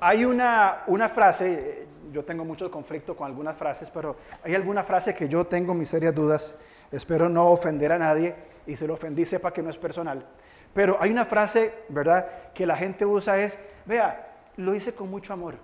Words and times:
Hay 0.00 0.24
una, 0.24 0.84
una 0.86 1.08
frase, 1.08 1.86
yo 2.10 2.24
tengo 2.24 2.44
mucho 2.44 2.70
conflicto 2.70 3.14
con 3.14 3.26
algunas 3.26 3.56
frases, 3.56 3.90
pero 3.90 4.16
hay 4.42 4.54
alguna 4.54 4.82
frase 4.82 5.14
que 5.14 5.28
yo 5.28 5.46
tengo 5.46 5.74
mis 5.74 5.88
serias 5.88 6.14
dudas. 6.14 6.58
Espero 6.90 7.28
no 7.28 7.48
ofender 7.48 7.92
a 7.92 7.98
nadie 7.98 8.34
y 8.66 8.76
si 8.76 8.86
lo 8.86 8.94
ofendí 8.94 9.24
sepa 9.24 9.52
que 9.52 9.62
no 9.62 9.70
es 9.70 9.78
personal. 9.78 10.24
Pero 10.72 10.96
hay 11.00 11.10
una 11.10 11.24
frase, 11.24 11.74
¿verdad?, 11.88 12.26
que 12.54 12.66
la 12.66 12.76
gente 12.76 13.04
usa 13.04 13.38
es, 13.38 13.58
vea, 13.84 14.28
lo 14.56 14.74
hice 14.74 14.94
con 14.94 15.10
mucho 15.10 15.32
amor, 15.32 15.56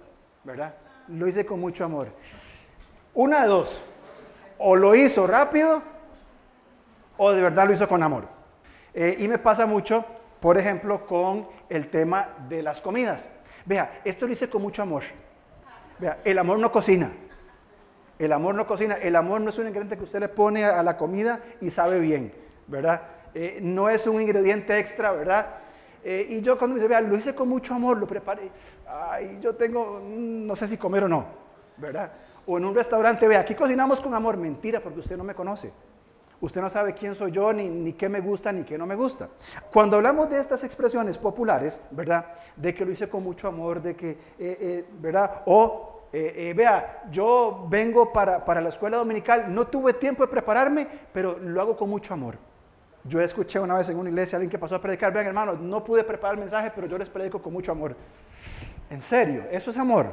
¿verdad? 0.45 0.75
Lo 1.09 1.27
hice 1.27 1.47
con 1.47 1.61
mucho 1.61 1.85
amor. 1.85 2.09
Una 3.15 3.43
de 3.43 3.49
dos, 3.49 3.81
o 4.59 4.77
lo 4.77 4.95
hizo 4.95 5.27
rápido 5.27 5.83
o 7.17 7.33
de 7.33 7.43
verdad 7.43 7.67
lo 7.67 7.73
hizo 7.73 7.89
con 7.89 8.03
amor. 8.03 8.25
Eh, 8.93 9.17
y 9.21 9.29
me 9.29 9.39
pasa 9.39 9.67
mucho, 9.67 10.05
por 10.41 10.59
ejemplo, 10.59 11.07
con 11.07 11.49
el 11.69 11.89
tema 11.89 12.29
de 12.49 12.63
las 12.63 12.81
comidas. 12.81 13.31
Vea, 13.67 14.01
esto 14.05 14.27
lo 14.27 14.33
hice 14.33 14.49
con 14.49 14.63
mucho 14.63 14.83
amor. 14.83 15.03
Vea, 15.99 16.21
el 16.25 16.39
amor 16.39 16.59
no 16.59 16.71
cocina. 16.71 17.13
El 18.19 18.33
amor 18.33 18.55
no 18.55 18.67
cocina. 18.67 18.95
El 18.95 19.17
amor 19.17 19.41
no 19.41 19.51
es 19.51 19.59
un 19.59 19.67
ingrediente 19.67 19.97
que 19.99 20.05
usted 20.05 20.21
le 20.21 20.29
pone 20.29 20.65
a 20.65 20.83
la 20.83 20.97
comida 20.97 21.41
y 21.61 21.71
sabe 21.71 21.99
bien, 21.99 22.33
¿verdad? 22.69 23.03
Eh, 23.35 23.59
no 23.61 23.91
es 23.91 24.07
un 24.07 24.21
ingrediente 24.21 24.79
extra, 24.79 25.13
¿verdad? 25.13 25.47
Eh, 26.03 26.27
y 26.31 26.41
yo 26.41 26.57
cuando 26.57 26.75
me 26.75 26.81
dice, 26.81 26.89
vea, 26.89 27.01
lo 27.01 27.17
hice 27.17 27.35
con 27.35 27.49
mucho 27.49 27.75
amor, 27.75 27.99
lo 27.99 28.07
preparé. 28.07 28.51
Ay, 28.89 29.39
yo 29.43 29.57
tengo, 29.57 30.01
mm, 30.01 30.47
no 30.47 30.55
sé 30.55 30.69
si 30.69 30.77
comer 30.77 31.05
o 31.05 31.09
no, 31.09 31.27
¿verdad? 31.77 32.13
O 32.47 32.57
en 32.57 32.65
un 32.65 32.75
restaurante, 32.75 33.27
vea, 33.27 33.41
aquí 33.41 33.55
cocinamos 33.57 34.01
con 34.01 34.15
amor. 34.15 34.37
Mentira, 34.37 34.81
porque 34.81 35.01
usted 35.01 35.17
no 35.17 35.25
me 35.25 35.35
conoce. 35.35 35.73
Usted 36.41 36.61
no 36.61 36.69
sabe 36.69 36.95
quién 36.95 37.15
soy 37.15 37.31
yo, 37.31 37.53
ni, 37.53 37.69
ni, 37.69 37.93
qué 37.95 38.09
me 38.09 38.21
gusta, 38.21 38.53
ni 38.53 38.65
qué 38.65 38.77
no 38.77 38.87
me 38.87 38.95
gusta. 38.95 39.29
Cuando 39.73 39.97
hablamos 39.97 40.29
de 40.29 40.39
estas 40.39 40.65
expresiones 40.65 41.17
populares, 41.19 41.81
¿verdad? 41.91 42.27
De 42.57 42.75
que 42.75 42.85
lo 42.85 42.91
hice 42.91 43.09
con 43.09 43.23
mucho 43.23 43.49
amor, 43.49 43.81
de 43.81 43.97
que, 43.97 44.19
eh, 44.39 44.85
¿verdad? 45.01 45.43
O 45.47 45.97
eh, 46.13 46.49
eh, 46.51 46.55
vea, 46.55 47.05
yo 47.11 47.67
vengo 47.69 48.13
para, 48.13 48.45
para, 48.45 48.61
la 48.61 48.69
escuela 48.69 48.97
dominical, 48.97 49.53
no 49.53 49.67
tuve 49.67 49.93
tiempo 49.95 50.23
de 50.23 50.29
prepararme, 50.29 50.87
pero 51.13 51.39
lo 51.39 51.61
hago 51.61 51.77
con 51.77 51.91
mucho 51.91 52.15
amor. 52.15 52.39
Yo 53.05 53.21
escuché 53.21 53.61
una 53.61 53.77
vez 53.77 53.89
en 53.91 53.99
una 53.99 54.09
iglesia 54.09 54.37
a 54.37 54.39
alguien 54.39 54.51
que 54.51 54.59
pasó 54.59 54.77
a 54.77 54.81
predicar, 54.81 55.13
vean 55.13 55.27
hermanos, 55.27 55.61
no 55.61 55.85
pude 55.85 56.05
preparar 56.05 56.35
el 56.35 56.41
mensaje, 56.41 56.73
pero 56.75 56.87
yo 56.87 56.99
les 56.99 57.09
predico 57.09 57.41
con 57.41 57.53
mucho 57.53 57.73
amor. 57.73 57.95
En 58.89 59.03
serio, 59.03 59.45
eso 59.51 59.71
es 59.71 59.77
amor. 59.77 60.07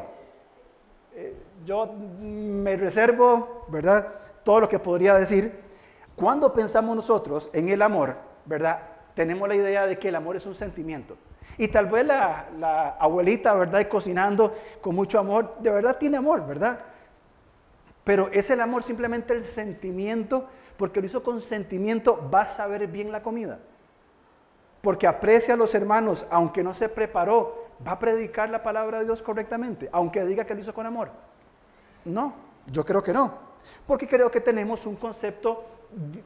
Eh, 1.15 1.35
yo 1.63 1.93
me 2.19 2.75
reservo, 2.75 3.65
¿verdad? 3.69 4.07
Todo 4.43 4.61
lo 4.61 4.69
que 4.69 4.79
podría 4.79 5.15
decir. 5.15 5.59
Cuando 6.15 6.53
pensamos 6.53 6.95
nosotros 6.95 7.49
en 7.53 7.69
el 7.69 7.81
amor, 7.81 8.15
¿verdad? 8.45 8.79
Tenemos 9.13 9.47
la 9.47 9.55
idea 9.55 9.85
de 9.85 9.97
que 9.97 10.09
el 10.09 10.15
amor 10.15 10.35
es 10.35 10.45
un 10.45 10.55
sentimiento. 10.55 11.17
Y 11.57 11.67
tal 11.67 11.87
vez 11.87 12.05
la, 12.05 12.95
abuelita, 12.99 13.53
¿verdad? 13.53 13.87
cocinando 13.87 14.55
con 14.81 14.95
mucho 14.95 15.19
amor, 15.19 15.55
de 15.59 15.69
verdad 15.69 15.97
tiene 15.97 16.17
amor, 16.17 16.45
¿verdad? 16.45 16.79
Pero 18.03 18.29
es 18.31 18.49
el 18.49 18.61
amor 18.61 18.83
simplemente 18.83 19.33
el 19.33 19.43
sentimiento, 19.43 20.47
porque 20.77 20.99
lo 20.99 21.05
hizo 21.05 21.23
con 21.23 21.39
sentimiento, 21.39 22.29
va 22.33 22.41
a 22.41 22.47
saber 22.47 22.87
bien 22.87 23.11
la 23.11 23.21
comida. 23.21 23.59
Porque 24.81 25.07
aprecia 25.07 25.53
a 25.53 25.57
los 25.57 25.73
hermanos, 25.75 26.25
aunque 26.29 26.63
no 26.63 26.73
se 26.73 26.89
preparó, 26.89 27.69
va 27.85 27.93
a 27.93 27.99
predicar 27.99 28.49
la 28.49 28.61
palabra 28.63 28.99
de 28.99 29.05
Dios 29.05 29.21
correctamente, 29.21 29.89
aunque 29.91 30.25
diga 30.25 30.43
que 30.45 30.53
lo 30.53 30.59
hizo 30.59 30.73
con 30.73 30.85
amor. 30.85 31.11
No, 32.05 32.33
yo 32.69 32.83
creo 32.83 33.01
que 33.01 33.13
no. 33.13 33.53
Porque 33.87 34.07
creo 34.07 34.29
que 34.29 34.41
tenemos 34.41 34.85
un 34.85 34.97
concepto 34.97 35.63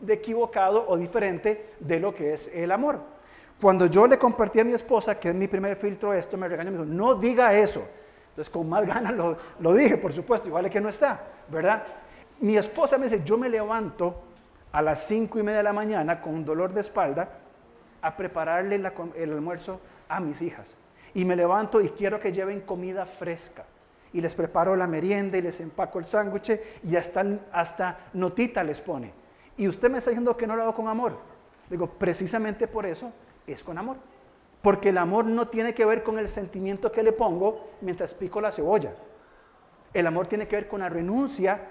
de 0.01 0.13
equivocado 0.13 0.85
o 0.87 0.97
diferente 0.97 1.71
de 1.79 1.99
lo 1.99 2.13
que 2.13 2.33
es 2.33 2.49
el 2.53 2.71
amor. 2.71 3.01
Cuando 3.59 3.87
yo 3.87 4.05
le 4.05 4.19
compartí 4.19 4.59
a 4.59 4.63
mi 4.63 4.73
esposa, 4.73 5.19
que 5.19 5.29
es 5.29 5.35
mi 5.35 5.47
primer 5.47 5.75
filtro 5.77 6.13
esto, 6.13 6.37
me 6.37 6.47
regañó 6.47 6.71
me 6.71 6.77
dijo, 6.77 6.85
no 6.85 7.15
diga 7.15 7.53
eso. 7.55 7.83
Entonces 8.29 8.53
con 8.53 8.69
más 8.69 8.85
ganas 8.87 9.13
lo, 9.59 9.73
dije, 9.73 9.97
por 9.97 10.13
supuesto, 10.13 10.47
igual 10.47 10.65
es 10.65 10.71
que 10.71 10.81
no 10.81 10.89
está, 10.89 11.21
¿verdad? 11.49 11.83
Mi 12.39 12.55
esposa 12.55 12.97
me 12.97 13.05
dice, 13.05 13.23
yo 13.25 13.37
me 13.37 13.49
levanto 13.49 14.23
a 14.71 14.81
las 14.81 15.07
cinco 15.07 15.39
y 15.39 15.43
media 15.43 15.57
de 15.57 15.63
la 15.63 15.73
mañana 15.73 16.21
con 16.21 16.45
dolor 16.45 16.71
de 16.71 16.81
espalda 16.81 17.29
a 18.01 18.15
prepararle 18.15 18.75
el 19.15 19.31
almuerzo 19.33 19.81
a 20.07 20.19
mis 20.19 20.41
hijas. 20.43 20.77
Y 21.15 21.25
me 21.25 21.35
levanto 21.35 21.81
y 21.81 21.89
quiero 21.89 22.19
que 22.19 22.31
lleven 22.31 22.61
comida 22.61 23.07
fresca. 23.07 23.65
Y 24.13 24.21
les 24.21 24.35
preparo 24.35 24.75
la 24.75 24.85
merienda 24.85 25.37
y 25.37 25.41
les 25.41 25.59
empaco 25.59 25.97
el 25.97 26.05
sándwich 26.05 26.59
y 26.83 26.95
hasta, 26.95 27.25
hasta 27.51 27.97
notita 28.13 28.63
les 28.63 28.79
pone. 28.79 29.11
Y 29.57 29.67
usted 29.67 29.89
me 29.89 29.97
está 29.97 30.11
diciendo 30.11 30.37
que 30.37 30.47
no 30.47 30.55
lo 30.55 30.63
hago 30.63 30.75
con 30.75 30.87
amor. 30.87 31.17
Digo, 31.69 31.87
precisamente 31.87 32.67
por 32.67 32.85
eso 32.85 33.11
es 33.45 33.63
con 33.63 33.77
amor. 33.77 33.97
Porque 34.61 34.89
el 34.89 34.97
amor 34.97 35.25
no 35.25 35.47
tiene 35.47 35.73
que 35.73 35.85
ver 35.85 36.03
con 36.03 36.17
el 36.19 36.27
sentimiento 36.27 36.91
que 36.91 37.03
le 37.03 37.11
pongo 37.11 37.71
mientras 37.81 38.13
pico 38.13 38.39
la 38.39 38.51
cebolla. 38.51 38.93
El 39.93 40.05
amor 40.07 40.27
tiene 40.27 40.47
que 40.47 40.55
ver 40.55 40.67
con 40.67 40.81
la 40.81 40.89
renuncia 40.89 41.61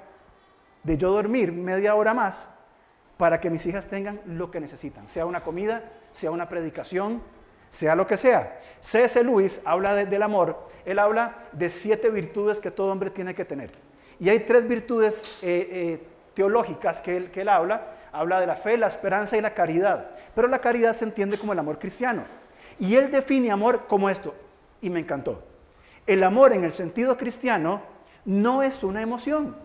de 0.82 0.97
yo 0.97 1.10
dormir 1.12 1.52
media 1.52 1.94
hora 1.94 2.14
más 2.14 2.48
para 3.16 3.41
que 3.41 3.50
mis 3.50 3.64
hijas 3.66 3.86
tengan 3.86 4.20
lo 4.26 4.50
que 4.50 4.60
necesitan, 4.60 5.08
sea 5.08 5.26
una 5.26 5.42
comida, 5.42 5.82
sea 6.12 6.30
una 6.30 6.48
predicación, 6.48 7.22
sea 7.68 7.97
lo 7.97 8.06
que 8.06 8.16
sea. 8.16 8.60
C.S. 8.80 9.22
Lewis 9.24 9.60
habla 9.64 9.94
del 9.94 10.22
amor, 10.22 10.64
él 10.84 10.98
habla 10.98 11.36
de 11.53 11.70
siete 11.70 12.10
virtudes 12.10 12.60
que 12.60 12.70
todo 12.70 12.92
hombre 12.92 13.10
tiene 13.10 13.34
que 13.34 13.44
tener. 13.44 13.70
Y 14.18 14.28
hay 14.28 14.41
tres 14.41 14.66
virtudes 14.66 15.38
eh, 15.42 15.68
eh, 15.70 16.06
teológicas 16.36 17.00
que 17.00 17.16
él, 17.16 17.30
que 17.30 17.48
habla, 17.48 17.94
habla 18.12 18.38
de 18.41 18.47
la 18.47 18.54
fe, 18.54 18.76
la 18.76 18.88
esperanza 18.88 19.38
y 19.38 19.41
la 19.41 19.54
caridad. 19.54 20.10
Pero 20.34 20.48
la 20.48 20.60
caridad 20.60 20.92
se 20.92 21.06
entiende 21.06 21.38
como 21.38 21.54
el 21.54 21.58
amor 21.58 21.78
cristiano. 21.78 22.24
Y 22.78 22.94
él 22.94 23.10
define 23.10 23.50
amor 23.50 23.86
como 23.88 24.10
esto, 24.10 24.34
y 24.82 24.91
me 24.91 25.00
encantó. 25.00 25.42
El 26.06 26.22
amor 26.22 26.52
en 26.52 26.62
el 26.62 26.72
sentido 26.72 27.16
cristiano 27.16 27.80
no 28.26 28.62
es 28.62 28.84
una 28.84 29.00
emoción, 29.00 29.56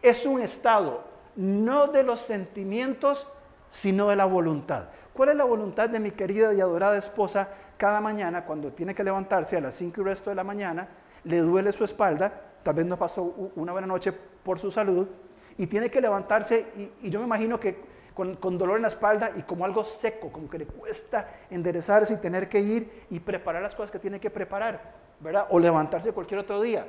es 0.00 0.24
un 0.24 0.40
estado, 0.40 1.02
no 1.34 1.88
de 1.88 2.04
los 2.04 2.20
sentimientos, 2.20 3.26
sino 3.68 4.08
de 4.08 4.16
la 4.16 4.26
voluntad. 4.26 4.88
¿Cuál 5.12 5.30
es 5.30 5.36
la 5.36 5.44
voluntad 5.44 5.90
de 5.90 5.98
mi 5.98 6.12
querida 6.12 6.54
y 6.54 6.60
adorada 6.60 6.96
esposa 6.96 7.48
cada 7.76 8.00
mañana 8.00 8.44
cuando 8.44 8.70
tiene 8.70 8.94
que 8.94 9.02
levantarse 9.02 9.56
a 9.56 9.60
las 9.60 9.74
5 9.74 10.00
y 10.00 10.04
resto 10.04 10.30
de 10.30 10.36
la 10.36 10.44
mañana? 10.44 10.88
Le 11.24 11.38
duele 11.38 11.72
su 11.72 11.82
espalda, 11.82 12.32
tal 12.62 12.74
vez 12.74 12.86
no 12.86 12.96
pasó 12.96 13.50
una 13.56 13.72
buena 13.72 13.88
noche 13.88 14.12
por 14.12 14.60
su 14.60 14.70
salud, 14.70 15.08
y 15.58 15.66
tiene 15.66 15.90
que 15.90 16.00
levantarse 16.00 16.92
y, 17.02 17.10
yo 17.10 17.18
me 17.20 17.26
imagino 17.26 17.58
que 17.58 17.92
con, 18.14 18.36
dolor 18.58 18.76
en 18.76 18.82
la 18.82 18.88
espalda 18.88 19.30
y 19.36 19.42
como 19.42 19.64
algo 19.64 19.84
seco, 19.84 20.30
como 20.30 20.48
que 20.48 20.58
le 20.58 20.66
cuesta 20.66 21.28
enderezarse 21.50 22.14
y 22.14 22.16
tener 22.18 22.48
que 22.48 22.60
ir 22.60 23.06
y 23.10 23.20
preparar 23.20 23.62
las 23.62 23.74
cosas 23.74 23.90
que 23.90 23.98
tiene 23.98 24.20
que 24.20 24.30
preparar, 24.30 24.94
¿verdad? 25.20 25.46
O 25.50 25.58
levantarse 25.58 26.12
cualquier 26.12 26.40
otro 26.40 26.60
día. 26.60 26.86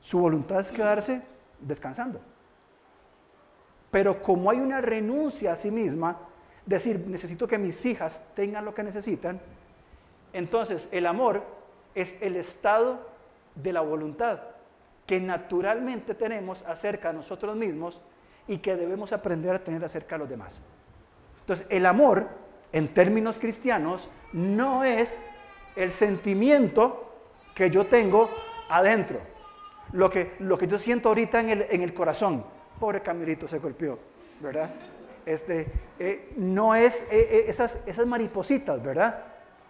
Su 0.00 0.20
voluntad 0.20 0.60
es 0.60 0.70
quedarse 0.70 1.22
descansando. 1.60 2.20
Pero 3.90 4.22
como 4.22 4.50
hay 4.50 4.60
una 4.60 4.80
renuncia 4.80 5.52
a 5.52 5.56
sí 5.56 5.70
misma, 5.70 6.18
decir, 6.66 7.04
necesito 7.06 7.48
que 7.48 7.58
mis 7.58 7.84
hijas 7.86 8.22
tengan 8.34 8.64
lo 8.64 8.74
que 8.74 8.82
necesitan, 8.82 9.40
entonces 10.32 10.88
el 10.92 11.06
amor 11.06 11.42
es 11.94 12.16
el 12.20 12.36
estado 12.36 13.00
de 13.54 13.72
la 13.72 13.80
voluntad 13.80 14.40
que 15.10 15.18
naturalmente 15.18 16.14
tenemos 16.14 16.62
acerca 16.68 17.08
de 17.08 17.14
nosotros 17.14 17.56
mismos 17.56 18.00
y 18.46 18.58
que 18.58 18.76
debemos 18.76 19.12
aprender 19.12 19.52
a 19.52 19.58
tener 19.58 19.84
acerca 19.84 20.14
de 20.14 20.20
los 20.20 20.28
demás. 20.28 20.60
Entonces, 21.40 21.66
el 21.68 21.84
amor, 21.84 22.28
en 22.70 22.86
términos 22.94 23.40
cristianos, 23.40 24.08
no 24.32 24.84
es 24.84 25.16
el 25.74 25.90
sentimiento 25.90 27.12
que 27.56 27.70
yo 27.70 27.86
tengo 27.86 28.30
adentro, 28.68 29.18
lo 29.90 30.08
que, 30.10 30.36
lo 30.38 30.56
que 30.56 30.68
yo 30.68 30.78
siento 30.78 31.08
ahorita 31.08 31.40
en 31.40 31.48
el, 31.48 31.66
en 31.70 31.82
el 31.82 31.92
corazón. 31.92 32.44
Pobre 32.78 33.02
Camilito 33.02 33.48
se 33.48 33.58
golpeó, 33.58 33.98
¿verdad? 34.38 34.70
Este, 35.26 35.72
eh, 35.98 36.34
no 36.36 36.76
es 36.76 37.02
eh, 37.10 37.18
eh, 37.18 37.44
esas, 37.48 37.80
esas 37.84 38.06
maripositas, 38.06 38.80
¿verdad? 38.80 39.24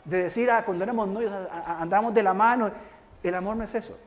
De 0.05 0.25
decir, 0.25 0.51
ah, 0.51 0.67
cuando 0.67 0.85
éramos 0.85 1.09
novios 1.09 1.33
andamos 1.67 2.13
de 2.13 2.23
la 2.23 2.35
mano. 2.35 2.71
El 3.23 3.35
amor 3.35 3.57
no 3.57 3.65
es 3.65 3.75
eso. 3.75 3.99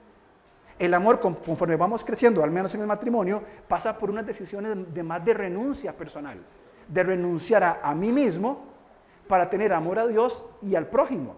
El 0.80 0.94
amor, 0.94 1.20
conforme 1.20 1.76
vamos 1.76 2.04
creciendo, 2.04 2.44
al 2.44 2.52
menos 2.52 2.74
en 2.76 2.82
el 2.82 2.88
matrimonio, 2.88 3.44
pasa 3.68 3.98
por 3.98 4.10
unas 4.10 4.26
decisiones 4.26 4.94
de 4.94 5.04
más 5.04 5.24
de 5.24 5.34
renuncia 5.34 5.94
personal, 5.94 6.38
de 6.88 7.04
renunciar 7.04 7.80
a, 7.82 7.94
mí 7.96 8.12
mismo 8.12 8.66
para 9.28 9.50
tener 9.50 9.72
amor 9.72 10.00
a 10.00 10.08
Dios 10.08 10.44
y 10.62 10.76
al 10.76 10.88
prójimo. 10.88 11.36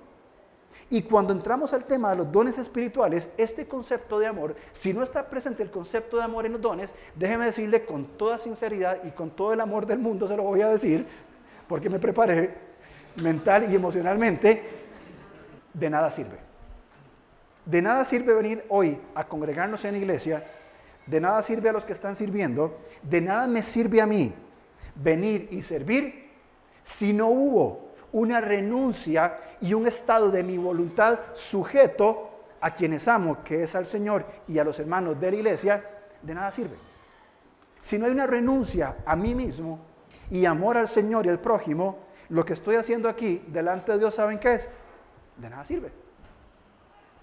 Y 0.90 1.04
cuando 1.04 1.34
entramos 1.34 1.74
al 1.74 1.84
tema 1.84 2.12
de 2.12 2.18
los 2.18 2.32
dones 2.32 2.58
espirituales, 2.58 3.30
este 3.38 3.68
concepto 3.68 4.20
de 4.20 4.28
amor, 4.28 4.56
si 4.72 4.94
no 4.94 5.04
está 5.04 5.30
presente 5.30 5.64
el 5.64 5.72
concepto 5.72 6.18
de 6.18 6.24
amor 6.24 6.46
en 6.46 6.54
los 6.54 6.62
dones, 6.62 6.94
déjeme 7.16 7.46
decirle 7.46 7.86
con 7.86 8.06
toda 8.06 8.38
sinceridad 8.38 9.04
y 9.04 9.12
con 9.12 9.32
todo 9.32 9.54
el 9.54 9.62
amor 9.62 9.86
del 9.86 10.00
mundo, 10.00 10.28
se 10.28 10.38
lo 10.38 10.44
voy 10.44 10.62
a 10.62 10.70
decir, 10.70 11.06
porque 11.68 11.90
me 11.90 12.00
preparé 12.00 12.56
mental 13.22 13.72
y 13.72 13.76
emocionalmente, 13.76 14.62
de 15.74 15.90
nada 15.90 16.10
sirve. 16.10 16.55
De 17.66 17.82
nada 17.82 18.06
sirve 18.06 18.34
venir 18.34 18.66
hoy 18.70 19.00
a 19.16 19.28
congregarnos 19.28 19.84
en 19.86 19.96
iglesia, 19.96 20.46
de 21.06 21.20
nada 21.20 21.42
sirve 21.42 21.70
a 21.70 21.74
los 21.74 21.86
que 21.86 21.94
están 21.94 22.16
sirviendo, 22.16 22.80
de 23.02 23.22
nada 23.22 23.48
me 23.48 23.64
sirve 23.64 24.02
a 24.02 24.06
mí 24.06 24.34
venir 24.96 25.48
y 25.52 25.62
servir 25.62 26.30
si 26.84 27.14
no 27.14 27.28
hubo 27.28 27.92
una 28.12 28.40
renuncia 28.40 29.38
y 29.62 29.74
un 29.74 29.88
estado 29.88 30.30
de 30.30 30.44
mi 30.44 30.58
voluntad 30.58 31.20
sujeto 31.34 32.32
a 32.62 32.72
quienes 32.72 33.08
amo, 33.08 33.44
que 33.44 33.64
es 33.64 33.76
al 33.76 33.86
Señor 33.86 34.26
y 34.48 34.58
a 34.58 34.64
los 34.64 34.80
hermanos 34.80 35.20
de 35.20 35.32
la 35.32 35.38
iglesia, 35.38 35.84
de 36.22 36.34
nada 36.34 36.52
sirve. 36.52 36.76
Si 37.80 38.00
no 38.00 38.06
hay 38.06 38.12
una 38.12 38.28
renuncia 38.28 38.98
a 39.06 39.16
mí 39.16 39.36
mismo 39.36 39.80
y 40.30 40.46
amor 40.46 40.78
al 40.78 40.88
Señor 40.88 41.26
y 41.26 41.30
al 41.30 41.40
prójimo, 41.40 41.98
lo 42.30 42.46
que 42.46 42.54
estoy 42.54 42.76
haciendo 42.76 43.10
aquí 43.10 43.44
delante 43.48 43.92
de 43.92 44.00
Dios, 44.00 44.16
¿saben 44.16 44.40
qué 44.40 44.56
es? 44.56 44.70
De 45.38 45.50
nada 45.50 45.66
sirve. 45.66 46.05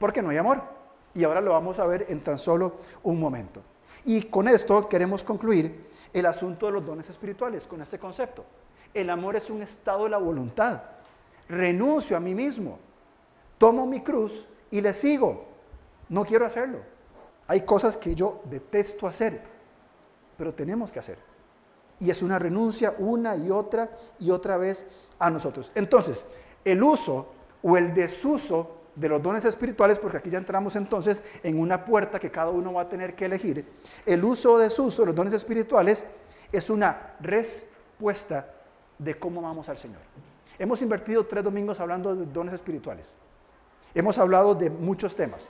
Porque 0.03 0.21
no 0.21 0.31
hay 0.31 0.37
amor. 0.37 0.61
Y 1.15 1.23
ahora 1.23 1.41
lo 1.41 1.53
vamos 1.53 1.79
a 1.79 1.87
ver 1.87 2.07
en 2.09 2.25
tan 2.25 2.37
solo 2.37 2.73
un 3.05 3.21
momento. 3.21 3.63
Y 4.05 4.23
con 4.23 4.49
esto 4.49 4.89
queremos 4.89 5.23
concluir 5.23 5.91
el 6.13 6.27
asunto 6.27 6.67
de 6.67 6.73
los 6.73 6.85
dones 6.85 7.09
espirituales, 7.09 7.69
con 7.69 7.81
este 7.81 8.01
concepto. 8.01 8.45
El 8.93 9.09
amor 9.11 9.37
es 9.37 9.49
un 9.49 9.63
estado 9.63 10.03
de 10.03 10.11
la 10.11 10.19
voluntad. 10.19 10.83
Renuncio 11.49 12.17
a 12.17 12.21
mí 12.21 12.35
mismo. 12.35 12.81
Tomo 13.59 13.87
mi 13.87 14.01
cruz 14.01 14.45
y 14.73 14.81
le 14.81 14.93
sigo. 14.93 15.45
No 16.09 16.25
quiero 16.25 16.47
hacerlo. 16.47 16.81
Hay 17.47 17.61
cosas 17.61 17.97
que 17.97 18.17
yo 18.17 18.41
detesto 18.47 19.07
hacer, 19.07 19.41
pero 20.37 20.53
tenemos 20.53 20.91
que 20.91 20.99
hacer. 20.99 21.19
Y 22.01 22.11
es 22.11 22.23
una 22.23 22.41
renuncia 22.41 22.93
una 22.99 23.37
y 23.37 23.51
otra 23.51 23.89
y 24.19 24.33
otra 24.33 24.57
vez 24.57 25.11
a 25.21 25.31
nosotros. 25.31 25.71
Entonces, 25.77 26.27
el 26.65 26.83
uso 26.83 27.29
o 27.63 27.77
el 27.77 27.95
desuso 27.95 28.82
de 28.95 29.09
los 29.09 29.23
dones 29.23 29.45
espirituales, 29.45 29.99
porque 29.99 30.19
aquí 30.19 30.31
ya 30.31 30.39
entramos 30.39 30.77
entonces 30.77 31.23
en 31.43 31.59
una 31.59 31.85
puerta 31.85 32.19
que 32.19 32.31
cada 32.31 32.51
uno 32.51 32.75
va 32.75 32.83
a 32.83 32.89
tener 32.89 33.15
que 33.15 33.25
elegir, 33.25 33.65
el 34.05 34.25
uso 34.25 34.55
o 34.55 34.59
desuso 34.59 35.03
de 35.03 35.07
los 35.07 35.15
dones 35.15 35.33
espirituales 35.33 36.05
es 36.51 36.69
una 36.71 37.15
respuesta 37.21 38.47
de 38.99 39.19
cómo 39.19 39.41
vamos 39.41 39.69
al 39.69 39.79
Señor. 39.79 40.01
Hemos 40.59 40.83
invertido 40.83 41.27
tres 41.27 41.43
domingos 41.43 41.81
hablando 41.81 42.15
de 42.15 42.27
dones 42.27 42.55
espirituales. 42.55 43.15
Hemos 43.95 44.19
hablado 44.19 44.55
de 44.55 44.71
muchos 44.71 45.17
temas 45.17 45.49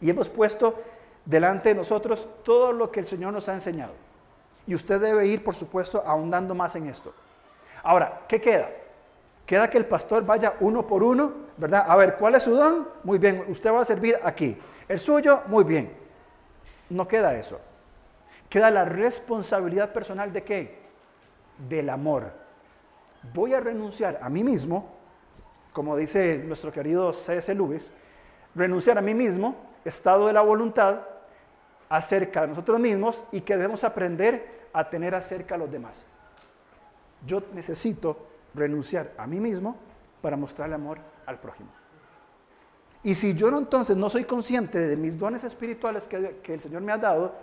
y 0.00 0.10
hemos 0.10 0.28
puesto 0.28 0.74
delante 1.24 1.70
de 1.70 1.74
nosotros 1.74 2.28
todo 2.44 2.72
lo 2.72 2.90
que 2.90 3.00
el 3.00 3.06
Señor 3.06 3.32
nos 3.32 3.48
ha 3.48 3.54
enseñado. 3.54 3.92
Y 4.66 4.74
usted 4.74 5.00
debe 5.00 5.26
ir, 5.26 5.42
por 5.42 5.54
supuesto, 5.54 6.02
ahondando 6.06 6.54
más 6.54 6.76
en 6.76 6.86
esto. 6.86 7.12
Ahora, 7.82 8.22
¿qué 8.28 8.40
queda? 8.40 8.70
Queda 9.46 9.68
que 9.70 9.78
el 9.78 9.86
pastor 9.86 10.24
vaya 10.24 10.54
uno 10.60 10.86
por 10.86 11.02
uno, 11.02 11.47
¿verdad? 11.58 11.84
A 11.86 11.96
ver, 11.96 12.16
¿cuál 12.16 12.36
es 12.36 12.44
su 12.44 12.54
don? 12.54 12.88
Muy 13.04 13.18
bien, 13.18 13.44
usted 13.48 13.72
va 13.72 13.80
a 13.80 13.84
servir 13.84 14.18
aquí. 14.22 14.56
El 14.88 14.98
suyo, 14.98 15.42
muy 15.46 15.64
bien. 15.64 15.92
No 16.88 17.06
queda 17.06 17.34
eso. 17.34 17.60
Queda 18.48 18.70
la 18.70 18.84
responsabilidad 18.84 19.92
personal 19.92 20.32
de 20.32 20.42
qué? 20.44 20.78
Del 21.68 21.90
amor. 21.90 22.32
Voy 23.34 23.52
a 23.52 23.60
renunciar 23.60 24.18
a 24.22 24.28
mí 24.28 24.44
mismo, 24.44 24.94
como 25.72 25.96
dice 25.96 26.38
nuestro 26.38 26.72
querido 26.72 27.12
C.S. 27.12 27.54
Lewis, 27.54 27.90
renunciar 28.54 28.96
a 28.96 29.02
mí 29.02 29.12
mismo, 29.12 29.56
estado 29.84 30.28
de 30.28 30.32
la 30.32 30.40
voluntad, 30.40 31.00
acerca 31.88 32.42
de 32.42 32.48
nosotros 32.48 32.78
mismos 32.78 33.24
y 33.32 33.40
que 33.40 33.56
debemos 33.56 33.82
aprender 33.82 34.68
a 34.72 34.88
tener 34.88 35.14
acerca 35.14 35.56
a 35.56 35.58
los 35.58 35.70
demás. 35.70 36.04
Yo 37.26 37.42
necesito 37.54 38.26
renunciar 38.54 39.12
a 39.16 39.26
mí 39.26 39.40
mismo 39.40 39.76
para 40.22 40.36
mostrarle 40.36 40.74
amor 40.74 40.98
al 41.28 41.38
prójimo. 41.38 41.68
Y 43.02 43.14
si 43.14 43.34
yo 43.34 43.48
entonces 43.56 43.96
no 43.96 44.08
soy 44.08 44.24
consciente 44.24 44.78
de 44.78 44.96
mis 44.96 45.18
dones 45.18 45.44
espirituales 45.44 46.08
que, 46.08 46.40
que 46.42 46.54
el 46.54 46.60
Señor 46.60 46.82
me 46.82 46.90
ha 46.90 46.98
dado 46.98 47.34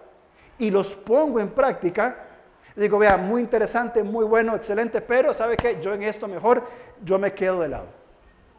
y 0.57 0.71
los 0.71 0.95
pongo 0.95 1.39
en 1.39 1.49
práctica, 1.49 2.27
digo, 2.75 2.97
vea, 2.97 3.15
muy 3.15 3.41
interesante, 3.41 4.03
muy 4.03 4.25
bueno, 4.25 4.55
excelente, 4.55 5.01
pero 5.01 5.33
¿sabe 5.33 5.55
qué? 5.55 5.79
Yo 5.81 5.93
en 5.93 6.03
esto 6.03 6.27
mejor, 6.27 6.63
yo 7.03 7.19
me 7.19 7.33
quedo 7.33 7.61
de 7.61 7.69
lado. 7.69 7.87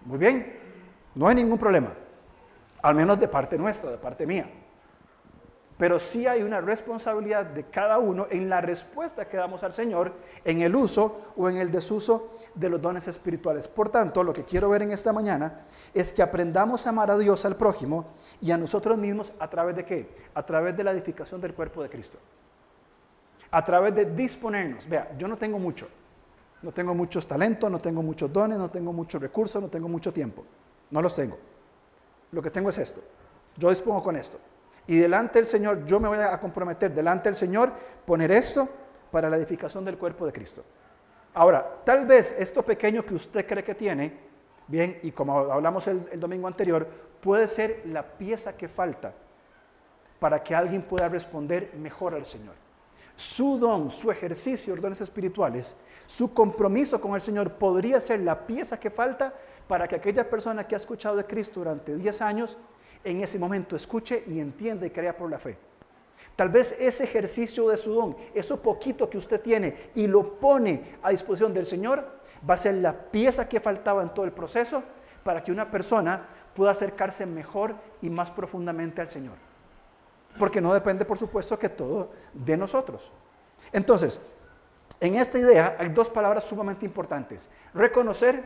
Muy 0.05 0.19
bien, 0.19 0.59
no 1.17 1.27
hay 1.27 1.35
ningún 1.35 1.59
problema, 1.59 1.93
al 2.81 2.95
menos 2.95 3.19
de 3.19 3.27
parte 3.27 3.59
nuestra, 3.59 3.91
de 3.91 3.99
parte 3.99 4.27
mía. 4.27 4.49
Pero 5.79 5.99
sí 5.99 6.27
hay 6.27 6.43
una 6.43 6.63
responsabilidad 6.63 7.45
de 7.45 7.65
cada 7.65 7.99
uno 7.99 8.27
en 8.31 8.49
la 8.49 8.63
respuesta 8.63 9.29
que 9.29 9.37
damos 9.37 9.63
al 9.63 9.73
Señor 9.73 10.15
en 10.43 10.63
el 10.63 10.75
uso 10.75 11.33
o 11.37 11.51
en 11.51 11.59
el 11.59 11.71
desuso 11.71 12.31
de 12.55 12.71
los 12.71 12.81
dones 12.81 13.07
espirituales. 13.09 13.69
Por 13.69 13.91
tanto, 13.91 14.25
lo 14.25 14.33
que 14.33 14.45
quiero 14.45 14.71
ver 14.71 14.83
en 14.83 14.93
esta 14.93 15.13
mañana 15.13 15.67
es 15.93 16.15
que 16.15 16.23
aprendamos 16.23 16.87
a 16.87 16.91
amar 16.91 17.11
a 17.11 17.19
Dios, 17.19 17.45
al 17.45 17.57
prójimo 17.57 18.07
y 18.41 18.53
a 18.53 18.57
nosotros 18.57 18.97
mismos 18.97 19.33
a 19.39 19.51
través 19.51 19.77
de 19.77 19.85
qué? 19.85 20.15
A 20.33 20.47
través 20.47 20.75
de 20.75 20.85
la 20.85 20.93
edificación 20.93 21.43
del 21.43 21.53
cuerpo 21.53 21.83
de 21.83 21.91
Cristo. 21.91 22.17
A 23.51 23.63
través 23.63 23.95
de 23.95 24.07
disponernos. 24.07 24.89
Vea, 24.89 25.15
yo 25.19 25.29
no 25.29 25.37
tengo 25.37 25.59
mucho. 25.59 25.89
No 26.63 26.73
tengo 26.73 26.95
muchos 26.95 27.27
talentos, 27.27 27.71
no 27.71 27.79
tengo 27.79 28.03
muchos 28.03 28.33
dones, 28.33 28.57
no 28.57 28.71
tengo 28.71 28.95
muchos 28.95 29.21
recursos, 29.21 29.61
no 29.61 29.69
tengo 29.69 29.89
mucho 29.89 30.11
tiempo. 30.11 30.43
No 30.91 31.03
los 31.03 31.15
tengo. 31.15 31.37
Lo 32.33 32.41
que 32.41 32.51
tengo 32.51 32.71
es 32.71 32.79
esto. 32.79 33.03
Yo 33.59 33.69
dispongo 33.69 34.03
con 34.03 34.17
esto. 34.17 34.39
Y 34.87 34.99
delante 34.99 35.39
del 35.39 35.47
Señor, 35.47 35.85
yo 35.85 35.99
me 35.99 36.09
voy 36.09 36.19
a 36.19 36.39
comprometer 36.39 36.95
delante 36.95 37.29
del 37.29 37.37
Señor 37.37 37.73
poner 38.05 38.31
esto 38.31 38.69
para 39.11 39.29
la 39.29 39.37
edificación 39.37 39.85
del 39.85 39.99
cuerpo 39.99 40.27
de 40.27 40.33
Cristo. 40.33 40.65
Ahora, 41.35 41.81
tal 41.85 42.07
vez 42.07 42.37
esto 42.39 42.63
pequeño 42.63 43.05
que 43.05 43.15
usted 43.15 43.47
cree 43.47 43.65
que 43.65 43.75
tiene, 43.75 44.13
bien, 44.69 44.99
y 45.03 45.11
como 45.11 45.39
hablamos 45.39 45.87
el, 45.87 46.19
domingo 46.19 46.47
anterior, 46.47 46.87
puede 47.21 47.47
ser 47.47 47.83
la 47.87 48.03
pieza 48.03 48.57
que 48.57 48.69
falta 48.69 49.13
para 50.19 50.43
que 50.43 50.55
alguien 50.55 50.83
pueda 50.83 51.09
responder 51.09 51.73
mejor 51.75 52.15
al 52.15 52.25
Señor. 52.25 52.55
Su 53.17 53.59
don, 53.59 53.91
su 53.91 54.11
ejercicio 54.11 54.75
de 54.75 54.81
dones 54.81 55.01
espirituales, 55.01 55.77
su 56.07 56.33
compromiso 56.33 57.01
con 57.01 57.15
el 57.15 57.21
Señor 57.21 57.53
podría 57.53 58.01
ser 58.01 58.21
la 58.21 58.47
pieza 58.47 58.79
que 58.79 58.91
falta 58.91 59.35
para 59.67 59.89
que 59.89 59.97
aquella 59.97 60.29
persona 60.31 60.67
que 60.67 60.75
ha 60.75 60.79
escuchado 60.79 61.17
de 61.17 61.25
Cristo 61.25 61.61
durante 61.61 61.97
10 61.97 62.23
años 62.23 62.57
en 63.07 63.23
ese 63.23 63.39
momento 63.39 63.77
escuche 63.77 64.25
y 64.27 64.41
entienda 64.41 64.85
y 64.85 64.91
crea 64.91 65.17
por 65.17 65.31
la 65.31 65.39
fe. 65.39 65.57
Tal 66.35 66.49
vez 66.49 66.77
ese 66.81 67.05
ejercicio 67.05 67.69
de 67.69 67.77
su 67.77 67.95
don, 67.95 68.17
eso 68.35 68.61
poquito 68.61 69.09
que 69.09 69.17
usted 69.17 69.41
tiene 69.41 69.75
y 69.95 70.07
lo 70.07 70.39
pone 70.39 70.97
a 71.03 71.11
disposición 71.11 71.55
del 71.55 71.65
Señor, 71.65 72.05
va 72.49 72.55
a 72.55 72.59
ser 72.59 72.75
la 72.75 72.93
pieza 73.11 73.49
que 73.49 73.61
faltaba 73.61 74.03
en 74.03 74.13
todo 74.13 74.25
el 74.25 74.33
proceso 74.33 74.83
para 75.23 75.43
que 75.43 75.53
una 75.53 75.71
persona 75.71 76.29
pueda 76.55 76.73
acercarse 76.73 77.25
mejor 77.27 77.75
y 78.03 78.11
más 78.11 78.31
profundamente 78.31 79.01
al 79.01 79.09
Señor. 79.09 79.35
Porque 80.39 80.61
no 80.61 80.75
depende, 80.75 81.05
por 81.05 81.17
supuesto, 81.17 81.59
que 81.59 81.69
todo 81.69 82.11
de 82.35 82.57
nosotros. 82.57 83.13
Entonces, 83.73 84.21
en 85.01 85.15
esta 85.15 85.39
idea 85.39 85.77
hay 85.79 85.89
dos 85.89 86.11
palabras 86.11 86.45
sumamente 86.45 86.85
importantes, 86.85 87.49
reconocer 87.73 88.45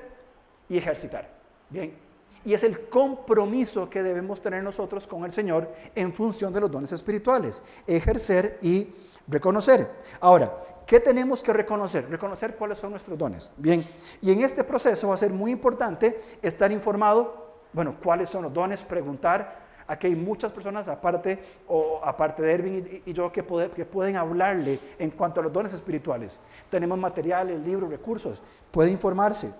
y 0.68 0.78
ejercitar. 0.78 1.28
Bien, 1.68 1.96
y 2.44 2.54
es 2.54 2.64
el 2.64 2.88
compromiso 2.88 3.90
que 3.90 4.02
debemos 4.02 4.40
tener 4.40 4.62
nosotros 4.62 5.06
con 5.06 5.24
el 5.24 5.30
Señor 5.30 5.70
en 5.94 6.12
función 6.12 6.52
de 6.52 6.60
los 6.60 6.70
dones 6.70 6.92
espirituales, 6.92 7.62
ejercer 7.86 8.58
y 8.62 8.88
reconocer. 9.28 9.90
Ahora, 10.20 10.62
¿qué 10.86 11.00
tenemos 11.00 11.42
que 11.42 11.52
reconocer? 11.52 12.08
Reconocer 12.08 12.56
cuáles 12.56 12.78
son 12.78 12.90
nuestros 12.90 13.18
dones. 13.18 13.50
Bien, 13.56 13.86
y 14.20 14.32
en 14.32 14.40
este 14.40 14.64
proceso 14.64 15.08
va 15.08 15.14
a 15.14 15.18
ser 15.18 15.32
muy 15.32 15.50
importante 15.50 16.20
estar 16.42 16.72
informado, 16.72 17.60
bueno, 17.72 17.96
cuáles 18.02 18.30
son 18.30 18.42
los 18.42 18.52
dones, 18.52 18.82
preguntar. 18.82 19.68
Aquí 19.86 20.06
hay 20.06 20.14
muchas 20.14 20.52
personas 20.52 20.86
aparte, 20.86 21.40
o 21.66 22.00
aparte 22.02 22.42
de 22.42 22.52
Erwin 22.52 23.02
y, 23.04 23.12
yo 23.12 23.32
que, 23.32 23.44
que 23.74 23.84
pueden 23.84 24.16
hablarle 24.16 24.78
en 24.98 25.10
cuanto 25.10 25.40
a 25.40 25.42
los 25.42 25.52
dones 25.52 25.72
espirituales. 25.72 26.38
Tenemos 26.70 26.96
materiales, 26.96 27.60
libros, 27.60 27.90
recursos. 27.90 28.40
Puede 28.70 28.90
informarse, 28.92 29.52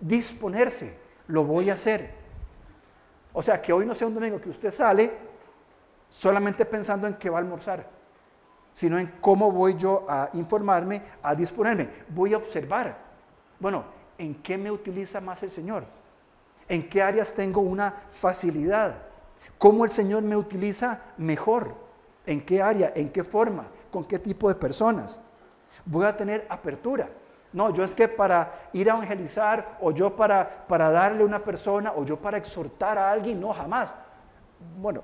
disponerse. 0.00 0.96
Lo 1.26 1.44
voy 1.44 1.70
a 1.70 1.74
hacer 1.74 2.21
o 3.32 3.42
sea, 3.42 3.60
que 3.60 3.72
hoy 3.72 3.86
no 3.86 3.94
sea 3.94 4.08
un 4.08 4.14
domingo 4.14 4.40
que 4.40 4.50
usted 4.50 4.70
sale 4.70 5.12
solamente 6.08 6.64
pensando 6.66 7.06
en 7.06 7.14
qué 7.14 7.30
va 7.30 7.38
a 7.38 7.40
almorzar, 7.40 7.88
sino 8.72 8.98
en 8.98 9.06
cómo 9.20 9.50
voy 9.50 9.76
yo 9.76 10.04
a 10.08 10.28
informarme, 10.34 11.02
a 11.22 11.34
disponerme. 11.34 11.88
Voy 12.08 12.34
a 12.34 12.36
observar, 12.36 12.98
bueno, 13.58 13.84
¿en 14.18 14.34
qué 14.42 14.58
me 14.58 14.70
utiliza 14.70 15.20
más 15.20 15.42
el 15.42 15.50
Señor? 15.50 15.84
¿En 16.68 16.88
qué 16.88 17.02
áreas 17.02 17.32
tengo 17.32 17.60
una 17.60 18.04
facilidad? 18.10 18.96
¿Cómo 19.58 19.84
el 19.84 19.90
Señor 19.90 20.22
me 20.22 20.36
utiliza 20.36 21.00
mejor? 21.16 21.74
¿En 22.26 22.44
qué 22.44 22.60
área? 22.62 22.92
¿En 22.94 23.10
qué 23.10 23.24
forma? 23.24 23.66
¿Con 23.90 24.04
qué 24.04 24.18
tipo 24.18 24.48
de 24.48 24.54
personas? 24.54 25.20
Voy 25.84 26.04
a 26.04 26.16
tener 26.16 26.46
apertura. 26.48 27.08
No, 27.52 27.70
yo 27.70 27.84
es 27.84 27.94
que 27.94 28.08
para 28.08 28.52
ir 28.72 28.90
a 28.90 28.94
evangelizar 28.94 29.76
o 29.80 29.90
yo 29.90 30.16
para, 30.16 30.66
para 30.66 30.90
darle 30.90 31.22
a 31.22 31.26
una 31.26 31.44
persona 31.44 31.92
o 31.94 32.04
yo 32.04 32.16
para 32.16 32.38
exhortar 32.38 32.96
a 32.96 33.10
alguien, 33.10 33.40
no, 33.40 33.52
jamás. 33.52 33.90
Bueno, 34.78 35.02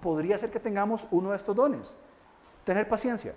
podría 0.00 0.38
ser 0.38 0.50
que 0.50 0.60
tengamos 0.60 1.06
uno 1.10 1.30
de 1.30 1.36
estos 1.36 1.54
dones. 1.54 1.96
Tener 2.64 2.88
paciencia. 2.88 3.34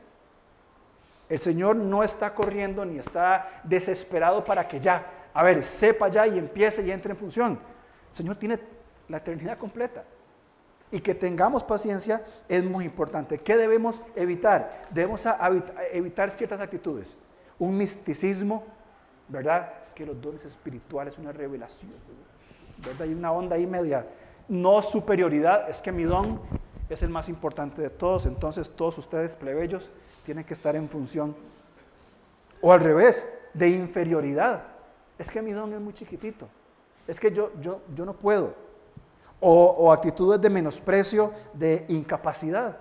El 1.28 1.38
Señor 1.38 1.76
no 1.76 2.02
está 2.02 2.34
corriendo 2.34 2.86
ni 2.86 2.98
está 2.98 3.62
desesperado 3.64 4.44
para 4.44 4.68
que 4.68 4.80
ya, 4.80 5.06
a 5.34 5.44
ver, 5.44 5.62
sepa 5.62 6.08
ya 6.08 6.26
y 6.26 6.40
empiece 6.40 6.82
y 6.82 6.92
entre 6.92 7.12
en 7.12 7.18
función. 7.18 7.60
El 8.10 8.16
Señor 8.16 8.38
tiene 8.38 8.60
la 9.10 9.18
eternidad 9.18 9.58
completa. 9.58 10.06
Y 10.92 11.02
que 11.02 11.14
tengamos 11.14 11.64
paciencia 11.64 12.24
es 12.48 12.64
muy 12.64 12.86
importante. 12.86 13.38
¿Qué 13.38 13.56
debemos 13.58 14.02
evitar? 14.16 14.86
Debemos 14.90 15.28
evitar 15.92 16.32
ciertas 16.32 16.62
actitudes 16.62 17.18
un 17.60 17.78
misticismo, 17.78 18.64
¿verdad? 19.28 19.74
Es 19.82 19.94
que 19.94 20.06
los 20.06 20.20
dones 20.20 20.46
espirituales, 20.46 21.20
una 21.20 21.32
revelación, 21.32 21.92
¿verdad? 22.78 23.04
Hay 23.04 23.14
una 23.14 23.32
onda 23.32 23.56
ahí 23.58 23.68
media, 23.68 24.08
no 24.48 24.82
superioridad, 24.82 25.70
es 25.70 25.82
que 25.82 25.92
mi 25.92 26.04
don 26.04 26.42
es 26.90 27.04
el 27.04 27.10
más 27.10 27.30
importante 27.30 27.82
de 27.82 27.90
todos, 27.90 28.26
entonces 28.26 28.70
todos 28.70 28.98
ustedes 28.98 29.36
plebeyos 29.36 29.92
tienen 30.26 30.44
que 30.44 30.54
estar 30.54 30.76
en 30.76 30.90
función. 30.90 31.36
O 32.62 32.74
al 32.74 32.80
revés, 32.80 33.28
de 33.54 33.70
inferioridad, 33.70 34.64
es 35.18 35.30
que 35.30 35.42
mi 35.42 35.52
don 35.52 35.74
es 35.74 35.80
muy 35.80 35.94
chiquitito, 35.94 36.48
es 37.08 37.20
que 37.20 37.32
yo, 37.32 37.52
yo, 37.60 37.82
yo 37.94 38.06
no 38.06 38.14
puedo. 38.14 38.54
O, 39.42 39.66
o 39.80 39.92
actitudes 39.92 40.42
de 40.42 40.50
menosprecio, 40.50 41.32
de 41.54 41.86
incapacidad. 41.88 42.78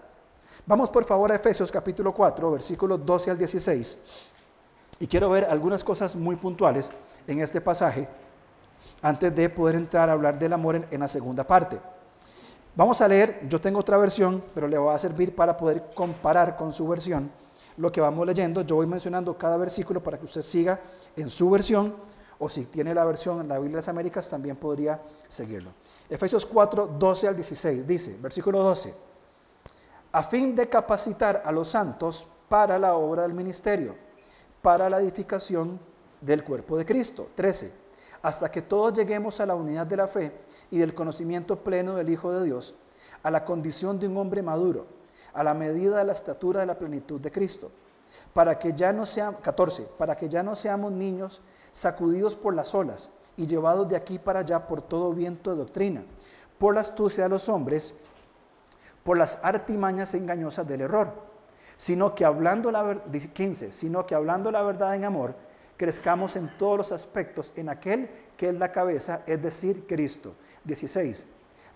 Vamos 0.67 0.91
por 0.91 1.05
favor 1.05 1.31
a 1.31 1.37
Efesios 1.37 1.71
capítulo 1.71 2.13
4, 2.13 2.51
versículos 2.51 3.05
12 3.05 3.31
al 3.31 3.39
16. 3.39 3.99
Y 4.99 5.07
quiero 5.07 5.31
ver 5.31 5.45
algunas 5.45 5.85
cosas 5.85 6.17
muy 6.17 6.37
puntuales 6.37 6.93
en 7.27 7.41
este 7.41 7.61
pasaje 7.61 8.09
antes 9.03 9.35
de 9.35 9.49
poder 9.49 9.77
entrar 9.77 10.09
a 10.09 10.13
hablar 10.13 10.39
del 10.39 10.53
amor 10.53 10.87
en, 10.91 11.01
la 11.01 11.09
segunda 11.09 11.45
parte. 11.45 11.79
Vamos 12.75 13.01
a 13.01 13.09
leer, 13.09 13.41
yo 13.49 13.61
tengo 13.61 13.81
otra 13.81 13.97
versión, 13.97 14.43
pero 14.55 14.69
le 14.69 14.79
va 14.79 14.95
a 14.95 14.99
servir 14.99 15.35
para 15.35 15.57
poder 15.57 15.91
comparar 15.95 16.57
con 16.57 16.73
su 16.73 16.87
versión 16.89 17.31
lo 17.77 17.91
que 17.91 18.01
vamos 18.01 18.27
leyendo. 18.27 18.63
Yo 18.63 18.77
voy 18.77 18.87
mencionando 18.87 19.37
cada 19.37 19.57
versículo 19.57 20.03
para 20.03 20.19
que 20.19 20.25
usted 20.25 20.43
siga 20.43 20.81
en 21.17 21.29
su 21.31 21.51
versión, 21.51 21.95
o 22.41 22.49
si 22.49 22.67
tiene 22.67 22.95
la 22.95 23.05
versión 23.05 23.41
en 23.41 23.49
la 23.49 23.57
Biblia 23.57 23.73
de 23.73 23.79
las 23.79 23.89
Américas, 23.89 24.31
también 24.31 24.57
podría 24.57 25.01
seguirlo. 25.29 25.71
Efesios 26.09 26.47
4, 26.47 26.95
12 26.99 27.29
al 27.29 27.35
16, 27.35 27.87
dice, 27.87 28.17
versículo 28.21 28.63
12, 28.63 28.95
a 30.13 30.23
fin 30.23 30.55
de 30.55 30.69
capacitar 30.69 31.43
a 31.45 31.51
los 31.51 31.69
santos 31.69 32.27
para 32.49 32.79
la 32.79 32.95
obra 32.95 33.23
del 33.23 33.35
ministerio, 33.35 33.95
para 34.69 34.91
la 34.91 35.01
edificación 35.01 35.81
del 36.21 36.45
cuerpo 36.45 36.77
de 36.77 36.85
Cristo. 36.85 37.31
13 37.35 37.73
hasta 38.21 38.51
que 38.51 38.61
todos 38.61 38.93
lleguemos 38.93 39.41
a 39.41 39.47
la 39.47 39.55
unidad 39.55 39.87
de 39.87 39.97
la 39.97 40.07
fe 40.07 40.31
y 40.71 40.77
del 40.77 40.93
conocimiento 40.93 41.61
pleno 41.61 41.95
del 41.95 42.11
Hijo 42.11 42.31
de 42.31 42.45
Dios, 42.45 42.75
a 43.23 43.31
la 43.31 43.47
condición 43.47 43.99
de 43.99 44.09
un 44.09 44.19
hombre 44.19 44.43
maduro, 44.43 44.85
a 45.33 45.43
la 45.43 45.55
medida 45.55 45.97
de 45.97 46.05
la 46.05 46.13
estatura 46.13 46.61
de 46.61 46.67
la 46.67 46.79
plenitud 46.79 47.19
de 47.19 47.31
Cristo, 47.31 47.71
para 48.35 48.59
que 48.59 48.75
ya 48.75 48.93
no 48.93 49.07
seamos, 49.07 49.41
14, 49.41 49.89
para 49.97 50.19
que 50.19 50.29
ya 50.29 50.43
no 50.43 50.55
seamos 50.55 50.93
niños 50.93 51.41
sacudidos 51.73 52.37
por 52.37 52.53
las 52.53 52.75
olas 52.75 53.09
y 53.39 53.47
llevados 53.47 53.89
de 53.89 53.97
aquí 53.97 54.19
para 54.19 54.41
allá 54.41 54.69
por 54.69 54.83
todo 54.83 55.15
viento 55.15 55.51
de 55.51 55.57
doctrina, 55.57 56.05
por 56.59 56.75
la 56.75 56.83
astucia 56.83 57.23
de 57.23 57.31
los 57.31 57.49
hombres, 57.49 57.95
por 59.03 59.17
las 59.17 59.39
artimañas 59.43 60.13
engañosas 60.13 60.69
del 60.69 60.83
error, 60.83 61.28
sino 61.79 62.15
que 62.15 62.25
hablando 62.25 62.71
la 62.73 62.83
verdad, 62.83 63.05
15, 63.11 63.73
sino 63.73 64.05
que 64.05 64.17
hablando 64.17 64.51
la 64.51 64.63
verdad 64.63 64.97
en 64.97 65.05
amor, 65.05 65.35
crezcamos 65.77 66.35
en 66.35 66.51
todos 66.59 66.77
los 66.77 66.93
aspectos 66.93 67.53
en 67.57 67.69
aquel 67.71 68.11
que 68.37 68.49
es 68.49 68.55
la 68.55 68.71
cabeza, 68.71 69.23
es 69.27 69.41
decir, 69.41 69.87
Cristo. 69.87 70.35
16. 70.65 71.27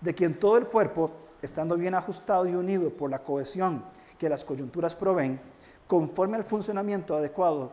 De 0.01 0.13
quien 0.13 0.37
todo 0.37 0.57
el 0.57 0.67
cuerpo, 0.67 1.11
estando 1.41 1.77
bien 1.77 1.95
ajustado 1.95 2.45
y 2.45 2.53
unido 2.53 2.91
por 2.91 3.09
la 3.09 3.19
cohesión 3.19 3.83
que 4.19 4.27
las 4.27 4.43
coyunturas 4.43 4.93
proveen, 4.93 5.39
conforme 5.87 6.35
al 6.35 6.43
funcionamiento 6.43 7.15
adecuado, 7.15 7.71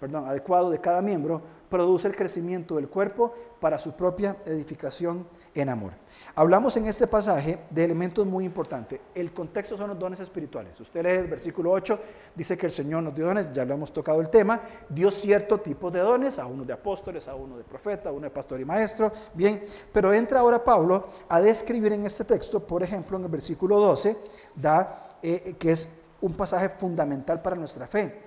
perdón, 0.00 0.28
adecuado 0.28 0.70
de 0.70 0.80
cada 0.80 1.00
miembro, 1.02 1.40
produce 1.68 2.08
el 2.08 2.16
crecimiento 2.16 2.76
del 2.76 2.88
cuerpo 2.88 3.34
para 3.60 3.78
su 3.78 3.92
propia 3.92 4.36
edificación 4.44 5.26
en 5.54 5.68
amor. 5.68 5.92
Hablamos 6.34 6.76
en 6.76 6.86
este 6.86 7.06
pasaje 7.06 7.60
de 7.70 7.84
elementos 7.84 8.26
muy 8.26 8.44
importantes. 8.44 9.00
El 9.14 9.32
contexto 9.32 9.76
son 9.76 9.88
los 9.88 9.98
dones 9.98 10.20
espirituales. 10.20 10.78
Usted 10.80 11.02
lee 11.02 11.10
el 11.10 11.28
versículo 11.28 11.70
8, 11.70 11.98
dice 12.34 12.56
que 12.58 12.66
el 12.66 12.72
Señor 12.72 13.02
nos 13.02 13.14
dio 13.14 13.26
dones, 13.26 13.48
ya 13.52 13.64
lo 13.64 13.74
hemos 13.74 13.92
tocado 13.92 14.20
el 14.20 14.28
tema, 14.28 14.60
dio 14.88 15.10
cierto 15.10 15.60
tipo 15.60 15.90
de 15.90 16.00
dones, 16.00 16.38
a 16.38 16.46
uno 16.46 16.64
de 16.64 16.72
apóstoles, 16.72 17.28
a 17.28 17.34
uno 17.34 17.56
de 17.56 17.64
profeta, 17.64 18.10
a 18.10 18.12
uno 18.12 18.24
de 18.24 18.30
pastor 18.30 18.60
y 18.60 18.64
maestro, 18.64 19.12
bien, 19.32 19.64
pero 19.92 20.12
entra 20.12 20.40
ahora 20.40 20.62
Pablo 20.62 21.08
a 21.28 21.40
describir 21.40 21.92
en 21.92 22.04
este 22.04 22.24
texto, 22.24 22.66
por 22.66 22.82
ejemplo, 22.82 23.16
en 23.16 23.24
el 23.24 23.30
versículo 23.30 23.78
12, 23.80 24.16
da, 24.56 25.08
eh, 25.22 25.54
que 25.58 25.72
es 25.72 25.88
un 26.20 26.34
pasaje 26.34 26.68
fundamental 26.68 27.40
para 27.40 27.56
nuestra 27.56 27.86
fe, 27.86 28.22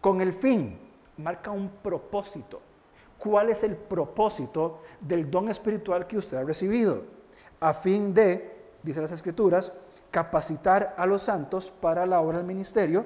con 0.00 0.20
el 0.20 0.32
fin, 0.32 0.78
marca 1.16 1.50
un 1.50 1.68
propósito 1.82 2.67
cuál 3.18 3.50
es 3.50 3.64
el 3.64 3.76
propósito 3.76 4.82
del 5.00 5.30
don 5.30 5.48
espiritual 5.48 6.06
que 6.06 6.16
usted 6.16 6.36
ha 6.36 6.44
recibido, 6.44 7.04
a 7.60 7.74
fin 7.74 8.14
de, 8.14 8.70
dice 8.82 9.00
las 9.00 9.12
escrituras, 9.12 9.72
capacitar 10.10 10.94
a 10.96 11.04
los 11.04 11.22
santos 11.22 11.70
para 11.70 12.06
la 12.06 12.20
obra 12.20 12.38
del 12.38 12.46
ministerio, 12.46 13.04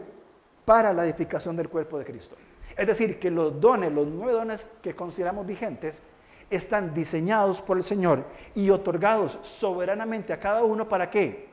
para 0.64 0.92
la 0.92 1.04
edificación 1.04 1.56
del 1.56 1.68
cuerpo 1.68 1.98
de 1.98 2.04
Cristo. 2.04 2.36
Es 2.76 2.86
decir, 2.86 3.18
que 3.18 3.30
los 3.30 3.60
dones, 3.60 3.92
los 3.92 4.06
nueve 4.06 4.32
dones 4.32 4.70
que 4.80 4.94
consideramos 4.94 5.46
vigentes, 5.46 6.02
están 6.50 6.92
diseñados 6.92 7.62
por 7.62 7.78
el 7.78 7.84
Señor 7.84 8.24
y 8.54 8.70
otorgados 8.70 9.38
soberanamente 9.42 10.32
a 10.32 10.40
cada 10.40 10.62
uno 10.62 10.86
para 10.86 11.10
qué? 11.10 11.48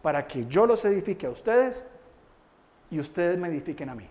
Para 0.00 0.26
que 0.26 0.46
yo 0.46 0.66
los 0.66 0.84
edifique 0.86 1.26
a 1.26 1.30
ustedes 1.30 1.84
y 2.90 2.98
ustedes 2.98 3.38
me 3.38 3.48
edifiquen 3.48 3.90
a 3.90 3.94
mí. 3.94 4.08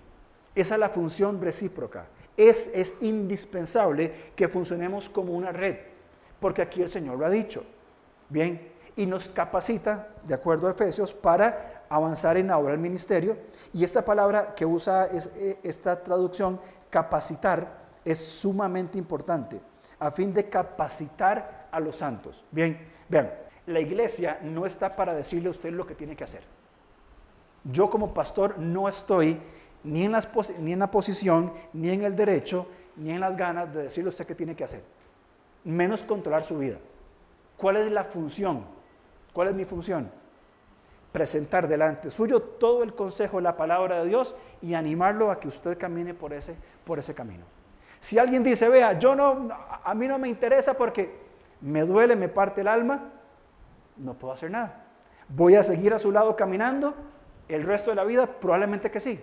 Esa 0.53 0.75
es 0.75 0.79
la 0.79 0.89
función 0.89 1.41
recíproca 1.41 2.07
es, 2.37 2.93
indispensable 3.01 4.31
que 4.35 4.47
funcionemos 4.47 5.09
como 5.09 5.33
una 5.33 5.51
red, 5.51 5.75
porque 6.39 6.61
aquí 6.61 6.81
el 6.81 6.89
Señor 6.89 7.17
lo 7.17 7.25
ha 7.25 7.29
dicho. 7.29 7.63
Bien, 8.29 8.71
y 8.95 9.05
nos 9.05 9.27
capacita, 9.29 10.09
de 10.23 10.35
acuerdo 10.35 10.67
a 10.67 10.71
Efesios, 10.71 11.13
para 11.13 11.85
avanzar 11.89 12.37
en 12.37 12.47
la 12.47 12.57
obra 12.57 12.77
ministerio. 12.77 13.37
Y 13.73 13.83
esta 13.83 14.03
palabra 14.03 14.53
que 14.55 14.65
usa 14.65 15.07
eh, 15.07 15.59
esta 15.63 16.03
traducción, 16.03 16.59
capacitar, 16.89 17.87
es 18.05 18.17
sumamente 18.17 18.97
importante, 18.97 19.59
a 19.99 20.11
fin 20.11 20.33
de 20.33 20.49
capacitar 20.49 21.67
a 21.71 21.79
los 21.79 21.97
santos. 21.97 22.43
Bien, 22.51 22.79
vean, 23.09 23.33
la 23.65 23.79
iglesia 23.79 24.39
no 24.43 24.65
está 24.65 24.95
para 24.95 25.13
decirle 25.13 25.47
a 25.47 25.51
usted 25.51 25.71
lo 25.71 25.85
que 25.85 25.95
tiene 25.95 26.15
que 26.15 26.23
hacer. 26.23 26.43
Yo 27.63 27.89
como 27.89 28.13
pastor 28.13 28.57
no 28.59 28.87
estoy 28.87 29.41
ni 29.87 30.03
en, 30.03 30.15
ni 30.59 30.73
en 30.73 30.79
la 30.79 30.91
posición, 30.91 31.53
ni 31.73 31.89
en 31.89 32.03
el 32.03 32.15
derecho, 32.15 32.67
ni 32.97 33.11
en 33.11 33.21
las 33.21 33.37
ganas 33.37 33.73
de 33.73 33.83
decirle 33.83 34.09
a 34.09 34.11
usted 34.11 34.25
qué 34.25 34.35
tiene 34.35 34.55
que 34.55 34.65
hacer. 34.65 34.83
Menos 35.63 36.03
controlar 36.03 36.43
su 36.43 36.57
vida. 36.57 36.77
¿Cuál 37.55 37.77
es 37.77 37.91
la 37.91 38.03
función? 38.03 38.65
¿Cuál 39.31 39.49
es 39.49 39.55
mi 39.55 39.65
función? 39.65 40.11
Presentar 41.11 41.67
delante 41.67 42.11
suyo 42.11 42.41
todo 42.41 42.83
el 42.83 42.93
consejo, 42.93 43.39
la 43.39 43.55
palabra 43.55 44.03
de 44.03 44.09
Dios 44.09 44.35
y 44.61 44.73
animarlo 44.73 45.31
a 45.31 45.39
que 45.39 45.47
usted 45.47 45.77
camine 45.77 46.13
por 46.13 46.33
ese, 46.33 46.55
por 46.83 46.99
ese 46.99 47.15
camino. 47.15 47.45
Si 47.99 48.19
alguien 48.19 48.43
dice, 48.43 48.67
vea, 48.69 48.99
yo 48.99 49.15
no, 49.15 49.47
a 49.83 49.93
mí 49.95 50.07
no 50.07 50.19
me 50.19 50.27
interesa 50.27 50.75
porque 50.75 51.15
me 51.61 51.81
duele, 51.81 52.15
me 52.15 52.27
parte 52.27 52.61
el 52.61 52.67
alma, 52.67 53.09
no 53.95 54.13
puedo 54.13 54.33
hacer 54.33 54.51
nada. 54.51 54.85
¿Voy 55.29 55.55
a 55.55 55.63
seguir 55.63 55.93
a 55.93 55.99
su 55.99 56.11
lado 56.11 56.35
caminando 56.35 56.93
el 57.47 57.63
resto 57.63 57.89
de 57.91 57.95
la 57.95 58.03
vida? 58.03 58.27
Probablemente 58.27 58.91
que 58.91 58.99
sí. 58.99 59.19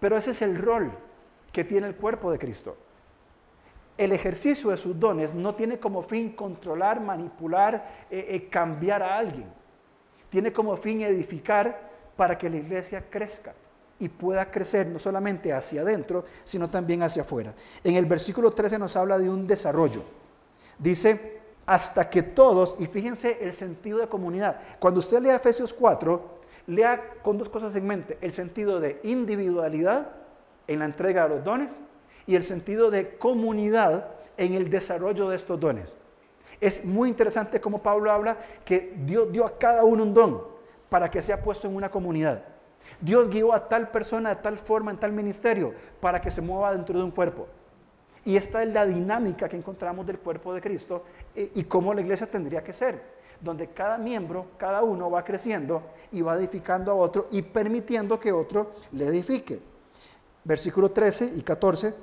Pero 0.00 0.16
ese 0.16 0.30
es 0.30 0.42
el 0.42 0.56
rol 0.56 0.90
que 1.52 1.64
tiene 1.64 1.86
el 1.86 1.96
cuerpo 1.96 2.30
de 2.30 2.38
Cristo. 2.38 2.76
El 3.96 4.12
ejercicio 4.12 4.70
de 4.70 4.76
sus 4.76 4.98
dones 4.98 5.34
no 5.34 5.54
tiene 5.54 5.80
como 5.80 6.02
fin 6.02 6.30
controlar, 6.30 7.00
manipular, 7.00 8.06
eh, 8.10 8.26
eh, 8.28 8.48
cambiar 8.48 9.02
a 9.02 9.18
alguien. 9.18 9.46
Tiene 10.30 10.52
como 10.52 10.76
fin 10.76 11.00
edificar 11.00 11.90
para 12.16 12.38
que 12.38 12.48
la 12.48 12.58
iglesia 12.58 13.10
crezca 13.10 13.54
y 13.98 14.08
pueda 14.08 14.50
crecer 14.50 14.86
no 14.86 14.98
solamente 14.98 15.52
hacia 15.52 15.82
adentro, 15.82 16.24
sino 16.44 16.70
también 16.70 17.02
hacia 17.02 17.22
afuera. 17.22 17.54
En 17.82 17.96
el 17.96 18.06
versículo 18.06 18.52
13 18.52 18.78
nos 18.78 18.94
habla 18.96 19.18
de 19.18 19.28
un 19.28 19.46
desarrollo. 19.46 20.04
Dice, 20.78 21.40
hasta 21.66 22.08
que 22.08 22.22
todos, 22.22 22.76
y 22.78 22.86
fíjense 22.86 23.38
el 23.40 23.52
sentido 23.52 23.98
de 23.98 24.08
comunidad. 24.08 24.60
Cuando 24.78 25.00
usted 25.00 25.20
lea 25.20 25.36
Efesios 25.36 25.74
4, 25.74 26.37
lea 26.68 27.14
con 27.22 27.38
dos 27.38 27.48
cosas 27.48 27.74
en 27.74 27.86
mente, 27.86 28.18
el 28.20 28.30
sentido 28.30 28.78
de 28.78 29.00
individualidad 29.02 30.10
en 30.68 30.78
la 30.78 30.84
entrega 30.84 31.24
de 31.24 31.30
los 31.30 31.44
dones 31.44 31.80
y 32.26 32.36
el 32.36 32.42
sentido 32.42 32.90
de 32.90 33.16
comunidad 33.16 34.10
en 34.36 34.52
el 34.52 34.70
desarrollo 34.70 35.30
de 35.30 35.36
estos 35.36 35.58
dones. 35.58 35.96
Es 36.60 36.84
muy 36.84 37.08
interesante 37.08 37.60
como 37.60 37.82
Pablo 37.82 38.12
habla 38.12 38.36
que 38.64 38.94
Dios 38.98 39.32
dio 39.32 39.46
a 39.46 39.58
cada 39.58 39.84
uno 39.84 40.02
un 40.02 40.12
don 40.14 40.42
para 40.90 41.10
que 41.10 41.22
sea 41.22 41.42
puesto 41.42 41.66
en 41.66 41.74
una 41.74 41.90
comunidad. 41.90 42.44
Dios 43.00 43.30
guió 43.30 43.54
a 43.54 43.68
tal 43.68 43.90
persona 43.90 44.30
de 44.30 44.42
tal 44.42 44.58
forma 44.58 44.90
en 44.90 44.98
tal 44.98 45.12
ministerio 45.12 45.72
para 46.00 46.20
que 46.20 46.30
se 46.30 46.42
mueva 46.42 46.72
dentro 46.72 46.98
de 46.98 47.04
un 47.04 47.10
cuerpo. 47.10 47.48
Y 48.24 48.36
esta 48.36 48.62
es 48.62 48.68
la 48.74 48.84
dinámica 48.84 49.48
que 49.48 49.56
encontramos 49.56 50.06
del 50.06 50.18
cuerpo 50.18 50.52
de 50.52 50.60
Cristo 50.60 51.04
eh, 51.34 51.50
y 51.54 51.64
cómo 51.64 51.94
la 51.94 52.02
iglesia 52.02 52.26
tendría 52.26 52.62
que 52.62 52.74
ser 52.74 53.17
donde 53.40 53.68
cada 53.68 53.98
miembro, 53.98 54.46
cada 54.56 54.82
uno 54.82 55.10
va 55.10 55.24
creciendo 55.24 55.82
y 56.10 56.22
va 56.22 56.36
edificando 56.36 56.92
a 56.92 56.94
otro 56.94 57.26
y 57.30 57.42
permitiendo 57.42 58.18
que 58.18 58.32
otro 58.32 58.70
le 58.92 59.06
edifique. 59.06 59.60
Versículo 60.44 60.90
13 60.90 61.32
y 61.36 61.42
14, 61.42 61.94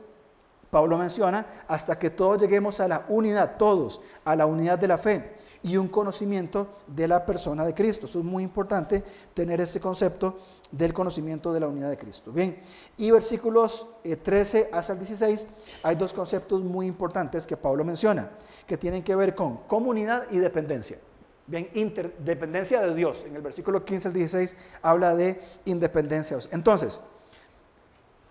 Pablo 0.70 0.98
menciona, 0.98 1.64
hasta 1.68 1.98
que 1.98 2.10
todos 2.10 2.42
lleguemos 2.42 2.80
a 2.80 2.88
la 2.88 3.06
unidad, 3.08 3.56
todos, 3.58 4.02
a 4.26 4.36
la 4.36 4.46
unidad 4.46 4.78
de 4.78 4.88
la 4.90 4.98
fe 4.98 5.34
y 5.64 5.78
un 5.78 5.88
conocimiento 5.88 6.68
de 6.86 7.08
la 7.08 7.26
persona 7.26 7.64
de 7.64 7.74
Cristo. 7.74 8.08
Eso 8.08 8.20
es 8.20 8.26
muy 8.26 8.44
importante, 8.44 9.04
tener 9.34 9.62
ese 9.62 9.80
concepto 9.80 10.38
del 10.72 10.94
conocimiento 10.94 11.54
de 11.54 11.62
la 11.62 11.68
unidad 11.68 11.90
de 11.90 11.98
Cristo. 11.98 12.32
Bien, 12.32 12.60
y 12.98 13.10
versículos 13.10 13.88
13 14.22 14.60
eh, 14.60 14.70
hasta 14.74 14.94
el 14.94 15.00
16, 15.00 15.48
hay 15.82 15.96
dos 15.96 16.14
conceptos 16.14 16.62
muy 16.62 16.88
importantes 16.88 17.48
que 17.48 17.56
Pablo 17.56 17.86
menciona, 17.86 18.32
que 18.68 18.78
tienen 18.78 19.02
que 19.02 19.16
ver 19.16 19.34
con 19.34 19.58
comunidad 19.68 20.26
y 20.30 20.40
dependencia. 20.40 21.00
Bien, 21.48 21.70
interdependencia 21.74 22.82
de 22.82 22.96
Dios. 22.96 23.24
En 23.28 23.36
el 23.36 23.42
versículo 23.42 23.86
15 23.86 24.08
al 24.08 24.14
16 24.14 24.58
habla 24.82 25.16
de 25.16 25.40
independencia. 25.66 26.38
Entonces, 26.52 27.00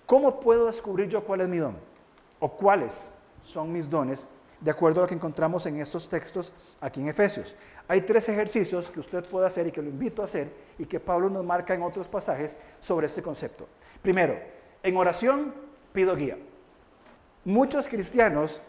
¿cómo 0.05 0.41
puedo 0.41 0.67
descubrir 0.67 1.09
yo 1.09 1.23
cuál 1.25 1.43
es 1.43 1.49
mi 1.49 1.59
don? 1.59 1.77
¿O 2.41 2.51
cuáles 2.51 3.13
son 3.41 3.73
mis 3.73 3.89
dones? 3.89 4.27
De 4.61 4.71
acuerdo 4.71 5.01
a 5.01 5.03
lo 5.03 5.09
que 5.09 5.15
encontramos 5.15 5.65
en 5.67 5.81
estos 5.81 6.09
textos 6.09 6.53
aquí 6.81 7.01
en 7.01 7.09
Efesios. 7.09 7.55
Hay 7.87 8.01
tres 8.01 8.29
ejercicios 8.29 8.91
que 8.91 8.99
usted 8.99 9.25
puede 9.25 9.47
hacer 9.47 9.67
y 9.67 9.71
que 9.71 9.83
lo 9.83 9.91
invito 9.91 10.23
a 10.23 10.25
hacer 10.25 10.51
y 10.79 10.87
que 10.87 10.99
Pablo 10.99 11.31
nos 11.31 11.45
marca 11.45 11.75
en 11.75 11.83
otros 11.83 12.09
pasajes 12.09 12.57
sobre 12.81 13.07
este 13.07 13.23
concepto. 13.23 13.69
Primero, 14.03 14.37
en 14.83 14.97
oración 14.97 15.55
pido 15.93 16.17
guía. 16.17 16.37
Muchos 17.45 17.87
cristianos 17.87 18.61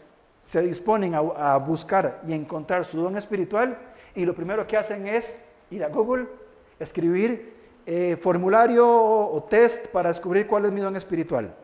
se 0.42 0.60
disponen 0.60 1.14
a, 1.14 1.18
a 1.18 1.56
buscar 1.56 2.20
y 2.26 2.32
encontrar 2.32 2.84
su 2.84 3.00
don 3.00 3.16
espiritual 3.16 3.78
y 4.16 4.24
lo 4.24 4.34
primero 4.34 4.66
que 4.66 4.76
hacen 4.76 5.06
es 5.06 5.36
ir 5.70 5.84
a 5.84 5.88
Google, 5.88 6.26
escribir 6.80 7.54
eh, 7.84 8.16
formulario 8.16 8.88
o, 8.88 9.42
test 9.44 9.88
para 9.88 10.08
descubrir 10.08 10.46
cuál 10.46 10.64
es 10.64 10.72
mi 10.72 10.80
don 10.80 10.96
espiritual. 10.96 11.54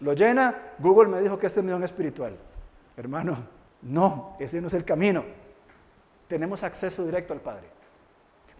Lo 0.00 0.12
llena, 0.12 0.72
Google 0.78 1.08
me 1.08 1.20
dijo 1.20 1.38
que 1.38 1.48
este 1.48 1.60
es 1.60 1.66
mi 1.66 1.72
don 1.72 1.82
espiritual. 1.82 2.36
Hermano, 2.96 3.44
no, 3.82 4.36
ese 4.38 4.60
no 4.60 4.68
es 4.68 4.74
el 4.74 4.84
camino. 4.84 5.24
Tenemos 6.28 6.62
acceso 6.62 7.04
directo 7.04 7.32
al 7.32 7.40
Padre. 7.40 7.68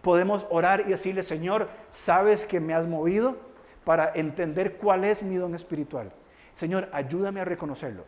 Podemos 0.01 0.45
orar 0.49 0.81
y 0.81 0.89
decirle, 0.89 1.23
Señor, 1.23 1.69
¿sabes 1.89 2.45
que 2.45 2.59
me 2.59 2.73
has 2.73 2.87
movido 2.87 3.37
para 3.85 4.11
entender 4.15 4.77
cuál 4.77 5.05
es 5.05 5.23
mi 5.23 5.37
don 5.37 5.55
espiritual? 5.55 6.11
Señor, 6.53 6.89
ayúdame 6.91 7.39
a 7.39 7.45
reconocerlo. 7.45 8.03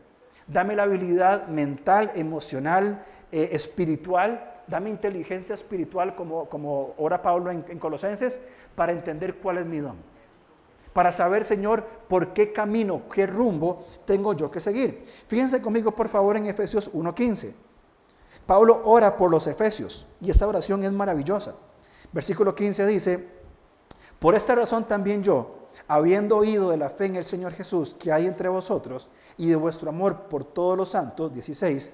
Dame 0.48 0.76
la 0.76 0.84
habilidad 0.84 1.48
mental, 1.48 2.12
emocional, 2.16 3.06
eh, 3.32 3.50
espiritual 3.54 4.50
dame 4.68 4.89
inteligencia 4.89 5.56
espiritual 5.56 6.15
como, 6.15 6.48
como 6.50 6.94
ora 6.98 7.22
Pablo 7.22 7.51
en, 7.51 7.62
Colosenses 7.80 8.39
para 8.75 8.91
entender 8.91 9.36
cuál 9.36 9.60
es 9.60 9.65
mi 9.65 9.80
don. 9.80 9.98
Para 10.94 11.12
saber, 11.12 11.44
Señor, 11.44 11.86
por 12.08 12.34
qué 12.34 12.51
camino, 12.51 13.03
qué 13.13 13.25
rumbo 13.25 13.86
tengo 14.06 14.34
yo 14.34 14.51
que 14.51 14.60
seguir. 14.60 15.03
Fíjense 15.27 15.62
conmigo, 15.62 15.91
por 15.91 16.10
favor, 16.10 16.36
en 16.36 16.48
Efesios 16.48 16.94
1.15. 16.94 17.53
Pablo 18.46 18.82
ora 18.86 19.15
por 19.15 19.32
los 19.32 19.48
Efesios 19.48 20.06
y 20.20 20.32
esta 20.32 20.48
oración 20.48 20.84
es 20.84 20.91
maravillosa. 20.91 21.56
Versículo 22.12 22.53
15 22.53 22.86
dice, 22.86 23.27
por 24.20 24.36
esta 24.36 24.53
razón 24.53 24.86
también 24.86 25.24
yo, 25.24 25.62
habiendo 25.88 26.38
oído 26.38 26.70
de 26.70 26.77
la 26.77 26.89
fe 26.89 27.06
en 27.06 27.15
el 27.15 27.24
Señor 27.24 27.53
Jesús 27.53 27.96
que 27.98 28.12
hay 28.12 28.27
entre 28.27 28.50
vosotros 28.50 29.10
y 29.38 29.50
de 29.50 29.56
vuestro 29.56 29.89
amor 29.89 30.24
por 30.24 30.44
todos 30.44 30.77
los 30.77 30.89
santos, 30.89 31.34
16, 31.34 31.91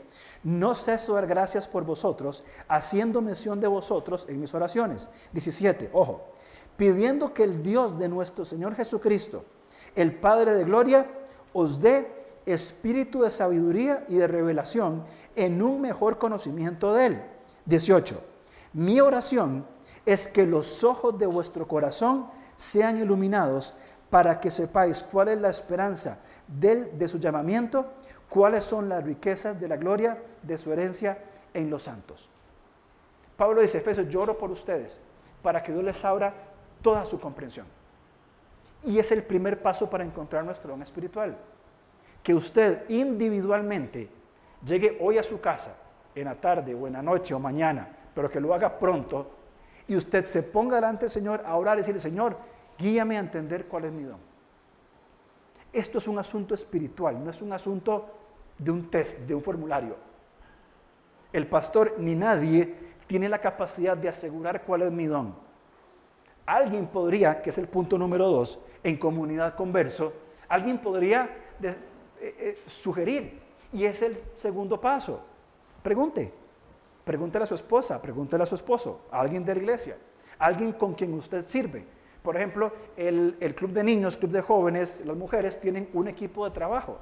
no 0.47 0.75
ceso 0.75 1.15
dar 1.15 1.27
gracias 1.27 1.67
por 1.67 1.83
vosotros, 1.83 2.41
haciendo 2.69 3.21
mención 3.21 3.59
de 3.59 3.67
vosotros 3.67 4.25
en 4.29 4.39
mis 4.39 4.53
oraciones. 4.53 5.09
17, 5.33 5.89
ojo, 5.91 6.29
pidiendo 6.77 7.33
que 7.33 7.43
el 7.43 7.61
Dios 7.61 7.99
de 7.99 8.07
nuestro 8.07 8.45
Señor 8.45 8.73
Jesucristo, 8.73 9.43
el 9.93 10.17
Padre 10.17 10.53
de 10.53 10.63
Gloria, 10.63 11.11
os 11.51 11.81
dé 11.81 12.39
espíritu 12.45 13.23
de 13.23 13.29
sabiduría 13.29 14.05
y 14.07 14.15
de 14.15 14.27
revelación 14.27 15.03
en 15.35 15.61
un 15.61 15.81
mejor 15.81 16.17
conocimiento 16.17 16.93
de 16.93 17.07
Él. 17.07 17.25
18. 17.65 18.23
Mi 18.71 19.01
oración 19.01 19.67
es 20.05 20.29
que 20.29 20.47
los 20.47 20.85
ojos 20.85 21.19
de 21.19 21.25
vuestro 21.25 21.67
corazón 21.67 22.29
sean 22.55 22.97
iluminados 22.99 23.73
para 24.09 24.39
que 24.39 24.49
sepáis 24.49 25.03
cuál 25.03 25.27
es 25.27 25.41
la 25.41 25.49
esperanza 25.49 26.19
de 26.47 27.07
su 27.09 27.19
llamamiento 27.19 27.96
cuáles 28.29 28.63
son 28.63 28.89
las 28.89 29.03
riquezas 29.03 29.60
de 29.60 29.67
la 29.67 29.77
gloria 29.77 30.22
de 30.41 30.57
su 30.57 30.72
herencia 30.72 31.17
en 31.53 31.69
los 31.69 31.84
santos. 31.84 32.29
Pablo 33.36 33.62
dice, 33.62 33.77
Efesios, 33.77 34.10
lloro 34.10 34.38
por 34.38 34.51
ustedes 34.51 35.00
para 35.41 35.62
que 35.62 35.72
Dios 35.72 35.84
les 35.84 36.03
abra 36.03 36.34
toda 36.81 37.05
su 37.05 37.19
comprensión. 37.19 37.67
Y 38.84 38.99
es 38.99 39.12
el 39.12 39.23
primer 39.23 39.62
paso 39.62 39.89
para 39.89 40.04
encontrar 40.04 40.43
nuestro 40.43 40.71
don 40.71 40.82
espiritual. 40.82 41.38
Que 42.23 42.34
usted 42.34 42.89
individualmente 42.89 44.10
llegue 44.65 44.97
hoy 45.01 45.17
a 45.17 45.23
su 45.23 45.39
casa, 45.39 45.75
en 46.15 46.25
la 46.25 46.36
tarde 46.36 46.73
o 46.73 46.88
en 46.88 46.93
la 46.93 47.01
noche 47.01 47.34
o 47.34 47.39
mañana, 47.39 47.88
pero 48.13 48.30
que 48.30 48.39
lo 48.39 48.54
haga 48.54 48.80
pronto, 48.80 49.32
y 49.88 49.95
usted 49.95 50.25
se 50.25 50.43
ponga 50.43 50.75
delante 50.75 51.01
del 51.01 51.10
Señor 51.10 51.43
a 51.45 51.56
orar 51.56 51.78
y 51.78 51.82
decirle, 51.82 52.01
Señor, 52.01 52.36
guíame 52.78 53.17
a 53.17 53.21
entender 53.21 53.67
cuál 53.67 53.86
es 53.86 53.91
mi 53.91 54.04
don. 54.04 54.19
Esto 55.71 55.99
es 55.99 56.08
un 56.08 56.17
asunto 56.17 56.54
espiritual, 56.54 57.23
no 57.23 57.30
es 57.30 57.41
un 57.41 57.54
asunto 57.54 58.06
de 58.58 58.72
un 58.72 58.89
test, 58.89 59.20
de 59.20 59.36
un 59.36 59.43
formulario. 59.43 59.96
El 61.32 61.48
pastor 61.48 61.96
ni 61.98 62.15
nadie 62.15 62.74
tiene 63.06 63.30
la 63.30 63.39
capacidad 63.39 63.96
de 63.96 64.10
asegurar 64.10 64.63
cuál 64.63 64.84
es 64.84 64.91
mi 64.91 65.06
don. 65.06 65.36
Alguien 66.46 66.88
podría, 66.88 67.41
que 67.41 67.50
es 67.50 67.58
el 67.58 67.67
punto 67.67 67.98
número 67.98 68.28
dos, 68.28 68.60
en 68.84 68.98
comunidad 68.98 69.56
converso, 69.56 70.13
alguien 70.48 70.80
podría 70.80 71.30
eh, 71.62 71.76
eh, 72.22 72.58
sugerir, 72.65 73.39
y 73.74 73.84
es 73.84 74.02
el 74.02 74.17
segundo 74.36 74.80
paso. 74.80 75.22
Pregunte, 75.84 76.32
pregúntele 77.04 77.43
a 77.43 77.48
su 77.48 77.56
esposa, 77.56 78.02
pregúntele 78.02 78.43
a 78.43 78.46
su 78.46 78.56
esposo, 78.56 79.02
a 79.12 79.20
alguien 79.20 79.43
de 79.43 79.56
la 79.56 79.62
iglesia, 79.62 79.98
alguien 80.39 80.72
con 80.74 80.93
quien 80.93 81.13
usted 81.13 81.43
sirve. 81.43 81.86
Por 82.22 82.36
ejemplo, 82.36 82.74
el, 82.96 83.38
club 83.56 83.72
de 83.72 83.84
niños, 83.84 84.17
club 84.17 84.32
de 84.32 84.41
jóvenes, 84.41 85.04
las 85.06 85.15
mujeres 85.15 85.60
tienen 85.60 85.89
un 85.93 86.08
equipo 86.08 86.46
de 86.46 86.52
trabajo 86.52 86.98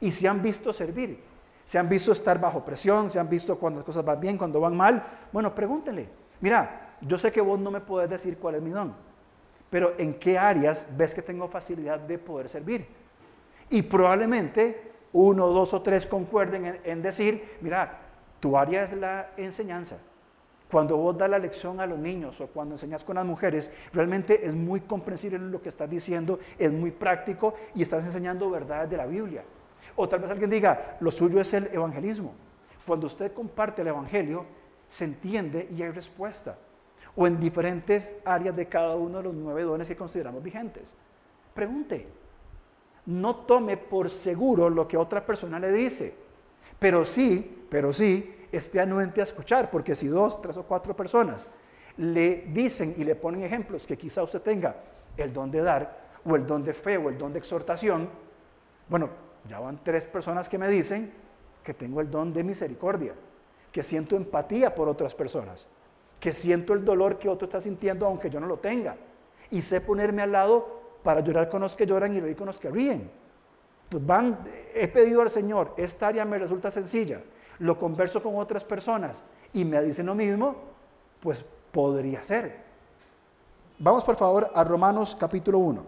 y 0.00 0.10
se 0.10 0.28
han 0.28 0.42
visto 0.42 0.72
servir, 0.72 1.22
se 1.64 1.78
han 1.78 1.88
visto 1.88 2.12
estar 2.12 2.40
bajo 2.40 2.64
presión, 2.64 3.10
se 3.10 3.18
han 3.18 3.28
visto 3.28 3.58
cuando 3.58 3.80
las 3.80 3.86
cosas 3.86 4.04
van 4.04 4.20
bien, 4.20 4.38
cuando 4.38 4.60
van 4.60 4.76
mal. 4.76 5.02
Bueno, 5.32 5.54
pregúntele, 5.54 6.08
mira, 6.40 6.96
yo 7.00 7.18
sé 7.18 7.32
que 7.32 7.40
vos 7.40 7.58
no 7.58 7.70
me 7.70 7.80
puedes 7.80 8.08
decir 8.08 8.38
cuál 8.38 8.56
es 8.56 8.62
mi 8.62 8.70
don, 8.70 8.94
pero 9.70 9.94
¿en 9.98 10.14
qué 10.14 10.38
áreas 10.38 10.86
ves 10.96 11.14
que 11.14 11.22
tengo 11.22 11.48
facilidad 11.48 11.98
de 11.98 12.18
poder 12.18 12.48
servir? 12.48 12.86
Y 13.70 13.82
probablemente 13.82 14.92
uno, 15.12 15.48
dos 15.48 15.74
o 15.74 15.82
tres 15.82 16.06
concuerden 16.06 16.80
en 16.84 17.02
decir, 17.02 17.56
mira, 17.60 18.00
tu 18.40 18.56
área 18.56 18.84
es 18.84 18.92
la 18.92 19.30
enseñanza 19.36 19.98
cuando 20.74 20.96
vos 20.96 21.16
das 21.16 21.30
la 21.30 21.38
lección 21.38 21.78
a 21.78 21.86
los 21.86 22.00
niños 22.00 22.40
o 22.40 22.48
cuando 22.48 22.74
enseñas 22.74 23.04
con 23.04 23.14
las 23.14 23.24
mujeres, 23.24 23.70
realmente 23.92 24.44
es 24.44 24.56
muy 24.56 24.80
comprensible 24.80 25.38
lo 25.38 25.62
que 25.62 25.68
estás 25.68 25.88
diciendo, 25.88 26.40
es 26.58 26.72
muy 26.72 26.90
práctico 26.90 27.54
y 27.76 27.82
estás 27.82 28.04
enseñando 28.04 28.50
verdades 28.50 28.90
de 28.90 28.96
la 28.96 29.06
Biblia. 29.06 29.44
O 29.96 30.08
tal 30.08 30.20
vez 30.20 30.30
alguien 30.30 30.50
diga, 30.50 30.96
lo 31.00 31.10
suyo 31.10 31.40
es 31.40 31.52
el 31.54 31.68
evangelismo. 31.72 32.34
Cuando 32.86 33.06
usted 33.06 33.32
comparte 33.32 33.82
el 33.82 33.88
evangelio, 33.88 34.44
se 34.86 35.04
entiende 35.04 35.68
y 35.70 35.82
hay 35.82 35.90
respuesta. 35.90 36.58
O 37.16 37.26
en 37.26 37.38
diferentes 37.38 38.16
áreas 38.24 38.56
de 38.56 38.66
cada 38.66 38.96
uno 38.96 39.18
de 39.18 39.24
los 39.24 39.34
nueve 39.34 39.62
dones 39.62 39.88
que 39.88 39.96
consideramos 39.96 40.42
vigentes. 40.42 40.94
Pregunte. 41.54 42.06
No 43.06 43.36
tome 43.36 43.76
por 43.76 44.08
seguro 44.08 44.70
lo 44.70 44.88
que 44.88 44.96
otra 44.96 45.24
persona 45.24 45.58
le 45.58 45.70
dice. 45.70 46.14
Pero 46.78 47.04
sí, 47.04 47.66
pero 47.68 47.92
sí, 47.92 48.34
esté 48.50 48.80
anuente 48.80 49.20
a 49.20 49.24
escuchar, 49.24 49.70
porque 49.70 49.94
si 49.94 50.08
dos, 50.08 50.40
tres 50.40 50.56
o 50.56 50.62
cuatro 50.64 50.96
personas 50.96 51.46
le 51.96 52.46
dicen 52.48 52.94
y 52.96 53.04
le 53.04 53.14
ponen 53.14 53.42
ejemplos 53.42 53.86
que 53.86 53.96
quizá 53.96 54.22
usted 54.22 54.40
tenga 54.40 54.76
el 55.16 55.32
don 55.32 55.50
de 55.50 55.62
dar, 55.62 56.04
o 56.24 56.34
el 56.34 56.46
don 56.46 56.64
de 56.64 56.74
fe, 56.74 56.96
o 56.96 57.08
el 57.08 57.18
don 57.18 57.32
de 57.32 57.38
exhortación, 57.38 58.08
bueno, 58.88 59.10
ya 59.48 59.60
van 59.60 59.82
tres 59.82 60.06
personas 60.06 60.48
que 60.48 60.58
me 60.58 60.68
dicen 60.68 61.12
que 61.62 61.74
tengo 61.74 62.00
el 62.00 62.10
don 62.10 62.32
de 62.32 62.44
misericordia, 62.44 63.14
que 63.72 63.82
siento 63.82 64.16
empatía 64.16 64.74
por 64.74 64.88
otras 64.88 65.14
personas, 65.14 65.66
que 66.20 66.32
siento 66.32 66.72
el 66.72 66.84
dolor 66.84 67.18
que 67.18 67.28
otro 67.28 67.46
está 67.46 67.60
sintiendo 67.60 68.06
aunque 68.06 68.30
yo 68.30 68.40
no 68.40 68.46
lo 68.46 68.58
tenga, 68.58 68.96
y 69.50 69.62
sé 69.62 69.80
ponerme 69.80 70.22
al 70.22 70.32
lado 70.32 70.82
para 71.02 71.20
llorar 71.20 71.48
con 71.48 71.60
los 71.60 71.76
que 71.76 71.86
lloran 71.86 72.14
y 72.14 72.20
reír 72.20 72.36
con 72.36 72.46
los 72.46 72.58
que 72.58 72.70
ríen. 72.70 73.10
Entonces 73.84 74.06
van, 74.06 74.38
he 74.74 74.88
pedido 74.88 75.20
al 75.20 75.30
Señor, 75.30 75.74
esta 75.76 76.08
área 76.08 76.24
me 76.24 76.38
resulta 76.38 76.70
sencilla, 76.70 77.20
lo 77.58 77.78
converso 77.78 78.22
con 78.22 78.36
otras 78.36 78.64
personas 78.64 79.22
y 79.52 79.64
me 79.64 79.80
dicen 79.82 80.06
lo 80.06 80.14
mismo, 80.14 80.56
pues 81.20 81.44
podría 81.70 82.22
ser. 82.22 82.64
Vamos 83.78 84.04
por 84.04 84.16
favor 84.16 84.50
a 84.54 84.64
Romanos 84.64 85.16
capítulo 85.18 85.58
1. 85.58 85.84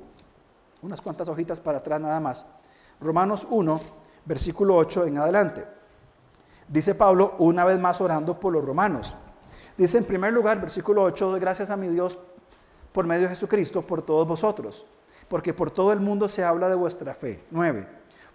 Unas 0.83 1.01
cuantas 1.01 1.29
hojitas 1.29 1.61
para 1.61 1.79
atrás 1.79 2.01
nada 2.01 2.21
más. 2.21 2.45
Romanos 3.01 3.47
1, 3.51 3.81
versículo 4.25 4.77
8 4.77 5.07
en 5.07 5.19
adelante. 5.19 5.65
Dice 6.69 6.95
Pablo 6.95 7.35
una 7.39 7.65
vez 7.65 7.79
más 7.79 8.01
orando 8.01 8.39
por 8.41 8.53
los 8.53 8.65
romanos. 8.65 9.15
Dice 9.77 9.99
en 9.99 10.05
primer 10.05 10.33
lugar, 10.33 10.61
versículo 10.61 11.03
8, 11.03 11.31
doy 11.31 11.41
gracias 11.41 11.71
a 11.71 11.77
mi 11.77 11.89
Dios 11.89 12.19
por 12.93 13.07
medio 13.07 13.25
de 13.25 13.29
Jesucristo 13.29 13.83
por 13.83 14.03
todos 14.03 14.27
vosotros, 14.27 14.87
porque 15.29 15.53
por 15.53 15.71
todo 15.71 15.93
el 15.93 16.01
mundo 16.01 16.29
se 16.29 16.43
habla 16.43 16.69
de 16.69 16.75
vuestra 16.75 17.15
fe. 17.15 17.45
9. 17.51 17.87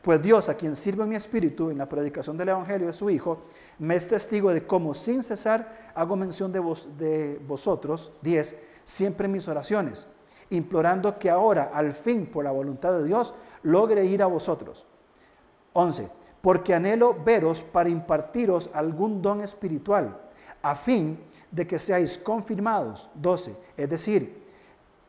Pues 0.02 0.22
Dios, 0.22 0.50
a 0.50 0.56
quien 0.56 0.76
sirve 0.76 1.06
mi 1.06 1.16
espíritu 1.16 1.70
en 1.70 1.78
la 1.78 1.90
predicación 1.90 2.38
del 2.38 2.50
Evangelio 2.50 2.88
de 2.88 2.94
su 2.94 3.10
Hijo, 3.10 3.44
me 3.80 3.96
es 3.96 4.08
testigo 4.08 4.52
de 4.52 4.66
cómo 4.66 4.94
sin 4.94 5.22
cesar 5.22 5.92
hago 5.94 6.16
mención 6.16 6.52
de, 6.52 6.60
vos, 6.60 6.90
de 6.98 7.40
vosotros, 7.48 8.12
10, 8.22 8.56
siempre 8.84 9.26
en 9.26 9.34
mis 9.34 9.48
oraciones, 9.48 10.08
implorando 10.50 11.20
que 11.20 11.30
ahora, 11.30 11.72
al 11.74 11.94
fin, 11.94 12.26
por 12.26 12.44
la 12.44 12.52
voluntad 12.52 12.94
de 12.94 13.06
Dios, 13.06 13.36
logre 13.64 14.06
ir 14.06 14.22
a 14.24 14.28
vosotros. 14.28 14.86
11. 15.74 16.10
Porque 16.42 16.74
anhelo 16.74 17.16
veros 17.24 17.62
para 17.62 17.90
impartiros 17.90 18.70
algún 18.74 19.22
don 19.22 19.42
espiritual, 19.42 20.18
a 20.62 20.76
fin 20.76 21.20
de 21.52 21.68
que 21.68 21.78
seáis 21.78 22.18
confirmados. 22.18 23.10
12. 23.16 23.56
Es 23.78 23.90
decir, 23.90 24.44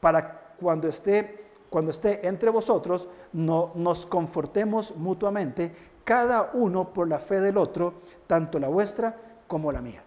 para 0.00 0.54
cuando 0.60 0.88
esté 0.88 1.42
cuando 1.72 1.90
esté 1.90 2.28
entre 2.28 2.50
vosotros, 2.50 3.08
no, 3.32 3.72
nos 3.76 4.04
confortemos 4.04 4.94
mutuamente, 4.96 5.74
cada 6.04 6.50
uno 6.52 6.92
por 6.92 7.08
la 7.08 7.18
fe 7.18 7.40
del 7.40 7.56
otro, 7.56 7.94
tanto 8.26 8.58
la 8.58 8.68
vuestra 8.68 9.16
como 9.46 9.72
la 9.72 9.80
mía. 9.80 10.02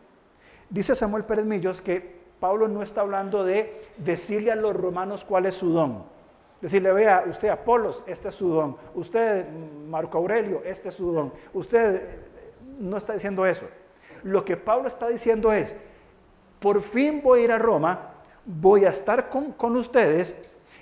Dice 0.69 0.93
Samuel 0.93 1.25
Pérez 1.25 1.45
Millos 1.45 1.81
que 1.81 2.23
Pablo 2.39 2.67
no 2.67 2.83
está 2.83 3.01
hablando 3.01 3.43
de 3.43 3.81
decirle 3.97 4.51
a 4.51 4.55
los 4.55 4.75
romanos 4.75 5.25
cuál 5.25 5.47
es 5.47 5.55
su 5.55 5.71
don. 5.71 6.03
Decirle, 6.61 6.91
vea, 6.91 7.23
usted 7.27 7.49
Apolos, 7.49 8.03
este 8.07 8.29
es 8.29 8.35
su 8.35 8.49
don. 8.49 8.77
Usted 8.93 9.45
Marco 9.87 10.17
Aurelio, 10.17 10.61
este 10.63 10.89
es 10.89 10.95
su 10.95 11.11
don. 11.11 11.33
Usted 11.53 12.01
no 12.79 12.97
está 12.97 13.13
diciendo 13.13 13.45
eso. 13.45 13.67
Lo 14.23 14.43
que 14.43 14.57
Pablo 14.57 14.87
está 14.87 15.07
diciendo 15.07 15.51
es, 15.51 15.75
por 16.59 16.81
fin 16.81 17.21
voy 17.23 17.41
a 17.41 17.43
ir 17.43 17.51
a 17.51 17.59
Roma, 17.59 18.13
voy 18.45 18.85
a 18.85 18.89
estar 18.89 19.29
con, 19.29 19.51
con 19.51 19.75
ustedes 19.75 20.35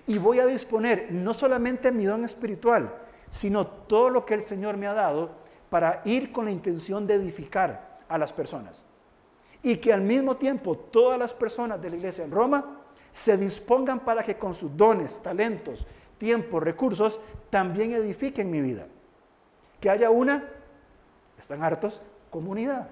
y 0.07 0.17
voy 0.17 0.39
a 0.39 0.45
disponer 0.45 1.07
no 1.11 1.33
solamente 1.33 1.91
mi 1.91 2.05
don 2.05 2.23
espiritual, 2.23 2.93
sino 3.29 3.65
todo 3.67 4.09
lo 4.09 4.25
que 4.25 4.35
el 4.35 4.41
Señor 4.41 4.77
me 4.77 4.87
ha 4.87 4.93
dado 4.93 5.31
para 5.69 6.01
ir 6.05 6.31
con 6.31 6.45
la 6.45 6.51
intención 6.51 7.07
de 7.07 7.15
edificar 7.15 7.99
a 8.07 8.17
las 8.17 8.31
personas. 8.31 8.83
Y 9.61 9.77
que 9.77 9.91
al 9.91 10.01
mismo 10.01 10.37
tiempo 10.37 10.77
todas 10.77 11.17
las 11.17 11.33
personas 11.33 11.81
de 11.81 11.89
la 11.89 11.95
iglesia 11.95 12.23
en 12.23 12.31
Roma 12.31 12.82
se 13.13 13.37
dispongan 13.37 13.99
para 13.99 14.23
que 14.23 14.37
con 14.37 14.55
sus 14.55 14.75
dones, 14.75 15.21
talentos, 15.21 15.85
tiempo, 16.17 16.59
recursos, 16.59 17.19
también 17.51 17.91
edifiquen 17.91 18.49
mi 18.49 18.59
vida. 18.59 18.87
Que 19.79 19.91
haya 19.91 20.09
una, 20.09 20.49
están 21.37 21.63
hartos, 21.63 22.01
comunidad. 22.31 22.89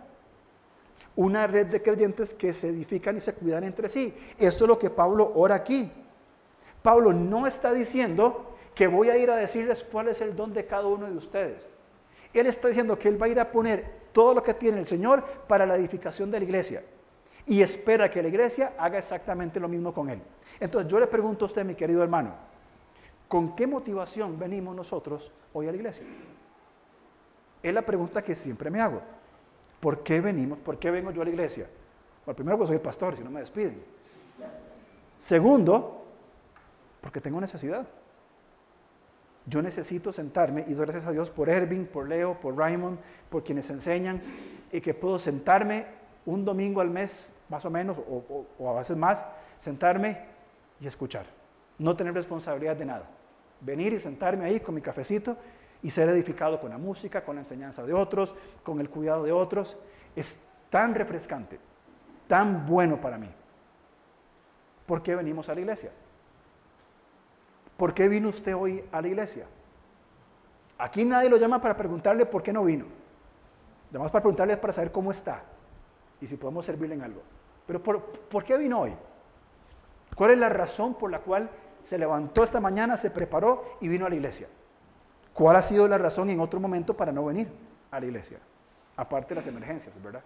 Una 1.16 1.48
red 1.48 1.66
de 1.66 1.82
creyentes 1.82 2.36
que 2.36 2.54
se 2.54 2.70
edifican 2.70 3.18
y 3.18 3.20
se 3.20 3.34
cuidan 3.34 3.64
entre 3.64 3.90
sí. 3.90 4.14
Esto 4.38 4.66
es 4.66 4.68
lo 4.68 4.78
que 4.78 4.92
Pablo 4.92 5.32
ora 5.34 5.56
aquí. 5.56 5.92
Pablo 6.84 7.14
no 7.14 7.48
está 7.48 7.74
diciendo 7.74 8.56
que 8.76 8.86
voy 8.86 9.10
a 9.10 9.18
ir 9.18 9.32
a 9.32 9.36
decirles 9.36 9.84
cuál 9.84 10.08
es 10.08 10.22
el 10.22 10.36
don 10.36 10.54
de 10.54 10.68
cada 10.68 10.86
uno 10.86 11.08
de 11.08 11.18
ustedes. 11.18 11.68
Él 12.32 12.46
está 12.46 12.68
diciendo 12.68 12.98
que 12.98 13.08
él 13.08 13.20
va 13.20 13.26
a 13.26 13.30
ir 13.30 13.40
a 13.40 13.52
poner 13.52 14.02
todo 14.14 14.36
lo 14.36 14.44
que 14.44 14.54
tiene 14.54 14.78
el 14.80 14.86
Señor 14.86 15.24
para 15.48 15.66
la 15.66 15.76
edificación 15.76 16.30
de 16.30 16.40
la 16.40 16.46
iglesia. 16.46 16.84
Y 17.46 17.62
espera 17.62 18.10
que 18.10 18.22
la 18.22 18.28
iglesia 18.28 18.74
haga 18.78 19.00
exactamente 19.00 19.60
lo 19.60 19.68
mismo 19.68 19.94
con 19.94 20.10
él. 20.10 20.22
Entonces 20.60 20.92
yo 20.92 21.00
le 21.00 21.08
pregunto 21.08 21.46
a 21.46 21.48
usted, 21.48 21.66
mi 21.66 21.76
querido 21.76 22.04
hermano, 22.04 22.34
¿con 23.28 23.56
qué 23.56 23.68
motivación 23.68 24.38
venimos 24.38 24.76
nosotros 24.76 25.32
hoy 25.54 25.68
a 25.68 25.72
la 25.72 25.78
iglesia? 25.78 26.06
Es 27.64 27.74
la 27.74 27.82
pregunta 27.82 28.24
que 28.24 28.36
siempre 28.36 28.70
me 28.70 28.82
hago. 28.82 29.02
¿Por 29.80 30.04
qué 30.04 30.22
venimos? 30.22 30.60
¿Por 30.60 30.78
qué 30.78 30.92
vengo 30.92 31.12
yo 31.12 31.22
a 31.22 31.26
la 31.26 31.32
iglesia? 31.32 31.68
Bueno, 32.26 32.36
primero, 32.36 32.58
porque 32.58 32.74
soy 32.74 32.80
pastor, 32.80 33.16
si 33.16 33.24
no 33.24 33.32
me 33.32 33.40
despiden. 33.40 33.84
Segundo, 35.18 36.06
porque 37.02 37.20
tengo 37.20 37.42
necesidad. 37.42 37.88
Yo 39.46 39.62
necesito 39.62 40.12
sentarme 40.12 40.64
y 40.68 40.74
doy 40.74 40.86
gracias 40.86 41.06
a 41.06 41.12
Dios 41.12 41.32
por 41.32 41.50
Ervin, 41.50 41.88
por 41.88 42.08
Leo, 42.08 42.40
por 42.40 42.56
Raymond, 42.56 43.00
por 43.30 43.44
quienes 43.44 43.70
enseñan 43.72 44.22
y 44.72 44.82
que 44.82 44.94
puedo 44.94 45.18
sentarme 45.18 45.86
un 46.26 46.46
domingo 46.46 46.82
al 46.82 46.90
mes, 46.90 47.34
más 47.50 47.66
o 47.66 47.70
menos, 47.70 47.98
o, 48.00 48.70
a 48.70 48.74
veces 48.74 48.98
más, 48.98 49.26
sentarme 49.58 50.20
y 50.80 50.88
escuchar. 50.88 51.26
No 51.78 51.96
tener 51.96 52.14
responsabilidad 52.14 52.76
de 52.76 52.86
nada. 52.86 53.10
Venir 53.60 53.94
y 53.94 54.00
sentarme 54.00 54.46
ahí 54.46 54.60
con 54.60 54.76
mi 54.76 54.82
cafecito 54.82 55.38
y 55.82 55.90
ser 55.90 56.10
edificado 56.10 56.60
con 56.60 56.70
la 56.70 56.78
música, 56.78 57.24
con 57.24 57.36
la 57.36 57.42
enseñanza 57.42 57.84
de 57.84 57.94
otros, 57.94 58.36
con 58.64 58.80
el 58.80 58.90
cuidado 58.90 59.24
de 59.24 59.32
otros. 59.32 59.78
Es 60.16 60.40
tan 60.70 60.94
refrescante, 60.94 61.60
tan 62.28 62.66
bueno 62.66 63.00
para 63.00 63.18
mí. 63.18 63.30
¿Por 64.86 65.02
qué 65.02 65.16
venimos 65.16 65.50
a 65.50 65.56
la 65.56 65.62
iglesia? 65.62 65.92
¿por 67.82 67.96
qué 67.96 68.08
vino 68.08 68.30
usted 68.30 68.56
hoy 68.56 68.84
a 68.92 69.02
la 69.02 69.08
iglesia? 69.08 69.48
Aquí 70.78 71.04
nadie 71.04 71.32
lo 71.32 71.38
llama 71.38 71.60
para 71.60 71.76
preguntarle 71.76 72.28
por 72.28 72.44
qué 72.44 72.54
no 72.54 72.64
vino. 72.64 72.86
Llamamos 73.92 74.12
para 74.12 74.22
preguntarle 74.22 74.56
para 74.56 74.72
saber 74.72 74.92
cómo 74.92 75.10
está 75.10 75.42
y 76.22 76.28
si 76.28 76.38
podemos 76.38 76.66
servirle 76.66 76.96
en 76.96 77.02
algo. 77.02 77.22
Pero 77.66 77.82
¿por, 77.82 78.02
¿por 78.02 78.44
qué 78.44 78.58
vino 78.58 78.80
hoy? 78.82 78.94
¿Cuál 80.16 80.32
es 80.32 80.38
la 80.38 80.50
razón 80.50 80.94
por 80.94 81.12
la 81.12 81.20
cual 81.20 81.50
se 81.84 81.98
levantó 81.98 82.44
esta 82.44 82.60
mañana, 82.60 82.96
se 82.96 83.12
preparó 83.12 83.78
y 83.82 83.88
vino 83.88 84.06
a 84.06 84.10
la 84.10 84.16
iglesia? 84.16 84.48
¿Cuál 85.34 85.56
ha 85.56 85.62
sido 85.62 85.88
la 85.88 85.98
razón 85.98 86.30
en 86.30 86.40
otro 86.40 86.60
momento 86.60 86.96
para 86.96 87.12
no 87.12 87.26
venir 87.26 87.50
a 87.90 88.00
la 88.00 88.06
iglesia? 88.06 88.40
Aparte 88.98 89.30
de 89.30 89.36
las 89.36 89.48
emergencias, 89.48 89.96
¿verdad? 90.04 90.24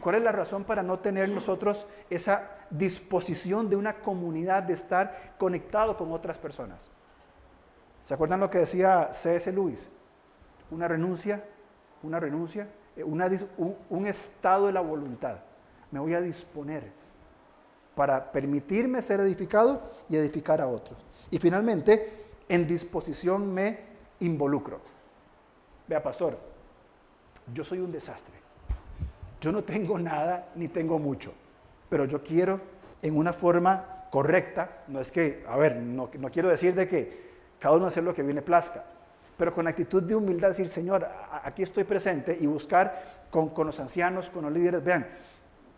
¿Cuál 0.00 0.16
es 0.16 0.22
la 0.22 0.32
razón 0.32 0.64
para 0.64 0.82
no 0.82 0.98
tener 1.00 1.28
nosotros 1.28 1.86
esa 2.08 2.50
disposición 2.70 3.68
de 3.68 3.76
una 3.76 4.00
comunidad 4.00 4.62
de 4.62 4.72
estar 4.72 5.34
conectado 5.38 5.96
con 5.96 6.12
otras 6.12 6.38
personas? 6.38 6.90
¿Se 8.04 8.14
acuerdan 8.14 8.40
lo 8.40 8.48
que 8.48 8.58
decía 8.58 9.10
C.S. 9.12 9.52
Lewis? 9.52 9.90
Una 10.70 10.88
renuncia, 10.88 11.44
una 12.02 12.20
renuncia, 12.20 12.68
eh, 12.96 13.04
un, 13.04 14.06
estado 14.06 14.66
de 14.66 14.72
la 14.72 14.80
voluntad. 14.80 15.38
Me 15.90 16.00
voy 16.00 16.14
a 16.14 16.20
disponer 16.20 16.90
para 17.94 18.30
permitirme 18.32 19.00
ser 19.00 19.20
edificado 19.20 19.82
y 20.08 20.16
edificar 20.16 20.60
a 20.60 20.66
otros. 20.66 20.98
Y 21.30 21.38
finalmente, 21.38 22.26
en 22.48 22.66
disposición 22.66 23.52
me 23.52 23.78
involucro. 24.20 24.80
Vea, 25.88 26.02
pastor, 26.02 26.38
yo 27.52 27.64
soy 27.64 27.78
un 27.78 27.92
desastre. 27.92 28.34
Yo 29.40 29.52
no 29.52 29.62
tengo 29.64 29.98
nada 29.98 30.50
ni 30.54 30.68
tengo 30.68 30.98
mucho, 30.98 31.32
pero 31.88 32.04
yo 32.04 32.22
quiero 32.22 32.60
en 33.02 33.16
una 33.16 33.32
forma 33.32 34.08
correcta, 34.10 34.84
no 34.88 35.00
es 35.00 35.12
que, 35.12 35.44
a 35.48 35.56
ver, 35.56 35.76
no, 35.76 36.10
quiero 36.10 36.48
decir 36.48 36.74
de 36.74 36.88
que 36.88 37.26
cada 37.58 37.76
uno 37.76 37.86
hace 37.86 38.02
lo 38.02 38.14
que 38.14 38.22
viene 38.22 38.42
plazca, 38.42 38.84
pero 39.36 39.52
con 39.52 39.68
actitud 39.68 40.02
de 40.02 40.14
humildad 40.14 40.48
decir, 40.48 40.68
Señor, 40.68 41.06
aquí 41.42 41.62
estoy 41.62 41.84
presente 41.84 42.36
y 42.38 42.46
buscar 42.46 43.02
con, 43.30 43.50
con 43.50 43.66
los 43.66 43.78
ancianos, 43.80 44.30
con 44.30 44.44
los 44.44 44.52
líderes, 44.52 44.82
vean, 44.82 45.06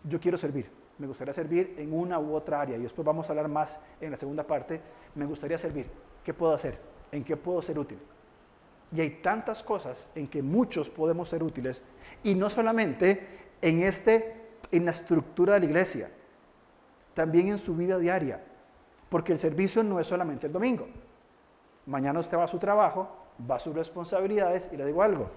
yo 0.03 0.19
quiero 0.19 0.37
servir, 0.37 0.69
me 0.97 1.07
gustaría 1.07 1.33
servir 1.33 1.75
en 1.77 1.93
una 1.93 2.19
u 2.19 2.33
otra 2.33 2.61
área 2.61 2.77
y 2.77 2.81
después 2.81 3.05
vamos 3.05 3.29
a 3.29 3.33
hablar 3.33 3.49
más 3.49 3.79
en 3.99 4.11
la 4.11 4.17
segunda 4.17 4.43
parte, 4.45 4.81
me 5.15 5.25
gustaría 5.25 5.57
servir, 5.57 5.89
¿qué 6.23 6.33
puedo 6.33 6.53
hacer? 6.53 6.77
¿En 7.11 7.23
qué 7.23 7.35
puedo 7.35 7.61
ser 7.61 7.77
útil? 7.77 7.99
Y 8.91 9.01
hay 9.01 9.21
tantas 9.21 9.61
cosas 9.61 10.07
en 10.15 10.27
que 10.27 10.41
muchos 10.41 10.89
podemos 10.89 11.29
ser 11.29 11.43
útiles 11.43 11.83
y 12.23 12.35
no 12.35 12.49
solamente 12.49 13.27
en, 13.61 13.83
este, 13.83 14.49
en 14.71 14.85
la 14.85 14.91
estructura 14.91 15.55
de 15.55 15.59
la 15.59 15.65
iglesia, 15.65 16.09
también 17.13 17.49
en 17.49 17.57
su 17.57 17.75
vida 17.75 17.97
diaria, 17.97 18.43
porque 19.09 19.31
el 19.31 19.37
servicio 19.37 19.83
no 19.83 19.99
es 19.99 20.07
solamente 20.07 20.47
el 20.47 20.53
domingo. 20.53 20.87
Mañana 21.85 22.19
usted 22.19 22.37
va 22.37 22.43
a 22.43 22.47
su 22.47 22.59
trabajo, 22.59 23.18
va 23.49 23.55
a 23.55 23.59
sus 23.59 23.75
responsabilidades 23.75 24.69
y 24.71 24.77
le 24.77 24.85
digo 24.85 25.03
algo, 25.03 25.29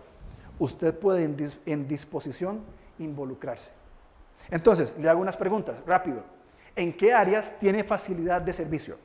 usted 0.59 0.97
puede 0.99 1.25
en, 1.67 1.89
disposición 1.89 2.61
involucrarse. 2.99 3.73
Entonces, 4.51 4.97
le 4.99 5.09
hago 5.09 5.21
unas 5.21 5.37
preguntas, 5.37 5.77
rápido. 5.87 6.25
¿En 6.75 6.93
qué 6.97 7.13
áreas 7.13 7.59
tiene 7.59 7.85
facilidad 7.85 8.41
de 8.41 8.53
servicio? 8.53 8.97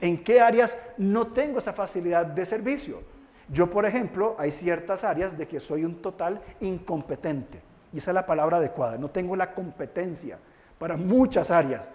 ¿En 0.00 0.22
qué 0.22 0.40
áreas 0.40 0.76
no 0.98 1.28
tengo 1.28 1.58
esa 1.58 1.72
facilidad 1.72 2.26
de 2.26 2.44
servicio? 2.44 3.02
Yo, 3.48 3.70
por 3.70 3.86
ejemplo, 3.86 4.34
hay 4.38 4.50
ciertas 4.50 5.04
áreas 5.04 5.38
de 5.38 5.46
que 5.46 5.60
soy 5.60 5.84
un 5.84 6.02
total 6.02 6.42
incompetente. 6.60 7.62
Y 7.92 7.98
esa 7.98 8.10
es 8.10 8.14
la 8.14 8.26
palabra 8.26 8.56
adecuada. 8.56 8.98
No 8.98 9.10
tengo 9.10 9.36
la 9.36 9.54
competencia 9.54 10.38
para 10.78 10.96
muchas 10.96 11.50
áreas. 11.50 11.90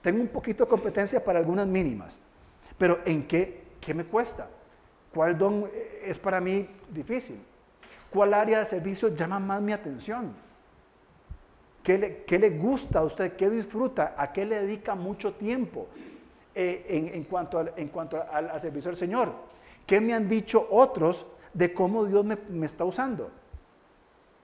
Tengo 0.00 0.22
un 0.22 0.28
poquito 0.28 0.64
de 0.64 0.70
competencia 0.70 1.22
para 1.22 1.38
algunas 1.38 1.66
mínimas. 1.66 2.20
Pero 2.78 3.00
¿en 3.04 3.26
qué, 3.28 3.64
qué 3.80 3.92
me 3.92 4.04
cuesta? 4.04 4.48
¿Cuál 5.16 5.38
don 5.38 5.66
es 6.04 6.18
para 6.18 6.42
mí 6.42 6.68
difícil? 6.90 7.42
¿Cuál 8.10 8.34
área 8.34 8.58
de 8.58 8.66
servicio 8.66 9.16
llama 9.16 9.38
más 9.38 9.62
mi 9.62 9.72
atención? 9.72 10.30
¿Qué 11.82 11.96
le, 11.96 12.24
qué 12.24 12.38
le 12.38 12.50
gusta 12.50 12.98
a 12.98 13.02
usted? 13.02 13.34
¿Qué 13.34 13.48
disfruta? 13.48 14.14
¿A 14.18 14.30
qué 14.30 14.44
le 14.44 14.60
dedica 14.60 14.94
mucho 14.94 15.32
tiempo 15.32 15.88
eh, 16.54 17.10
en, 17.14 17.24
cuanto, 17.24 17.58
al, 17.58 17.72
en 17.78 17.88
cuanto 17.88 18.22
al, 18.30 18.60
servicio 18.60 18.90
del 18.90 18.98
Señor? 18.98 19.32
¿Qué 19.86 20.02
me 20.02 20.12
han 20.12 20.28
dicho 20.28 20.68
otros 20.70 21.24
de 21.54 21.72
cómo 21.72 22.04
Dios 22.04 22.22
me, 22.22 22.36
me 22.50 22.66
está 22.66 22.84
usando? 22.84 23.30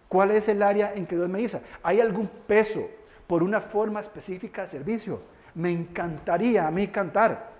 ¿Cuál 0.08 0.30
es 0.30 0.48
el 0.48 0.62
área 0.62 0.94
en 0.94 1.04
que 1.04 1.16
Dios 1.16 1.28
me 1.28 1.40
dice? 1.40 1.60
¿Hay 1.82 2.00
algún 2.00 2.28
peso 2.46 2.80
por 3.26 3.42
una 3.42 3.60
forma 3.60 4.00
específica 4.00 4.62
de 4.62 4.68
servicio? 4.68 5.20
Me 5.54 5.70
encantaría 5.70 6.66
a 6.66 6.70
mí 6.70 6.88
cantar, 6.88 7.50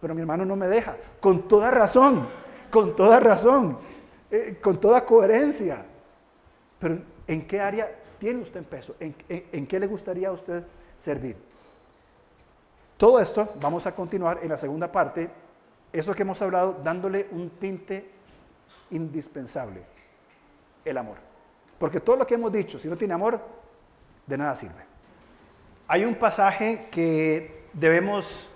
pero 0.00 0.14
mi 0.14 0.22
hermano 0.22 0.46
no 0.46 0.56
me 0.56 0.68
deja. 0.68 0.96
Con 1.20 1.46
toda 1.46 1.70
razón, 1.70 2.40
con 2.72 2.96
toda 2.96 3.20
razón, 3.20 3.78
eh, 4.30 4.58
con 4.60 4.80
toda 4.80 5.04
coherencia. 5.04 5.84
Pero 6.80 7.02
¿en 7.26 7.46
qué 7.46 7.60
área 7.60 7.94
tiene 8.18 8.40
usted 8.40 8.60
en 8.60 8.64
peso? 8.64 8.96
¿En, 8.98 9.66
qué 9.66 9.78
le 9.78 9.86
gustaría 9.86 10.28
a 10.28 10.32
usted 10.32 10.64
servir? 10.96 11.36
Todo 12.96 13.20
esto 13.20 13.46
vamos 13.60 13.86
a 13.86 13.94
continuar 13.94 14.38
en 14.42 14.48
la 14.48 14.56
segunda 14.56 14.90
parte, 14.90 15.28
eso 15.92 16.14
que 16.14 16.22
hemos 16.22 16.40
hablado, 16.40 16.80
dándole 16.82 17.28
un 17.32 17.50
tinte 17.50 18.10
indispensable, 18.90 19.82
el 20.82 20.96
amor. 20.96 21.18
Porque 21.78 22.00
todo 22.00 22.16
lo 22.16 22.26
que 22.26 22.34
hemos 22.34 22.50
dicho, 22.50 22.78
si 22.78 22.88
no 22.88 22.96
tiene 22.96 23.12
amor, 23.12 23.38
de 24.26 24.38
nada 24.38 24.56
sirve. 24.56 24.82
Hay 25.88 26.06
un 26.06 26.14
pasaje 26.14 26.88
que 26.90 27.66
debemos 27.74 28.48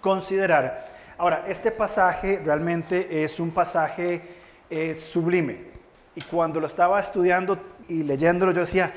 considerar. 0.00 0.93
Ahora, 1.16 1.44
este 1.46 1.70
pasaje 1.70 2.40
realmente 2.44 3.22
es 3.22 3.38
un 3.38 3.52
pasaje 3.52 4.20
eh, 4.68 4.94
sublime. 4.94 5.72
Y 6.16 6.22
cuando 6.22 6.58
lo 6.58 6.66
estaba 6.66 6.98
estudiando 6.98 7.58
y 7.88 8.02
leyéndolo, 8.02 8.52
yo 8.52 8.60
decía, 8.60 8.92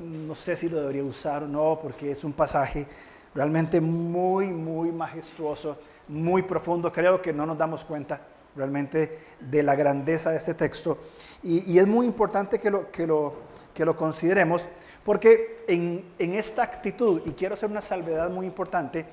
no 0.00 0.34
sé 0.34 0.54
si 0.54 0.68
lo 0.68 0.80
debería 0.80 1.02
usar 1.02 1.42
o 1.42 1.48
no, 1.48 1.78
porque 1.80 2.12
es 2.12 2.22
un 2.22 2.32
pasaje 2.32 2.86
realmente 3.34 3.80
muy, 3.80 4.46
muy 4.48 4.92
majestuoso, 4.92 5.78
muy 6.08 6.42
profundo. 6.42 6.92
Creo 6.92 7.20
que 7.20 7.32
no 7.32 7.44
nos 7.44 7.58
damos 7.58 7.84
cuenta 7.84 8.20
realmente 8.54 9.18
de 9.40 9.62
la 9.62 9.74
grandeza 9.74 10.30
de 10.30 10.36
este 10.36 10.54
texto. 10.54 10.98
Y, 11.42 11.78
es 11.78 11.86
muy 11.86 12.06
importante 12.06 12.58
que 12.58 12.70
lo, 12.70 12.90
que 12.90 13.06
lo, 13.06 13.34
que 13.74 13.84
lo 13.84 13.96
consideremos, 13.96 14.66
porque 15.04 15.56
en, 15.68 16.04
en 16.18 16.34
esta 16.34 16.62
actitud, 16.62 17.20
y 17.24 17.32
quiero 17.32 17.54
hacer 17.54 17.70
una 17.70 17.82
salvedad 17.82 18.30
muy 18.30 18.46
importante, 18.46 19.06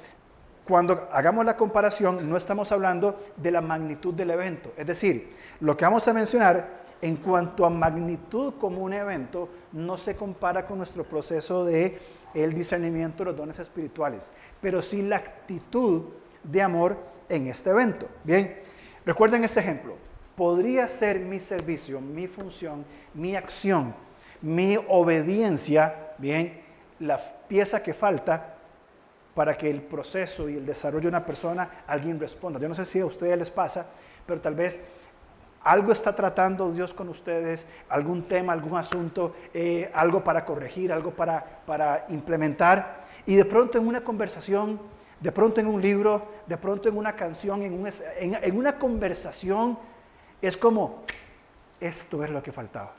cuando 0.65 1.09
hagamos 1.11 1.45
la 1.45 1.57
comparación, 1.57 2.29
no 2.29 2.37
estamos 2.37 2.71
hablando 2.71 3.19
de 3.35 3.51
la 3.51 3.61
magnitud 3.61 4.13
del 4.13 4.31
evento. 4.31 4.71
Es 4.77 4.87
decir, 4.87 5.29
lo 5.59 5.75
que 5.75 5.85
vamos 5.85 6.07
a 6.07 6.13
mencionar 6.13 6.83
en 7.01 7.17
cuanto 7.17 7.65
a 7.65 7.69
magnitud 7.69 8.53
como 8.57 8.81
un 8.81 8.93
evento, 8.93 9.49
no 9.73 9.97
se 9.97 10.15
compara 10.15 10.65
con 10.65 10.77
nuestro 10.77 11.03
proceso 11.03 11.65
de 11.65 11.99
el 12.33 12.53
discernimiento 12.53 13.19
de 13.19 13.31
los 13.31 13.37
dones 13.37 13.59
espirituales, 13.59 14.31
pero 14.61 14.81
sí 14.81 15.01
la 15.01 15.17
actitud 15.17 16.05
de 16.43 16.61
amor 16.61 16.97
en 17.27 17.47
este 17.47 17.71
evento. 17.71 18.07
Bien, 18.23 18.57
recuerden 19.05 19.43
este 19.43 19.59
ejemplo. 19.59 19.97
Podría 20.37 20.87
ser 20.87 21.19
mi 21.19 21.39
servicio, 21.39 21.99
mi 21.99 22.27
función, 22.27 22.85
mi 23.13 23.35
acción, 23.35 23.93
mi 24.41 24.77
obediencia, 24.87 26.13
bien, 26.17 26.61
la 26.99 27.19
pieza 27.49 27.83
que 27.83 27.93
falta 27.93 28.52
para 29.33 29.57
que 29.57 29.69
el 29.69 29.81
proceso 29.81 30.49
y 30.49 30.57
el 30.57 30.65
desarrollo 30.65 31.03
de 31.03 31.09
una 31.09 31.25
persona 31.25 31.83
alguien 31.87 32.19
responda. 32.19 32.59
Yo 32.59 32.67
no 32.67 32.75
sé 32.75 32.85
si 32.85 32.99
a 32.99 33.05
ustedes 33.05 33.37
les 33.37 33.51
pasa, 33.51 33.87
pero 34.25 34.39
tal 34.41 34.55
vez 34.55 34.79
algo 35.63 35.91
está 35.91 36.13
tratando 36.13 36.71
Dios 36.71 36.93
con 36.93 37.09
ustedes, 37.09 37.65
algún 37.89 38.23
tema, 38.23 38.53
algún 38.53 38.77
asunto, 38.77 39.33
eh, 39.53 39.89
algo 39.93 40.23
para 40.23 40.43
corregir, 40.43 40.91
algo 40.91 41.11
para, 41.11 41.61
para 41.65 42.05
implementar, 42.09 43.03
y 43.25 43.35
de 43.35 43.45
pronto 43.45 43.77
en 43.77 43.87
una 43.87 44.03
conversación, 44.03 44.79
de 45.19 45.31
pronto 45.31 45.61
en 45.61 45.67
un 45.67 45.81
libro, 45.81 46.27
de 46.45 46.57
pronto 46.57 46.89
en 46.89 46.97
una 46.97 47.15
canción, 47.15 47.61
en, 47.61 48.57
una 48.57 48.77
conversación, 48.77 49.79
es 50.41 50.57
como, 50.57 51.03
esto 51.79 52.23
es 52.23 52.29
lo 52.29 52.43
que 52.43 52.51
faltaba. 52.51 52.91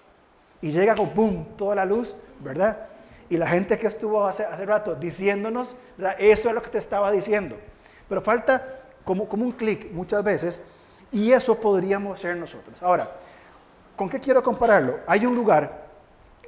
Y 0.62 0.72
llega 0.72 0.94
con, 0.94 1.12
¡boom!, 1.14 1.48
toda 1.58 1.74
la 1.74 1.84
luz, 1.84 2.16
¿verdad? 2.40 2.86
Y 3.30 3.36
la 3.36 3.46
gente 3.46 3.78
que 3.78 3.86
estuvo 3.86 4.26
hace, 4.26 4.44
hace 4.44 4.66
rato 4.66 4.94
diciéndonos, 4.94 5.76
eso 6.18 6.48
es 6.48 6.54
lo 6.54 6.62
que 6.62 6.70
te 6.70 6.78
estaba 6.78 7.10
diciendo. 7.10 7.56
Pero 8.08 8.20
falta 8.20 8.82
como, 9.04 9.28
como 9.28 9.44
un 9.44 9.52
clic 9.52 9.90
muchas 9.92 10.22
veces 10.22 10.62
y 11.10 11.32
eso 11.32 11.54
podríamos 11.54 12.18
ser 12.18 12.36
nosotros. 12.36 12.82
Ahora, 12.82 13.10
¿con 13.96 14.08
qué 14.08 14.20
quiero 14.20 14.42
compararlo? 14.42 15.00
Hay 15.06 15.24
un 15.24 15.34
lugar, 15.34 15.86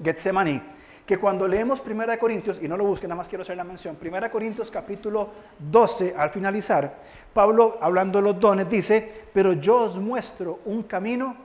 Getsemaní, 0.02 0.60
que 1.06 1.18
cuando 1.18 1.46
leemos 1.46 1.80
1 1.86 2.18
Corintios, 2.18 2.60
y 2.60 2.66
no 2.66 2.76
lo 2.76 2.84
busquen, 2.84 3.08
nada 3.08 3.18
más 3.18 3.28
quiero 3.28 3.42
hacer 3.42 3.56
la 3.56 3.62
mención, 3.62 3.96
1 4.00 4.30
Corintios 4.30 4.70
capítulo 4.72 5.28
12, 5.58 6.14
al 6.18 6.30
finalizar, 6.30 6.98
Pablo, 7.32 7.78
hablando 7.80 8.18
de 8.18 8.24
los 8.24 8.40
dones, 8.40 8.68
dice, 8.68 9.26
pero 9.32 9.52
yo 9.52 9.82
os 9.82 9.96
muestro 9.98 10.58
un 10.64 10.82
camino 10.82 11.36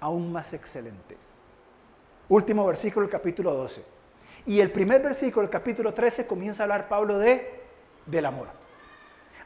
aún 0.00 0.30
más 0.30 0.52
excelente. 0.52 1.16
Último 2.28 2.64
versículo 2.66 3.08
capítulo 3.10 3.52
12. 3.52 3.93
Y 4.46 4.60
el 4.60 4.70
primer 4.70 5.02
versículo 5.02 5.42
del 5.42 5.50
capítulo 5.50 5.94
13 5.94 6.26
comienza 6.26 6.62
a 6.62 6.64
hablar 6.64 6.88
Pablo 6.88 7.18
de, 7.18 7.62
del 8.04 8.26
amor. 8.26 8.48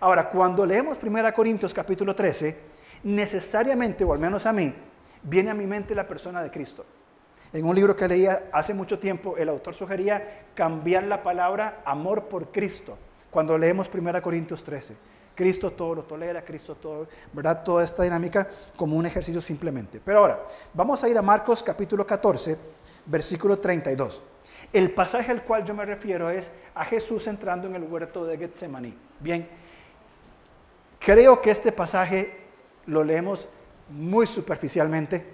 Ahora, 0.01 0.29
cuando 0.29 0.67
leemos 0.67 0.99
1 1.01 1.33
Corintios 1.33 1.73
capítulo 1.73 2.15
13, 2.15 2.57
necesariamente, 3.05 4.05
o 4.05 4.13
al 4.13 4.19
menos 4.19 4.47
a 4.47 4.53
mí, 4.53 4.75
viene 5.23 5.51
a 5.51 5.55
mi 5.55 5.67
mente 5.67 5.95
la 5.95 6.07
persona 6.07 6.43
de 6.43 6.51
Cristo. 6.51 6.85
En 7.53 7.65
un 7.65 7.75
libro 7.75 7.95
que 7.95 8.09
leía 8.09 8.49
hace 8.53 8.75
mucho 8.75 8.99
tiempo, 8.99 9.37
el 9.37 9.49
autor 9.49 9.75
sugería 9.75 10.47
cambiar 10.55 11.05
la 11.05 11.23
palabra 11.23 11.81
amor 11.85 12.25
por 12.25 12.51
Cristo 12.51 12.99
cuando 13.31 13.57
leemos 13.57 13.89
1 13.93 14.23
Corintios 14.23 14.65
13. 14.65 14.97
Cristo 15.35 15.71
todo 15.71 15.95
lo 15.95 16.03
tolera, 16.03 16.45
Cristo 16.45 16.75
todo, 16.75 17.07
¿verdad? 17.33 17.63
Toda 17.63 17.85
esta 17.85 18.03
dinámica 18.03 18.49
como 18.75 18.97
un 18.97 19.07
ejercicio 19.07 19.41
simplemente. 19.41 20.01
Pero 20.05 20.19
ahora, 20.19 20.45
vamos 20.75 21.05
a 21.05 21.09
ir 21.09 21.17
a 21.17 21.23
Marcos 21.23 21.63
capítulo 21.63 22.05
14, 22.05 22.59
versículo 23.07 23.57
32. 23.57 24.23
El 24.72 24.90
pasaje 24.90 25.33
al 25.33 25.42
cual 25.42 25.64
yo 25.64 25.74
me 25.74 25.85
refiero 25.85 26.31
es 26.31 26.50
a 26.74 26.85
Jesús 26.85 27.26
entrando 27.26 27.68
en 27.68 27.74
el 27.74 27.85
huerto 27.85 28.24
de 28.24 28.37
Getsemaní. 28.37 28.94
Bien, 29.20 29.48
creo 30.98 31.40
que 31.40 31.50
este 31.50 31.72
pasaje 31.72 32.37
lo 32.87 33.02
leemos 33.02 33.48
muy 33.90 34.26
superficialmente 34.26 35.24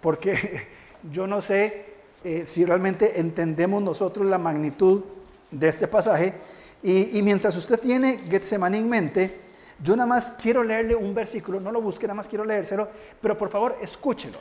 porque 0.00 0.68
yo 1.12 1.26
no 1.26 1.40
sé 1.40 1.86
eh, 2.24 2.44
si 2.44 2.64
realmente 2.64 3.20
entendemos 3.20 3.82
nosotros 3.82 4.26
la 4.26 4.38
magnitud 4.38 5.02
de 5.50 5.68
este 5.68 5.86
pasaje. 5.86 6.34
Y, 6.82 7.18
y, 7.18 7.22
mientras 7.22 7.56
usted 7.56 7.78
tiene 7.78 8.18
Getsemaní 8.18 8.78
en 8.78 8.88
mente, 8.88 9.40
yo 9.82 9.94
nada 9.96 10.06
más 10.06 10.32
quiero 10.40 10.64
leerle 10.64 10.94
un 10.94 11.14
versículo, 11.14 11.60
no 11.60 11.70
lo 11.70 11.80
busque, 11.80 12.06
nada 12.06 12.14
más 12.14 12.28
quiero 12.28 12.44
leérselo, 12.44 12.88
pero 13.20 13.36
por 13.36 13.50
favor 13.50 13.76
escúchelo. 13.82 14.38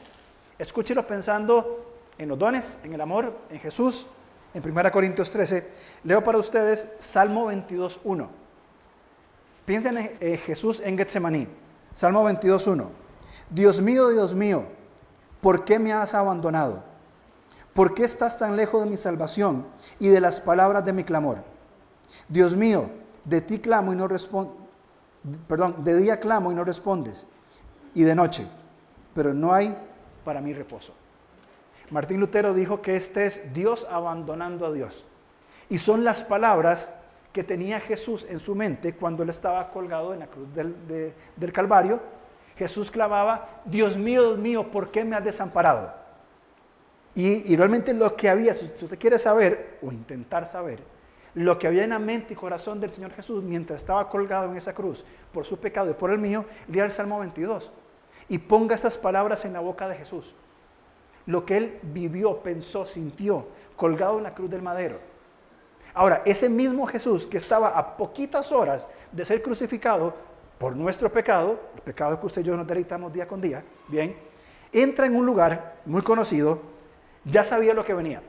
Escúchelo 0.57 1.05
pensando 1.05 1.88
en 2.19 2.29
los 2.29 2.37
dones, 2.37 2.77
en 2.83 2.93
el 2.93 3.01
amor, 3.01 3.35
en 3.49 3.59
Jesús, 3.59 4.07
en 4.53 4.63
1 4.63 4.91
Corintios 4.91 5.31
13, 5.31 5.67
leo 6.03 6.23
para 6.23 6.37
ustedes 6.37 6.89
Salmo 6.99 7.51
22.1. 7.51 8.27
Piensen 9.65 9.97
en 10.19 10.37
Jesús 10.37 10.81
en 10.83 10.97
Getsemaní. 10.97 11.47
Salmo 11.93 12.27
22.1. 12.29 12.89
Dios 13.49 13.81
mío, 13.81 14.09
Dios 14.09 14.35
mío, 14.35 14.65
¿por 15.41 15.63
qué 15.63 15.79
me 15.79 15.93
has 15.93 16.13
abandonado? 16.13 16.83
¿Por 17.73 17.93
qué 17.93 18.03
estás 18.03 18.37
tan 18.37 18.57
lejos 18.57 18.83
de 18.83 18.89
mi 18.89 18.97
salvación 18.97 19.65
y 19.97 20.09
de 20.09 20.19
las 20.19 20.41
palabras 20.41 20.83
de 20.83 20.93
mi 20.93 21.05
clamor? 21.05 21.43
Dios 22.27 22.55
mío, 22.55 22.89
de 23.23 23.41
ti 23.41 23.59
clamo 23.59 23.93
y 23.93 23.95
no. 23.95 24.09
Perdón, 25.47 25.83
de 25.83 25.97
día 25.97 26.19
clamo 26.19 26.51
y 26.51 26.55
no 26.55 26.63
respondes, 26.63 27.25
y 27.93 28.03
de 28.03 28.15
noche, 28.15 28.45
pero 29.13 29.33
no 29.33 29.53
hay 29.53 29.75
para 30.25 30.41
mí 30.41 30.53
reposo. 30.53 30.93
Martín 31.91 32.19
Lutero 32.19 32.53
dijo 32.53 32.81
que 32.81 32.95
este 32.95 33.25
es 33.25 33.53
Dios 33.53 33.87
abandonando 33.89 34.65
a 34.65 34.71
Dios. 34.71 35.05
Y 35.69 35.77
son 35.77 36.03
las 36.03 36.23
palabras 36.23 36.95
que 37.33 37.43
tenía 37.43 37.79
Jesús 37.79 38.25
en 38.29 38.39
su 38.39 38.55
mente 38.55 38.93
cuando 38.93 39.23
él 39.23 39.29
estaba 39.29 39.69
colgado 39.69 40.13
en 40.13 40.19
la 40.19 40.27
cruz 40.27 40.47
del, 40.53 41.51
Calvario. 41.51 41.99
Jesús 42.57 42.91
clamaba, 42.91 43.61
Dios 43.65 43.97
mío, 43.97 44.23
Dios 44.23 44.39
mío, 44.39 44.71
¿por 44.71 44.91
qué 44.91 45.03
me 45.03 45.15
has 45.15 45.23
desamparado? 45.23 45.93
Y, 47.15 47.55
realmente 47.55 47.93
lo 47.93 48.15
que 48.15 48.29
había, 48.29 48.53
si 48.53 48.65
usted 48.65 48.97
quiere 48.97 49.17
saber 49.17 49.79
o 49.81 49.91
intentar 49.91 50.47
saber, 50.47 50.79
lo 51.33 51.57
que 51.57 51.67
había 51.67 51.83
en 51.83 51.89
la 51.91 51.99
mente 51.99 52.33
y 52.33 52.35
corazón 52.35 52.79
del 52.79 52.89
Señor 52.89 53.11
Jesús 53.11 53.43
mientras 53.43 53.81
estaba 53.81 54.07
colgado 54.09 54.49
en 54.49 54.57
esa 54.57 54.73
cruz 54.73 55.03
por 55.31 55.45
su 55.45 55.59
pecado 55.59 55.91
y 55.91 55.93
por 55.93 56.11
el 56.11 56.17
mío, 56.17 56.45
lea 56.67 56.85
el 56.85 56.91
Salmo 56.91 57.19
22 57.19 57.71
y 58.29 58.37
ponga 58.37 58.75
esas 58.75 58.97
palabras 58.97 59.45
en 59.45 59.53
la 59.53 59.59
boca 59.59 59.87
de 59.87 59.95
Jesús 59.95 60.33
lo 61.29 61.45
que 61.45 61.57
él 61.57 61.79
vivió, 61.83 62.41
pensó, 62.41 62.87
sintió, 62.87 63.45
colgado 63.75 64.17
en 64.17 64.23
la 64.23 64.33
cruz 64.33 64.49
del 64.49 64.63
madero. 64.63 64.99
Ahora, 65.93 66.23
ese 66.25 66.49
mismo 66.49 66.87
Jesús 66.87 67.27
que 67.27 67.37
estaba 67.37 67.77
a 67.77 67.97
poquitas 67.97 68.51
horas 68.51 68.87
de 69.11 69.23
ser 69.23 69.43
crucificado 69.43 70.15
por 70.57 70.75
nuestro 70.75 71.11
pecado, 71.11 71.59
el 71.75 71.81
pecado 71.83 72.19
que 72.19 72.25
usted 72.25 72.41
y 72.41 72.45
yo 72.45 72.57
nos 72.57 72.65
deleitamos 72.65 73.13
día 73.13 73.27
con 73.27 73.39
día, 73.39 73.63
bien, 73.87 74.15
entra 74.73 75.05
en 75.05 75.15
un 75.15 75.23
lugar 75.23 75.75
muy 75.85 76.01
conocido, 76.01 76.61
ya 77.25 77.43
sabía 77.43 77.75
lo 77.75 77.85
que 77.85 77.93
venía. 77.93 78.23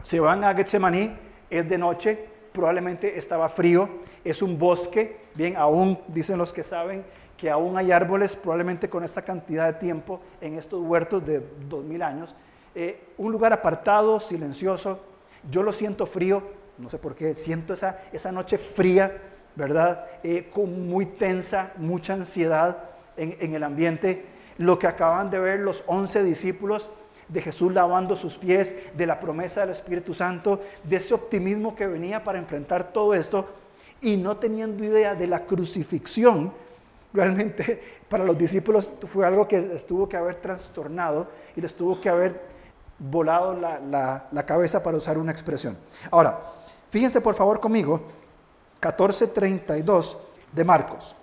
Se 0.00 0.18
van 0.18 0.42
a 0.42 0.54
Getsemaní, 0.54 1.14
es 1.50 1.68
de 1.68 1.76
noche, 1.76 2.30
probablemente 2.54 3.18
estaba 3.18 3.50
frío, 3.50 3.90
es 4.24 4.40
un 4.40 4.58
bosque, 4.58 5.20
bien, 5.34 5.54
aún 5.58 5.98
dicen 6.08 6.38
los 6.38 6.54
que 6.54 6.62
saben 6.62 7.04
que 7.42 7.50
aún 7.50 7.76
hay 7.76 7.90
árboles 7.90 8.36
probablemente 8.36 8.88
con 8.88 9.02
esta 9.02 9.22
cantidad 9.22 9.66
de 9.66 9.72
tiempo 9.72 10.20
en 10.40 10.56
estos 10.58 10.80
huertos 10.80 11.26
de 11.26 11.44
dos 11.68 11.82
mil 11.82 12.00
años. 12.00 12.36
Eh, 12.72 13.08
un 13.18 13.32
lugar 13.32 13.52
apartado, 13.52 14.20
silencioso. 14.20 15.00
Yo 15.50 15.64
lo 15.64 15.72
siento 15.72 16.06
frío, 16.06 16.40
no 16.78 16.88
sé 16.88 16.98
por 16.98 17.16
qué, 17.16 17.34
siento 17.34 17.74
esa, 17.74 17.98
esa 18.12 18.30
noche 18.30 18.58
fría, 18.58 19.20
¿verdad? 19.56 20.06
Eh, 20.22 20.50
con 20.54 20.88
muy 20.88 21.04
tensa, 21.04 21.72
mucha 21.78 22.14
ansiedad, 22.14 22.84
en, 23.16 23.36
en 23.40 23.56
el 23.56 23.64
ambiente, 23.64 24.24
lo 24.58 24.78
que 24.78 24.86
acaban 24.86 25.28
de 25.28 25.40
ver 25.40 25.58
los 25.58 25.82
once 25.88 26.22
discípulos 26.22 26.90
de 27.26 27.42
Jesús 27.42 27.72
lavando 27.72 28.14
sus 28.14 28.38
pies, 28.38 28.76
de 28.94 29.04
la 29.04 29.18
promesa 29.18 29.62
del 29.62 29.70
Espíritu 29.70 30.14
Santo, 30.14 30.60
de 30.84 30.94
ese 30.94 31.12
optimismo 31.12 31.74
que 31.74 31.88
venía 31.88 32.22
para 32.22 32.38
enfrentar 32.38 32.92
todo 32.92 33.14
esto 33.14 33.48
y 34.00 34.16
no 34.16 34.36
teniendo 34.36 34.84
idea 34.84 35.16
de 35.16 35.26
la 35.26 35.44
crucifixión, 35.44 36.52
realmente 37.12 37.82
para 38.08 38.24
los 38.24 38.36
discípulos 38.36 38.90
fue 39.06 39.26
algo 39.26 39.46
que 39.46 39.60
les 39.60 39.86
tuvo 39.86 40.08
que 40.08 40.16
haber 40.16 40.36
trastornado 40.36 41.28
y 41.56 41.60
les 41.60 41.74
tuvo 41.74 42.00
que 42.00 42.08
haber 42.08 42.40
volado 42.98 43.54
la, 43.54 44.26
la 44.30 44.46
cabeza 44.46 44.82
para 44.82 44.96
usar 44.96 45.18
una 45.18 45.32
expresión. 45.32 45.76
Ahora, 46.10 46.40
fíjense 46.90 47.20
por 47.20 47.34
favor 47.34 47.60
conmigo, 47.60 48.02
14.32 48.80 50.16
de 50.52 50.64
Marcos. 50.64 51.16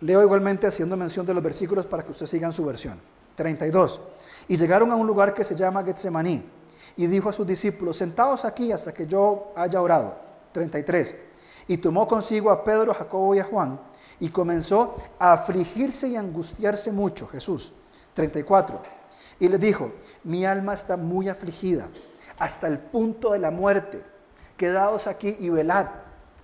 Leo 0.00 0.22
igualmente 0.22 0.66
haciendo 0.66 0.96
mención 0.96 1.24
de 1.24 1.34
los 1.34 1.42
versículos 1.42 1.86
para 1.86 2.02
que 2.02 2.10
ustedes 2.10 2.30
sigan 2.30 2.52
su 2.52 2.64
versión. 2.64 3.00
32. 3.34 4.00
Y 4.48 4.56
llegaron 4.56 4.90
a 4.92 4.96
un 4.96 5.06
lugar 5.06 5.32
que 5.34 5.44
se 5.44 5.54
llama 5.54 5.84
Getsemaní. 5.84 6.44
Y 6.96 7.06
dijo 7.06 7.28
a 7.28 7.32
sus 7.32 7.46
discípulos, 7.46 7.96
sentados 7.96 8.44
aquí 8.44 8.72
hasta 8.72 8.92
que 8.92 9.06
yo 9.06 9.52
haya 9.54 9.80
orado. 9.80 10.16
33. 10.52 11.14
Y 11.68 11.78
tomó 11.78 12.06
consigo 12.06 12.50
a 12.50 12.64
Pedro, 12.64 12.94
Jacobo 12.94 13.34
y 13.34 13.38
a 13.38 13.44
Juan. 13.44 13.78
Y 14.18 14.30
comenzó 14.30 14.96
a 15.18 15.32
afligirse 15.32 16.08
y 16.08 16.16
angustiarse 16.16 16.92
mucho, 16.92 17.26
Jesús. 17.26 17.72
34. 18.14 18.80
Y 19.38 19.48
le 19.48 19.58
dijo, 19.58 19.92
mi 20.24 20.46
alma 20.46 20.74
está 20.74 20.96
muy 20.96 21.28
afligida 21.28 21.88
hasta 22.38 22.68
el 22.68 22.78
punto 22.78 23.32
de 23.32 23.38
la 23.38 23.50
muerte. 23.50 24.02
Quedaos 24.56 25.06
aquí 25.06 25.36
y 25.38 25.50
velad. 25.50 25.86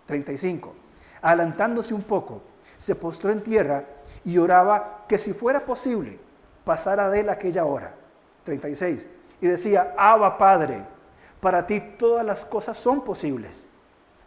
35. 0.07 0.75
Adelantándose 1.23 1.95
un 1.95 2.03
poco, 2.03 2.43
se 2.77 2.95
postró 2.95 3.31
en 3.31 3.43
tierra 3.43 3.85
y 4.25 4.39
oraba 4.39 5.05
que 5.09 5.17
si 5.17 5.33
fuera 5.33 5.65
posible 5.65 6.19
pasara 6.65 7.09
de 7.09 7.21
él 7.21 7.29
aquella 7.29 7.65
hora. 7.65 7.95
36. 8.45 9.07
Y 9.41 9.47
decía, 9.47 9.95
Abba 9.97 10.37
Padre, 10.37 10.85
para 11.41 11.67
ti 11.67 11.81
todas 11.99 12.25
las 12.25 12.45
cosas 12.45 12.77
son 12.77 13.03
posibles. 13.03 13.67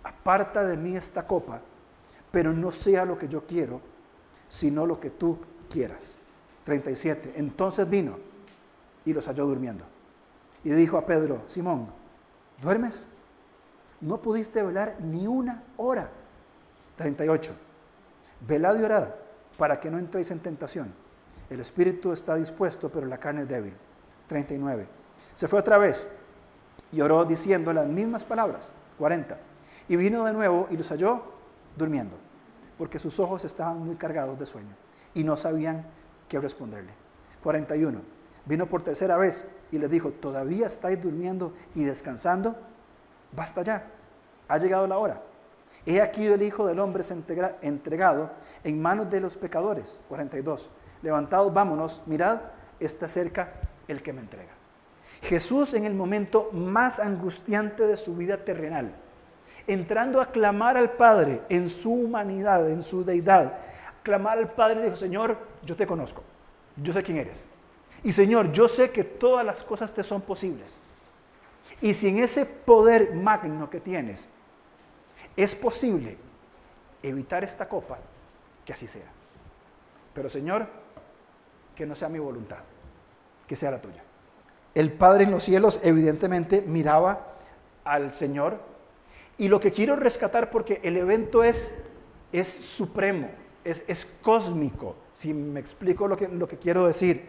Aparta 0.04 0.64
de 0.64 0.78
mí 0.78 0.96
esta 0.96 1.26
copa, 1.26 1.62
pero 2.36 2.52
no 2.52 2.70
sea 2.70 3.06
lo 3.06 3.18
que 3.18 3.30
yo 3.30 3.48
quiero, 3.48 3.80
sino 4.50 4.86
lo 4.86 5.00
que 5.00 5.10
tú 5.10 5.40
quieras. 5.70 6.20
37. 6.66 7.32
Entonces 7.38 7.90
vino 7.90 8.18
y 9.06 9.14
los 9.14 9.28
halló 9.28 9.46
durmiendo. 9.46 9.86
Y 10.66 10.72
dijo 10.72 10.98
a 10.98 11.06
Pedro, 11.06 11.44
Simón, 11.48 11.88
¿duermes? 12.62 13.08
No 14.02 14.22
pudiste 14.22 14.62
velar 14.64 14.98
ni 15.00 15.28
una 15.28 15.64
hora. 15.78 16.12
38. 16.98 17.54
Velad 18.46 18.82
y 18.82 18.84
orad 18.84 19.14
para 19.58 19.80
que 19.80 19.90
no 19.90 19.98
entréis 19.98 20.30
en 20.30 20.40
tentación. 20.40 20.94
El 21.50 21.62
espíritu 21.62 22.12
está 22.12 22.36
dispuesto, 22.36 22.90
pero 22.90 23.08
la 23.08 23.18
carne 23.18 23.44
es 23.44 23.48
débil. 23.48 23.76
39. 24.28 24.90
Se 25.34 25.48
fue 25.48 25.60
otra 25.60 25.78
vez 25.78 26.10
y 26.92 27.00
oró 27.00 27.24
diciendo 27.24 27.72
las 27.72 27.88
mismas 27.88 28.26
palabras. 28.26 28.74
40. 28.98 29.38
Y 29.88 29.96
vino 29.96 30.26
de 30.26 30.34
nuevo 30.34 30.68
y 30.70 30.76
los 30.76 30.90
halló 30.90 31.34
durmiendo, 31.78 32.18
porque 32.78 33.00
sus 33.00 33.20
ojos 33.20 33.46
estaban 33.46 33.80
muy 33.86 33.96
cargados 33.96 34.38
de 34.38 34.46
sueño 34.46 34.76
y 35.14 35.24
no 35.24 35.36
sabían 35.36 35.86
qué 36.28 36.40
responderle. 36.40 36.94
41. 37.44 38.02
Vino 38.46 38.68
por 38.68 38.84
tercera 38.84 39.18
vez 39.18 39.48
y 39.72 39.80
les 39.80 39.90
dijo, 39.90 40.12
¿todavía 40.12 40.68
estáis 40.68 41.02
durmiendo 41.02 41.54
y 41.74 41.84
descansando? 41.84 42.56
Basta 43.32 43.64
ya, 43.64 43.88
ha 44.48 44.58
llegado 44.58 44.88
la 44.88 44.98
hora. 44.98 45.22
He 45.86 46.02
aquí 46.02 46.26
el 46.26 46.42
Hijo 46.42 46.66
del 46.66 46.80
Hombre 46.80 47.02
es 47.02 47.12
entregado 47.12 48.32
en 48.64 48.82
manos 48.82 49.10
de 49.10 49.20
los 49.22 49.38
pecadores. 49.38 50.00
42 50.10 50.70
levantados, 51.02 51.54
vámonos, 51.54 52.02
mirad, 52.08 52.42
está 52.80 53.08
cerca 53.08 53.54
el 53.88 54.02
que 54.02 54.12
me 54.12 54.22
entrega. 54.22 54.52
Jesús 55.22 55.74
en 55.76 55.86
el 55.86 55.94
momento 55.94 56.50
más 56.52 57.00
angustiante 57.00 57.86
de 57.88 57.96
su 57.96 58.16
vida 58.16 58.44
terrenal, 58.44 58.96
entrando 59.68 60.22
a 60.22 60.32
clamar 60.32 60.78
al 60.78 60.92
Padre 60.92 61.42
en 61.50 61.70
su 61.70 61.92
humanidad, 61.92 62.70
en 62.70 62.84
su 62.84 63.04
deidad, 63.04 63.60
clamar 64.04 64.38
al 64.38 64.52
Padre 64.52 64.84
dijo, 64.84 64.96
Señor, 64.96 65.38
yo 65.64 65.76
te 65.76 65.88
conozco, 65.88 66.24
yo 66.78 66.94
sé 66.94 67.04
quién 67.04 67.18
eres. 67.18 67.46
Y 68.04 68.12
Señor, 68.12 68.52
yo 68.52 68.68
sé 68.68 68.92
que 68.92 69.04
todas 69.04 69.46
las 69.46 69.64
cosas 69.64 69.92
te 69.92 70.04
son 70.04 70.22
posibles. 70.22 70.78
Y 71.82 71.94
si 71.94 72.08
en 72.10 72.20
ese 72.20 72.46
poder 72.46 73.16
magno 73.16 73.70
que 73.70 73.80
tienes 73.80 74.30
es 75.36 75.56
posible 75.56 76.18
evitar 77.04 77.44
esta 77.44 77.68
copa, 77.68 77.98
que 78.64 78.74
así 78.74 78.88
sea. 78.88 79.12
Pero 80.14 80.30
Señor, 80.30 80.68
que 81.76 81.86
no 81.86 81.96
sea 81.96 82.10
mi 82.10 82.20
voluntad, 82.20 82.60
que 83.48 83.56
sea 83.56 83.72
la 83.72 83.82
tuya. 83.82 84.04
El 84.74 84.92
Padre 84.94 85.26
en 85.26 85.32
los 85.32 85.44
cielos 85.44 85.80
evidentemente 85.84 86.62
miraba 86.62 87.34
al 87.84 88.12
Señor 88.12 88.60
y 89.38 89.48
lo 89.50 89.60
que 89.60 89.72
quiero 89.72 89.96
rescatar 89.96 90.50
porque 90.50 90.80
el 90.84 90.98
evento 90.98 91.44
es, 91.44 91.72
es 92.32 92.48
supremo, 92.48 93.30
es, 93.64 93.84
es 93.88 94.06
cósmico, 94.22 94.96
si 95.14 95.34
me 95.34 95.60
explico 95.60 96.08
lo 96.08 96.16
que, 96.16 96.28
lo 96.28 96.48
que 96.48 96.58
quiero 96.58 96.88
decir. 96.88 97.24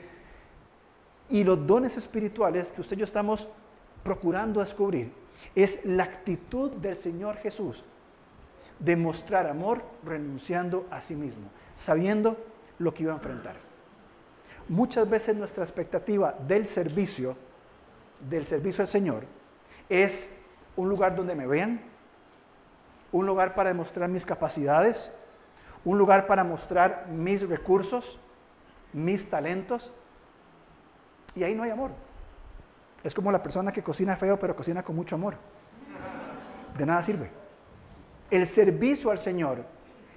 Y 1.29 1.43
los 1.43 1.67
dones 1.67 1.97
espirituales 1.97 2.71
que 2.71 2.81
usted 2.81 2.97
y 2.97 3.01
yo 3.01 3.05
estamos 3.05 3.49
procurando 4.05 4.61
descubrir 4.61 5.13
es 5.55 5.85
la 5.85 6.05
actitud 6.05 6.71
del 6.73 6.95
Señor 6.95 7.37
Jesús 7.39 7.85
de 8.79 8.95
mostrar 8.95 9.47
amor 9.47 9.83
renunciando 10.05 10.87
a 10.91 11.01
sí 11.01 11.15
mismo, 11.15 11.49
sabiendo 11.75 12.37
lo 12.79 12.93
que 12.95 13.05
iba 13.05 13.13
a 13.13 13.17
enfrentar. 13.17 13.57
Muchas 14.69 15.09
veces 15.09 15.37
nuestra 15.37 15.65
expectativa 15.65 16.37
del 16.47 16.67
servicio, 16.67 17.37
del 18.29 18.47
servicio 18.47 18.83
al 18.83 18.89
Señor, 18.89 19.25
es 19.89 20.31
un 20.77 20.89
lugar 20.89 21.17
donde 21.17 21.35
me 21.35 21.47
vean, 21.47 21.81
un 23.13 23.27
lugar 23.27 23.55
para 23.55 23.71
demostrar 23.71 24.09
mis 24.09 24.27
capacidades, 24.27 25.11
un 25.85 25.99
lugar 25.99 26.27
para 26.27 26.45
mostrar 26.45 27.07
mis 27.09 27.49
recursos, 27.49 28.19
mis 28.93 29.29
talentos, 29.31 29.93
y 31.35 31.45
ahí 31.45 31.55
no 31.55 31.63
hay 31.63 31.71
amor. 31.71 31.91
Es 33.05 33.15
como 33.15 33.31
la 33.31 33.43
persona 33.43 33.73
que 33.73 33.83
cocina 33.83 34.17
feo 34.17 34.39
pero 34.39 34.57
cocina 34.57 34.83
con 34.83 34.97
mucho 34.97 35.15
amor. 35.15 35.37
De 36.77 36.85
nada 36.85 37.03
sirve. 37.03 37.31
El 38.31 38.47
servicio 38.47 39.11
al 39.11 39.19
Señor 39.19 39.65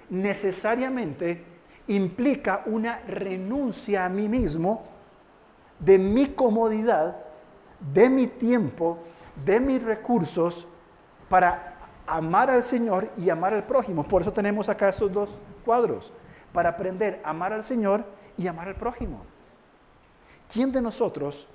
necesariamente 0.08 1.44
implica 1.86 2.62
una 2.66 3.00
renuncia 3.00 4.04
a 4.04 4.08
mí 4.08 4.28
mismo 4.28 4.84
de 5.78 5.98
mi 5.98 6.30
comodidad, 6.30 7.16
de 7.92 8.10
mi 8.10 8.26
tiempo, 8.26 8.98
de 9.44 9.60
mis 9.60 9.82
recursos 9.82 10.66
para 11.28 11.69
amar 12.10 12.50
al 12.50 12.62
Señor 12.62 13.08
y 13.16 13.30
amar 13.30 13.54
al 13.54 13.64
prójimo. 13.64 14.02
Por 14.02 14.22
eso 14.22 14.32
tenemos 14.32 14.68
acá 14.68 14.88
estos 14.88 15.12
dos 15.12 15.38
cuadros, 15.64 16.12
para 16.52 16.70
aprender 16.70 17.20
a 17.24 17.30
amar 17.30 17.52
al 17.52 17.62
Señor 17.62 18.04
y 18.36 18.48
amar 18.48 18.66
al 18.66 18.74
prójimo. 18.74 19.22
¿Quién 20.52 20.72
de 20.72 20.82
nosotros 20.82 21.46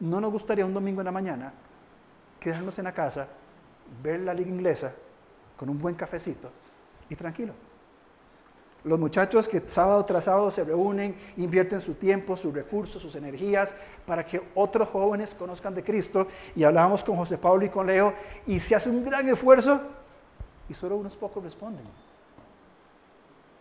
no 0.00 0.20
nos 0.20 0.32
gustaría 0.32 0.64
un 0.64 0.72
domingo 0.72 1.02
en 1.02 1.04
la 1.04 1.12
mañana 1.12 1.52
quedarnos 2.40 2.78
en 2.78 2.84
la 2.84 2.92
casa, 2.92 3.28
ver 4.02 4.20
la 4.20 4.32
liga 4.32 4.48
inglesa 4.48 4.92
con 5.56 5.68
un 5.68 5.78
buen 5.78 5.94
cafecito 5.94 6.50
y 7.10 7.14
tranquilo? 7.14 7.52
Los 8.86 9.00
muchachos 9.00 9.48
que 9.48 9.60
sábado 9.66 10.04
tras 10.04 10.24
sábado 10.24 10.48
se 10.52 10.62
reúnen, 10.62 11.16
invierten 11.38 11.80
su 11.80 11.94
tiempo, 11.94 12.36
sus 12.36 12.54
recursos, 12.54 13.02
sus 13.02 13.16
energías 13.16 13.74
para 14.06 14.24
que 14.24 14.40
otros 14.54 14.88
jóvenes 14.88 15.34
conozcan 15.34 15.74
de 15.74 15.82
Cristo. 15.82 16.28
Y 16.54 16.62
hablábamos 16.62 17.02
con 17.02 17.16
José 17.16 17.36
Pablo 17.36 17.64
y 17.64 17.68
con 17.68 17.88
Leo 17.88 18.14
y 18.46 18.60
se 18.60 18.76
hace 18.76 18.88
un 18.88 19.04
gran 19.04 19.28
esfuerzo 19.28 19.80
y 20.68 20.74
solo 20.74 20.98
unos 20.98 21.16
pocos 21.16 21.42
responden. 21.42 21.84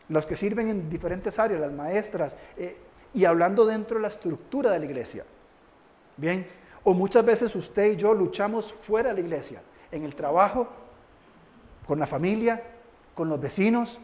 Los 0.09 0.27
que 0.27 0.35
sirven 0.35 0.69
en 0.69 0.89
diferentes 0.91 1.39
áreas, 1.39 1.59
las 1.59 1.71
maestras, 1.71 2.35
eh, 2.55 2.77
y 3.11 3.25
hablando 3.25 3.65
dentro 3.65 3.95
de 3.95 4.03
la 4.03 4.09
estructura 4.09 4.69
de 4.69 4.77
la 4.77 4.85
iglesia. 4.85 5.25
Bien, 6.17 6.45
o 6.83 6.93
muchas 6.93 7.25
veces 7.25 7.55
usted 7.55 7.93
y 7.93 7.95
yo 7.95 8.13
luchamos 8.13 8.71
fuera 8.71 9.09
de 9.09 9.15
la 9.15 9.21
iglesia, 9.21 9.63
en 9.91 10.03
el 10.03 10.13
trabajo, 10.13 10.67
con 11.88 11.97
la 11.97 12.05
familia, 12.05 12.61
con 13.15 13.27
los 13.27 13.41
vecinos, 13.41 13.99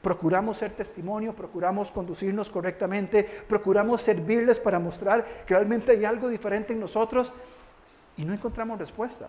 Procuramos 0.00 0.56
ser 0.56 0.72
testimonio, 0.72 1.34
procuramos 1.34 1.92
conducirnos 1.92 2.50
correctamente, 2.50 3.24
procuramos 3.24 4.02
servirles 4.02 4.58
para 4.58 4.78
mostrar 4.78 5.44
que 5.46 5.54
realmente 5.54 5.92
hay 5.92 6.04
algo 6.04 6.28
diferente 6.28 6.72
en 6.72 6.80
nosotros 6.80 7.32
y 8.16 8.24
no 8.24 8.32
encontramos 8.32 8.78
respuesta. 8.78 9.28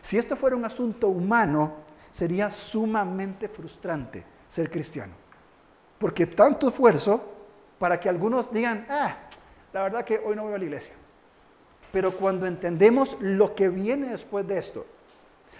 Si 0.00 0.18
esto 0.18 0.36
fuera 0.36 0.56
un 0.56 0.64
asunto 0.64 1.08
humano, 1.08 1.74
sería 2.10 2.50
sumamente 2.50 3.48
frustrante 3.48 4.24
ser 4.48 4.70
cristiano. 4.70 5.14
Porque 5.98 6.26
tanto 6.26 6.68
esfuerzo 6.68 7.32
para 7.78 7.98
que 7.98 8.08
algunos 8.08 8.52
digan, 8.52 8.86
ah, 8.90 9.16
la 9.72 9.82
verdad 9.82 10.04
que 10.04 10.18
hoy 10.18 10.36
no 10.36 10.44
voy 10.44 10.54
a 10.54 10.58
la 10.58 10.64
iglesia. 10.64 10.92
Pero 11.92 12.12
cuando 12.12 12.46
entendemos 12.46 13.16
lo 13.20 13.54
que 13.54 13.68
viene 13.68 14.08
después 14.08 14.46
de 14.46 14.58
esto, 14.58 14.86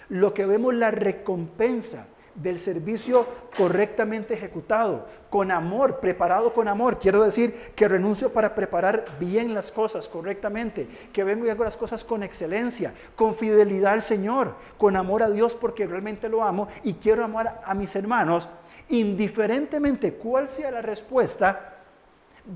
lo 0.09 0.33
que 0.33 0.45
vemos 0.45 0.73
la 0.73 0.91
recompensa 0.91 2.07
del 2.35 2.57
servicio 2.57 3.27
correctamente 3.57 4.33
ejecutado, 4.33 5.07
con 5.29 5.51
amor, 5.51 5.99
preparado 5.99 6.53
con 6.53 6.67
amor. 6.67 6.99
Quiero 6.99 7.23
decir 7.23 7.53
que 7.75 7.87
renuncio 7.87 8.31
para 8.33 8.55
preparar 8.55 9.05
bien 9.19 9.53
las 9.53 9.71
cosas 9.71 10.07
correctamente, 10.07 10.87
que 11.11 11.23
vengo 11.23 11.45
y 11.45 11.49
hago 11.49 11.63
las 11.63 11.77
cosas 11.77 12.03
con 12.03 12.23
excelencia, 12.23 12.93
con 13.15 13.35
fidelidad 13.35 13.93
al 13.93 14.01
Señor, 14.01 14.55
con 14.77 14.95
amor 14.95 15.23
a 15.23 15.29
Dios 15.29 15.55
porque 15.55 15.85
realmente 15.85 16.29
lo 16.29 16.43
amo 16.43 16.67
y 16.83 16.95
quiero 16.95 17.23
amar 17.23 17.61
a 17.65 17.73
mis 17.73 17.95
hermanos, 17.95 18.49
indiferentemente 18.89 20.13
cuál 20.13 20.49
sea 20.49 20.71
la 20.71 20.81
respuesta, 20.81 21.69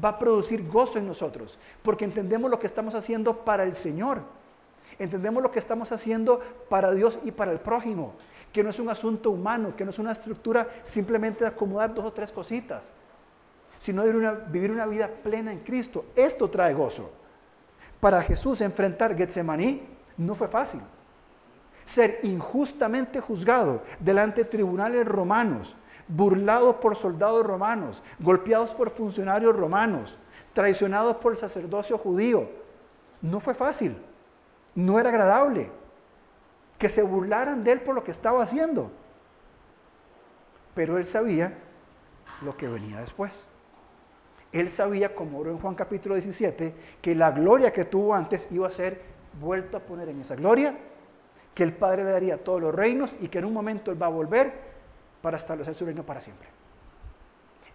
va 0.04 0.10
a 0.10 0.20
producir 0.20 0.68
gozo 0.68 1.00
en 1.00 1.08
nosotros, 1.08 1.58
porque 1.82 2.06
entendemos 2.06 2.52
lo 2.52 2.60
que 2.60 2.68
estamos 2.68 2.96
haciendo 2.96 3.46
para 3.46 3.64
el 3.64 3.74
Señor. 3.74 4.22
Entendemos 5.00 5.44
lo 5.44 5.52
que 5.52 5.60
estamos 5.60 5.92
haciendo 5.92 6.40
para 6.70 6.92
Dios 6.92 7.20
y 7.24 7.32
para 7.32 7.52
el 7.52 7.60
prójimo, 7.60 8.14
que 8.52 8.64
no 8.64 8.72
es 8.72 8.80
un 8.80 8.90
asunto 8.90 9.30
humano, 9.30 9.76
que 9.76 9.86
no 9.86 9.92
es 9.92 10.00
una 10.00 10.12
estructura 10.12 10.68
simplemente 10.82 11.44
de 11.44 11.52
acomodar 11.52 11.94
dos 11.94 12.06
o 12.06 12.14
tres 12.14 12.32
cositas, 12.32 12.88
sino 13.78 14.04
de 14.04 14.38
vivir 14.50 14.72
una 14.72 14.88
vida 14.88 15.08
plena 15.08 15.52
en 15.52 15.60
Cristo. 15.60 16.06
Esto 16.16 16.50
trae 16.50 16.74
gozo. 16.74 17.12
Para 18.00 18.24
Jesús 18.24 18.62
enfrentar 18.62 19.16
Getsemaní 19.16 19.88
no 20.18 20.34
fue 20.34 20.48
fácil. 20.48 20.82
Ser 21.86 22.20
injustamente 22.24 23.22
juzgado 23.22 23.84
delante 24.00 24.44
de 24.44 24.50
tribunales 24.50 25.06
romanos, 25.06 25.76
burlado 26.08 26.80
por 26.80 26.96
soldados 26.96 27.46
romanos, 27.46 28.02
golpeados 28.20 28.74
por 28.74 28.90
funcionarios 28.90 29.56
romanos, 29.56 30.18
traicionados 30.54 31.18
por 31.18 31.34
el 31.34 31.38
sacerdocio 31.38 32.00
judío, 32.00 32.50
no 33.22 33.40
fue 33.40 33.54
fácil 33.54 33.96
no 34.78 35.00
era 35.00 35.10
agradable 35.10 35.72
que 36.78 36.88
se 36.88 37.02
burlaran 37.02 37.64
de 37.64 37.72
él 37.72 37.82
por 37.82 37.96
lo 37.96 38.04
que 38.04 38.12
estaba 38.12 38.44
haciendo. 38.44 38.92
Pero 40.76 40.98
él 40.98 41.06
sabía 41.06 41.58
lo 42.44 42.56
que 42.56 42.68
venía 42.68 43.00
después. 43.00 43.48
Él 44.52 44.70
sabía, 44.70 45.16
como 45.16 45.40
oró 45.40 45.50
en 45.50 45.58
Juan 45.58 45.74
capítulo 45.74 46.14
17, 46.14 46.76
que 47.02 47.16
la 47.16 47.32
gloria 47.32 47.74
que 47.74 47.86
tuvo 47.86 48.14
antes 48.14 48.50
iba 48.52 48.68
a 48.68 48.72
ser 48.72 49.02
vuelto 49.42 49.78
a 49.78 49.80
poner 49.80 50.10
en 50.10 50.22
esa 50.22 50.36
gloria, 50.36 50.78
que 51.56 51.64
el 51.64 51.74
Padre 51.74 52.04
le 52.04 52.12
daría 52.12 52.40
todos 52.40 52.62
los 52.62 52.74
reinos 52.74 53.16
y 53.20 53.30
que 53.30 53.40
en 53.40 53.46
un 53.46 53.54
momento 53.54 53.90
él 53.90 54.00
va 54.00 54.06
a 54.06 54.10
volver 54.10 54.54
para 55.24 55.38
establecer 55.38 55.74
su 55.74 55.88
reino 55.88 56.06
para 56.06 56.22
siempre. 56.22 56.50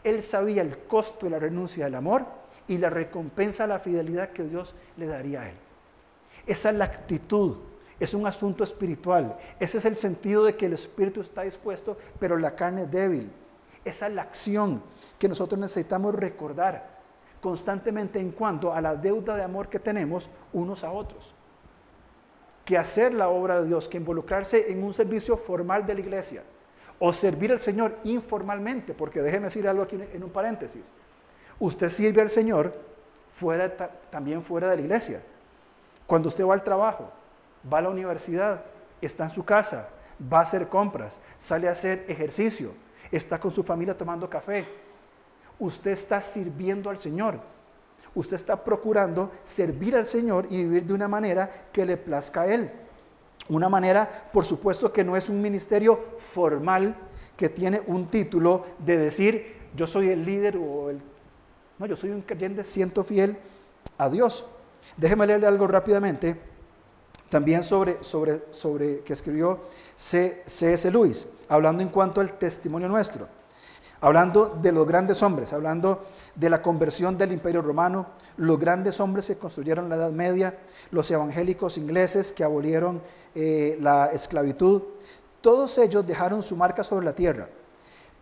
Él 0.05 0.23
sabía 0.23 0.63
el 0.63 0.79
costo 0.79 1.27
de 1.27 1.31
la 1.31 1.41
renuncia 1.41 1.87
del 1.87 1.97
amor 1.97 2.27
y 2.69 2.79
la 2.79 2.91
recompensa 2.91 3.65
a 3.65 3.67
la 3.67 3.81
fidelidad 3.81 4.31
que 4.31 4.45
Dios 4.45 4.77
le 4.97 5.09
daría 5.09 5.41
a 5.41 5.49
él. 5.49 5.57
Esa 6.47 6.71
es 6.71 6.77
la 6.77 6.85
actitud, 6.85 7.57
es 8.01 8.15
un 8.15 8.27
asunto 8.27 8.65
espiritual. 8.65 9.37
Ese 9.61 9.79
es 9.79 9.85
el 9.85 9.97
sentido 9.97 10.45
de 10.45 10.57
que 10.57 10.67
el 10.67 10.73
espíritu 10.73 11.21
está 11.21 11.43
dispuesto, 11.43 11.97
pero 12.19 12.37
la 12.37 12.55
carne 12.55 12.83
es 12.83 12.91
débil. 12.91 13.31
Esa 13.85 14.07
es 14.07 14.15
la 14.15 14.23
acción 14.23 14.83
que 15.19 15.29
nosotros 15.29 15.61
necesitamos 15.61 16.15
recordar 16.15 17.01
constantemente 17.41 18.21
en 18.21 18.31
cuanto 18.31 18.73
a 18.73 18.81
la 18.81 18.95
deuda 18.95 19.37
de 19.37 19.43
amor 19.43 19.69
que 19.69 19.81
tenemos 19.81 20.31
unos 20.53 20.85
a 20.85 20.93
otros. 20.93 21.35
Que 22.65 22.79
hacer 22.79 23.13
la 23.13 23.29
obra 23.29 23.61
de 23.61 23.67
Dios, 23.67 23.89
que 23.89 23.99
involucrarse 23.99 24.71
en 24.71 24.85
un 24.85 24.93
servicio 24.93 25.37
formal 25.37 25.85
de 25.85 25.95
la 25.95 26.01
iglesia 26.01 26.45
o 27.01 27.13
servir 27.13 27.51
al 27.51 27.59
Señor 27.59 27.99
informalmente, 28.05 28.95
porque 28.95 29.21
déjeme 29.23 29.47
decir 29.47 29.67
algo 29.67 29.83
aquí 29.83 29.99
en 30.13 30.23
un 30.23 30.31
paréntesis. 30.31 30.93
Usted 31.59 31.89
sirve 31.89 32.23
al 32.23 32.31
Señor 32.31 32.73
fuera, 33.29 33.77
también 34.11 34.41
fuera 34.41 34.71
de 34.71 34.77
la 34.77 34.83
iglesia. 34.83 35.23
Cuando 36.07 36.29
usted 36.29 36.45
va 36.45 36.55
al 36.55 36.65
trabajo, 36.65 37.11
va 37.73 37.79
a 37.79 37.83
la 37.83 37.91
universidad, 37.91 38.65
está 39.01 39.25
en 39.25 39.31
su 39.31 39.45
casa, 39.45 39.89
va 40.33 40.39
a 40.39 40.43
hacer 40.43 40.69
compras, 40.69 41.21
sale 41.39 41.69
a 41.69 41.73
hacer 41.73 42.05
ejercicio, 42.09 42.73
está 43.11 43.39
con 43.39 43.51
su 43.51 43.63
familia 43.63 43.97
tomando 43.97 44.29
café, 44.29 44.67
usted 45.59 45.93
está 45.93 46.21
sirviendo 46.21 46.91
al 46.91 46.99
Señor. 46.99 47.41
Usted 48.15 48.37
está 48.37 48.63
procurando 48.63 49.33
servir 49.43 49.97
al 49.97 50.05
Señor 50.05 50.47
y 50.51 50.65
vivir 50.65 50.85
de 50.85 50.93
una 50.93 51.09
manera 51.09 51.51
que 51.73 51.87
le 51.87 51.97
plazca 51.97 52.43
a 52.43 52.47
Él. 52.53 52.71
Una 53.49 53.69
manera, 53.69 54.29
por 54.33 54.45
supuesto, 54.45 54.93
que 54.93 55.03
no 55.03 55.17
es 55.17 55.29
un 55.29 55.41
ministerio 55.41 55.99
formal 56.19 56.95
que 57.37 57.49
tiene 57.49 57.81
un 57.87 58.07
título 58.07 58.65
de 58.79 58.99
decir, 58.99 59.57
yo 59.75 59.87
soy 59.87 60.11
el 60.11 60.25
líder 60.25 60.59
o 60.59 60.91
el... 60.91 61.01
No, 61.79 61.87
yo 61.87 61.97
soy 61.97 62.11
un 62.11 62.21
creyente, 62.21 62.63
siento 62.63 63.03
fiel 63.03 63.39
a 63.99 64.11
Dios. 64.11 64.47
Déjeme 64.97 65.27
leerle 65.27 65.47
algo 65.47 65.67
rápidamente, 65.67 66.39
también 67.33 67.63
sobre, 67.63 68.05
sobre, 68.05 68.43
sobre 68.51 69.01
que 69.01 69.15
escribió 69.15 69.61
C.S. 69.97 70.91
Lewis, 70.91 71.27
hablando 71.49 71.83
en 71.83 71.89
cuanto 71.89 72.21
al 72.21 72.35
testimonio 72.35 72.89
nuestro, 72.89 73.27
hablando 74.03 74.49
de 74.61 74.71
los 74.71 74.87
grandes 74.87 75.23
hombres, 75.23 75.55
hablando 75.55 76.03
de 76.35 76.51
la 76.51 76.61
conversión 76.61 77.17
del 77.17 77.33
imperio 77.33 77.63
romano, 77.63 78.07
los 78.37 78.59
grandes 78.59 79.01
hombres 79.01 79.29
que 79.29 79.37
construyeron 79.37 79.89
la 79.89 79.97
Edad 79.97 80.13
Media, 80.13 80.59
los 80.91 81.11
evangélicos 81.11 81.79
ingleses 81.79 82.35
que 82.35 82.45
abolieron 82.45 83.01
eh, 83.35 83.79
la 83.81 84.13
esclavitud, 84.13 84.83
todos 85.41 85.79
ellos 85.79 86.07
dejaron 86.07 86.43
su 86.43 86.55
marca 86.55 86.85
sobre 86.85 87.07
la 87.07 87.15
tierra, 87.15 87.49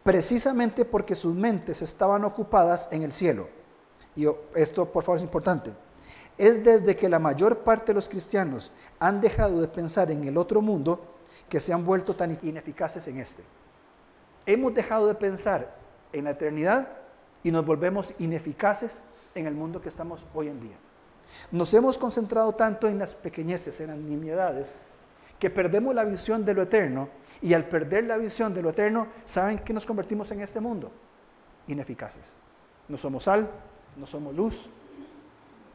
precisamente 0.04 0.84
porque 0.84 1.16
sus 1.16 1.34
mentes 1.34 1.82
estaban 1.82 2.24
ocupadas 2.24 2.88
en 2.92 3.02
el 3.02 3.12
cielo. 3.12 3.48
Y 4.14 4.26
esto, 4.54 4.86
por 4.86 5.02
favor, 5.02 5.16
es 5.16 5.22
importante 5.22 5.72
es 6.40 6.64
desde 6.64 6.96
que 6.96 7.10
la 7.10 7.18
mayor 7.18 7.58
parte 7.58 7.88
de 7.88 7.94
los 7.94 8.08
cristianos 8.08 8.72
han 8.98 9.20
dejado 9.20 9.60
de 9.60 9.68
pensar 9.68 10.10
en 10.10 10.24
el 10.24 10.38
otro 10.38 10.62
mundo 10.62 11.18
que 11.50 11.60
se 11.60 11.70
han 11.70 11.84
vuelto 11.84 12.16
tan 12.16 12.38
ineficaces 12.40 13.06
en 13.08 13.18
este. 13.18 13.42
Hemos 14.46 14.72
dejado 14.72 15.06
de 15.06 15.14
pensar 15.16 15.76
en 16.14 16.24
la 16.24 16.30
eternidad 16.30 16.88
y 17.42 17.50
nos 17.50 17.66
volvemos 17.66 18.14
ineficaces 18.18 19.02
en 19.34 19.46
el 19.46 19.54
mundo 19.54 19.82
que 19.82 19.90
estamos 19.90 20.24
hoy 20.32 20.48
en 20.48 20.60
día. 20.62 20.76
Nos 21.50 21.74
hemos 21.74 21.98
concentrado 21.98 22.54
tanto 22.54 22.88
en 22.88 22.98
las 22.98 23.14
pequeñeces, 23.14 23.78
en 23.80 23.88
las 23.88 23.98
nimiedades, 23.98 24.72
que 25.38 25.50
perdemos 25.50 25.94
la 25.94 26.04
visión 26.04 26.46
de 26.46 26.54
lo 26.54 26.62
eterno 26.62 27.10
y 27.42 27.52
al 27.52 27.68
perder 27.68 28.04
la 28.04 28.16
visión 28.16 28.54
de 28.54 28.62
lo 28.62 28.70
eterno, 28.70 29.08
¿saben 29.26 29.58
que 29.58 29.74
nos 29.74 29.84
convertimos 29.84 30.30
en 30.30 30.40
este 30.40 30.58
mundo? 30.58 30.90
Ineficaces. 31.66 32.32
No 32.88 32.96
somos 32.96 33.24
sal, 33.24 33.50
no 33.94 34.06
somos 34.06 34.34
luz, 34.34 34.70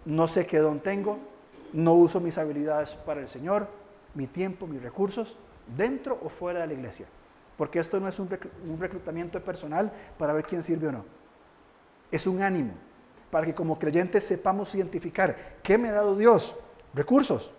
no 0.06 0.28
sé 0.28 0.46
qué 0.46 0.60
don 0.60 0.80
tengo, 0.80 1.20
no 1.74 1.94
uso 1.94 2.20
mis 2.20 2.38
habilidades 2.38 2.94
para 2.94 3.22
el 3.22 3.28
Señor, 3.28 3.68
mi 4.14 4.28
tiempo, 4.28 4.68
mis 4.68 4.82
recursos, 4.82 5.38
dentro 5.76 6.20
o 6.24 6.30
fuera 6.30 6.62
de 6.62 6.68
la 6.68 6.74
iglesia. 6.74 7.08
Porque 7.58 7.80
esto 7.80 8.00
no 8.00 8.08
es 8.08 8.20
un 8.20 8.30
reclutamiento 8.80 9.44
personal 9.44 9.92
para 10.18 10.34
ver 10.34 10.46
quién 10.46 10.62
sirve 10.62 10.90
o 10.90 10.92
no. 10.92 11.06
Es 12.12 12.28
un 12.28 12.42
ánimo 12.42 12.74
para 13.32 13.46
que 13.46 13.56
como 13.56 13.80
creyentes 13.80 14.26
sepamos 14.26 14.74
identificar 14.76 15.58
qué 15.64 15.78
me 15.78 15.90
ha 15.90 15.94
dado 15.94 16.16
Dios. 16.16 16.56
Recursos, 16.94 17.54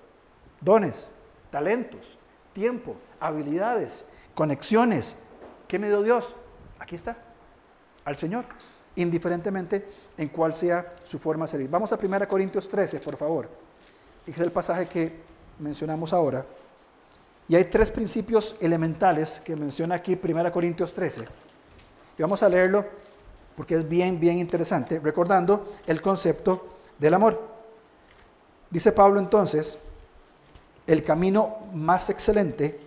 dones, 0.61 1.13
talentos, 1.51 2.19
tiempo, 2.53 2.97
habilidades, 3.21 4.07
conexiones. 4.35 5.17
¿Qué 5.69 5.79
me 5.79 5.89
dio 5.89 6.03
Dios? 6.03 6.37
Aquí 6.79 6.95
está, 6.95 7.17
al 8.05 8.17
Señor 8.17 8.45
indiferentemente 8.97 9.87
en 10.17 10.29
cuál 10.29 10.53
sea 10.53 10.93
su 11.05 11.19
forma 11.19 11.45
de 11.45 11.51
servir. 11.53 11.71
Vamos 11.71 11.93
a 11.93 11.99
1 12.03 12.29
Corintios 12.29 12.69
13, 12.69 13.01
por 13.01 13.17
favor. 13.17 13.49
es 14.27 14.39
el 14.41 14.51
pasaje 14.51 14.87
que 14.87 15.13
mencionamos 15.59 16.13
ahora. 16.13 16.45
Y 17.49 17.55
hay 17.55 17.65
tres 17.65 17.91
principios 17.91 18.57
elementales 18.61 19.41
que 19.45 19.55
menciona 19.55 19.95
aquí 19.95 20.19
1 20.21 20.53
Corintios 20.53 20.93
13. 20.93 21.25
Y 22.19 22.23
vamos 22.23 22.43
a 22.43 22.49
leerlo 22.49 22.85
porque 23.57 23.77
es 23.77 23.89
bien, 23.89 24.21
bien 24.21 24.39
interesante, 24.39 25.01
recordando 25.01 25.65
el 25.87 26.01
concepto 26.01 26.79
del 26.99 27.15
amor. 27.15 27.41
Dice 28.71 28.93
Pablo 28.93 29.19
entonces, 29.19 29.79
el 30.87 31.03
camino 31.03 31.57
más 31.73 32.11
excelente, 32.11 32.79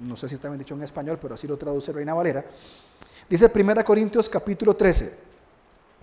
no 0.00 0.16
sé 0.16 0.28
si 0.28 0.34
está 0.34 0.48
bien 0.48 0.58
dicho 0.58 0.74
en 0.74 0.82
español, 0.82 1.18
pero 1.20 1.34
así 1.34 1.46
lo 1.48 1.56
traduce 1.56 1.92
Reina 1.92 2.14
Valera, 2.14 2.44
dice 3.28 3.50
1 3.52 3.84
Corintios 3.84 4.28
capítulo 4.28 4.76
13, 4.76 5.31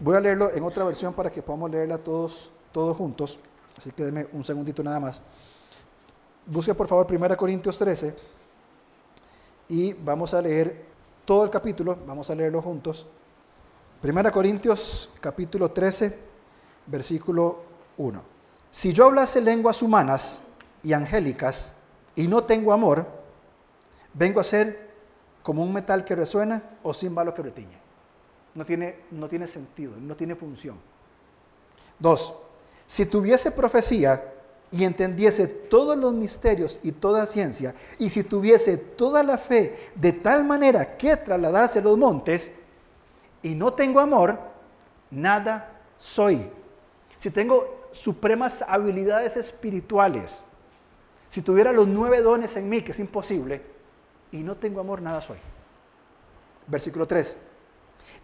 Voy 0.01 0.15
a 0.15 0.21
leerlo 0.21 0.49
en 0.53 0.63
otra 0.63 0.85
versión 0.85 1.13
para 1.13 1.29
que 1.29 1.41
podamos 1.41 1.69
leerla 1.69 1.97
todos, 1.97 2.53
todos 2.71 2.95
juntos. 2.95 3.37
Así 3.77 3.91
que 3.91 4.05
denme 4.05 4.27
un 4.31 4.43
segundito 4.45 4.81
nada 4.81 4.99
más. 4.99 5.21
Busque 6.45 6.73
por 6.73 6.87
favor 6.87 7.05
1 7.09 7.35
Corintios 7.35 7.77
13 7.77 8.15
y 9.67 9.93
vamos 9.93 10.33
a 10.33 10.41
leer 10.41 10.85
todo 11.25 11.43
el 11.43 11.49
capítulo, 11.49 11.97
vamos 12.07 12.29
a 12.29 12.35
leerlo 12.35 12.61
juntos. 12.61 13.05
1 14.01 14.31
Corintios 14.31 15.11
capítulo 15.19 15.69
13, 15.71 16.17
versículo 16.87 17.59
1. 17.97 18.23
Si 18.71 18.93
yo 18.93 19.07
hablase 19.07 19.41
lenguas 19.41 19.81
humanas 19.81 20.43
y 20.81 20.93
angélicas 20.93 21.73
y 22.15 22.27
no 22.29 22.45
tengo 22.45 22.71
amor, 22.71 23.05
vengo 24.13 24.39
a 24.39 24.45
ser 24.45 24.91
como 25.43 25.61
un 25.61 25.73
metal 25.73 26.05
que 26.05 26.15
resuena 26.15 26.63
o 26.83 26.93
címbalo 26.93 27.33
que 27.33 27.41
retiñe 27.41 27.78
no 28.55 28.65
tiene, 28.65 28.99
no 29.11 29.27
tiene 29.27 29.47
sentido, 29.47 29.93
no 29.97 30.15
tiene 30.15 30.35
función. 30.35 30.77
Dos, 31.97 32.39
si 32.85 33.05
tuviese 33.05 33.51
profecía 33.51 34.33
y 34.71 34.83
entendiese 34.83 35.47
todos 35.47 35.97
los 35.97 36.13
misterios 36.13 36.79
y 36.83 36.91
toda 36.91 37.25
ciencia, 37.25 37.75
y 37.97 38.09
si 38.09 38.23
tuviese 38.23 38.77
toda 38.77 39.23
la 39.23 39.37
fe 39.37 39.91
de 39.95 40.13
tal 40.13 40.45
manera 40.45 40.97
que 40.97 41.15
trasladase 41.17 41.81
los 41.81 41.97
montes, 41.97 42.51
y 43.41 43.55
no 43.55 43.73
tengo 43.73 43.99
amor, 43.99 44.39
nada 45.11 45.81
soy. 45.97 46.49
Si 47.15 47.31
tengo 47.31 47.81
supremas 47.91 48.63
habilidades 48.67 49.37
espirituales, 49.37 50.43
si 51.27 51.41
tuviera 51.41 51.71
los 51.71 51.87
nueve 51.87 52.21
dones 52.21 52.55
en 52.57 52.67
mí, 52.69 52.81
que 52.81 52.91
es 52.91 52.99
imposible, 52.99 53.61
y 54.31 54.39
no 54.39 54.55
tengo 54.57 54.79
amor, 54.79 55.01
nada 55.01 55.21
soy. 55.21 55.37
Versículo 56.67 57.07
3. 57.07 57.37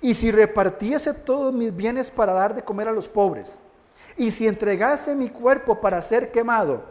Y 0.02 0.14
si 0.14 0.32
repartiese 0.32 1.14
todos 1.14 1.54
mis 1.54 1.76
bienes 1.76 2.12
para 2.12 2.34
dar 2.34 2.54
de 2.54 2.64
comer 2.64 2.88
a 2.88 2.92
los 2.92 3.08
pobres, 3.08 3.60
y 4.18 4.32
si 4.32 4.48
entregase 4.48 5.16
mi 5.16 5.30
cuerpo 5.30 5.82
para 5.82 6.02
ser 6.02 6.32
quemado, 6.32 6.84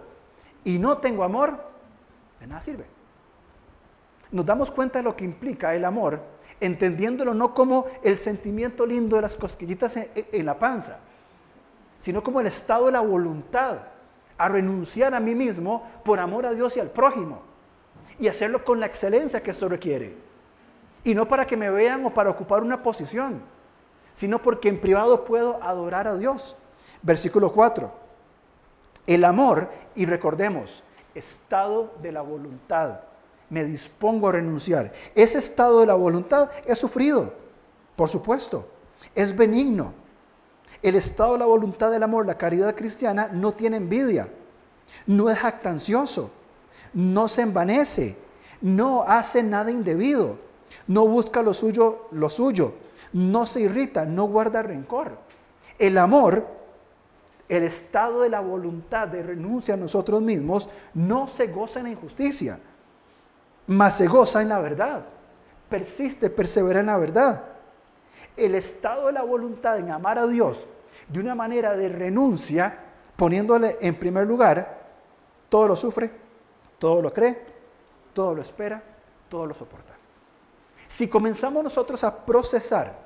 y 0.64 0.78
no 0.78 0.98
tengo 0.98 1.24
amor, 1.24 1.58
de 2.40 2.46
nada 2.46 2.60
sirve. 2.60 2.86
Nos 4.30 4.44
damos 4.44 4.70
cuenta 4.70 4.98
de 4.98 5.04
lo 5.04 5.16
que 5.16 5.24
implica 5.24 5.74
el 5.74 5.84
amor, 5.84 6.20
entendiéndolo 6.60 7.34
no 7.34 7.54
como 7.54 7.86
el 8.02 8.18
sentimiento 8.18 8.86
lindo 8.86 9.16
de 9.16 9.22
las 9.22 9.36
cosquillitas 9.36 9.96
en, 9.96 10.46
la 10.46 10.58
panza, 10.58 10.98
sino 11.98 12.22
como 12.22 12.40
el 12.40 12.46
estado 12.46 12.86
de 12.86 12.92
la 12.92 13.00
voluntad 13.00 13.78
a 14.36 14.48
renunciar 14.48 15.14
a 15.14 15.20
mí 15.20 15.34
mismo 15.34 15.86
por 16.04 16.18
amor 16.18 16.46
a 16.46 16.52
Dios 16.52 16.76
y 16.76 16.80
al 16.80 16.90
prójimo, 16.90 17.42
y 18.18 18.28
hacerlo 18.28 18.64
con 18.64 18.80
la 18.80 18.86
excelencia 18.86 19.42
que 19.42 19.52
eso 19.52 19.68
requiere. 19.68 20.23
Y 21.04 21.14
no 21.14 21.28
para 21.28 21.46
que 21.46 21.56
me 21.56 21.70
vean 21.70 22.04
o 22.06 22.12
para 22.12 22.30
ocupar 22.30 22.62
una 22.62 22.82
posición, 22.82 23.42
sino 24.14 24.40
porque 24.40 24.70
en 24.70 24.80
privado 24.80 25.24
puedo 25.24 25.62
adorar 25.62 26.08
a 26.08 26.16
Dios. 26.16 26.56
Versículo 27.02 27.52
4. 27.52 27.92
El 29.06 29.24
amor, 29.24 29.68
y 29.94 30.06
recordemos, 30.06 30.82
estado 31.14 31.92
de 32.00 32.10
la 32.10 32.22
voluntad. 32.22 33.00
Me 33.50 33.64
dispongo 33.64 34.28
a 34.28 34.32
renunciar. 34.32 34.92
Ese 35.14 35.36
estado 35.36 35.80
de 35.80 35.86
la 35.86 35.94
voluntad 35.94 36.50
es 36.64 36.78
sufrido, 36.78 37.34
por 37.96 38.08
supuesto. 38.08 38.66
Es 39.14 39.36
benigno. 39.36 39.92
El 40.80 40.94
estado 40.94 41.34
de 41.34 41.40
la 41.40 41.46
voluntad 41.46 41.90
del 41.90 42.02
amor, 42.02 42.24
la 42.24 42.38
caridad 42.38 42.74
cristiana, 42.74 43.28
no 43.30 43.52
tiene 43.52 43.76
envidia. 43.76 44.30
No 45.06 45.28
es 45.28 45.38
jactancioso. 45.38 46.30
No 46.94 47.28
se 47.28 47.42
envanece. 47.42 48.16
No 48.62 49.04
hace 49.06 49.42
nada 49.42 49.70
indebido 49.70 50.38
no 50.86 51.06
busca 51.06 51.42
lo 51.42 51.54
suyo, 51.54 52.08
lo 52.12 52.28
suyo, 52.28 52.74
no 53.12 53.46
se 53.46 53.60
irrita, 53.60 54.04
no 54.04 54.24
guarda 54.24 54.62
rencor. 54.62 55.18
El 55.78 55.98
amor, 55.98 56.46
el 57.48 57.62
estado 57.62 58.22
de 58.22 58.28
la 58.28 58.40
voluntad 58.40 59.08
de 59.08 59.22
renuncia 59.22 59.74
a 59.74 59.78
nosotros 59.78 60.20
mismos, 60.22 60.68
no 60.94 61.28
se 61.28 61.48
goza 61.48 61.80
en 61.80 61.86
la 61.86 61.92
injusticia, 61.92 62.58
mas 63.66 63.96
se 63.96 64.06
goza 64.06 64.42
en 64.42 64.48
la 64.48 64.60
verdad. 64.60 65.06
Persiste, 65.68 66.30
persevera 66.30 66.80
en 66.80 66.86
la 66.86 66.98
verdad. 66.98 67.44
El 68.36 68.54
estado 68.54 69.06
de 69.06 69.12
la 69.12 69.22
voluntad 69.22 69.78
en 69.78 69.90
amar 69.90 70.18
a 70.18 70.26
Dios 70.26 70.66
de 71.08 71.20
una 71.20 71.34
manera 71.34 71.76
de 71.76 71.88
renuncia, 71.88 72.78
poniéndole 73.16 73.76
en 73.80 73.94
primer 73.94 74.26
lugar, 74.26 74.82
todo 75.48 75.68
lo 75.68 75.76
sufre, 75.76 76.10
todo 76.78 77.00
lo 77.00 77.12
cree, 77.12 77.38
todo 78.12 78.34
lo 78.34 78.42
espera, 78.42 78.82
todo 79.28 79.46
lo 79.46 79.54
soporta. 79.54 79.93
Si 80.88 81.08
comenzamos 81.08 81.62
nosotros 81.62 82.04
a 82.04 82.24
procesar 82.24 83.04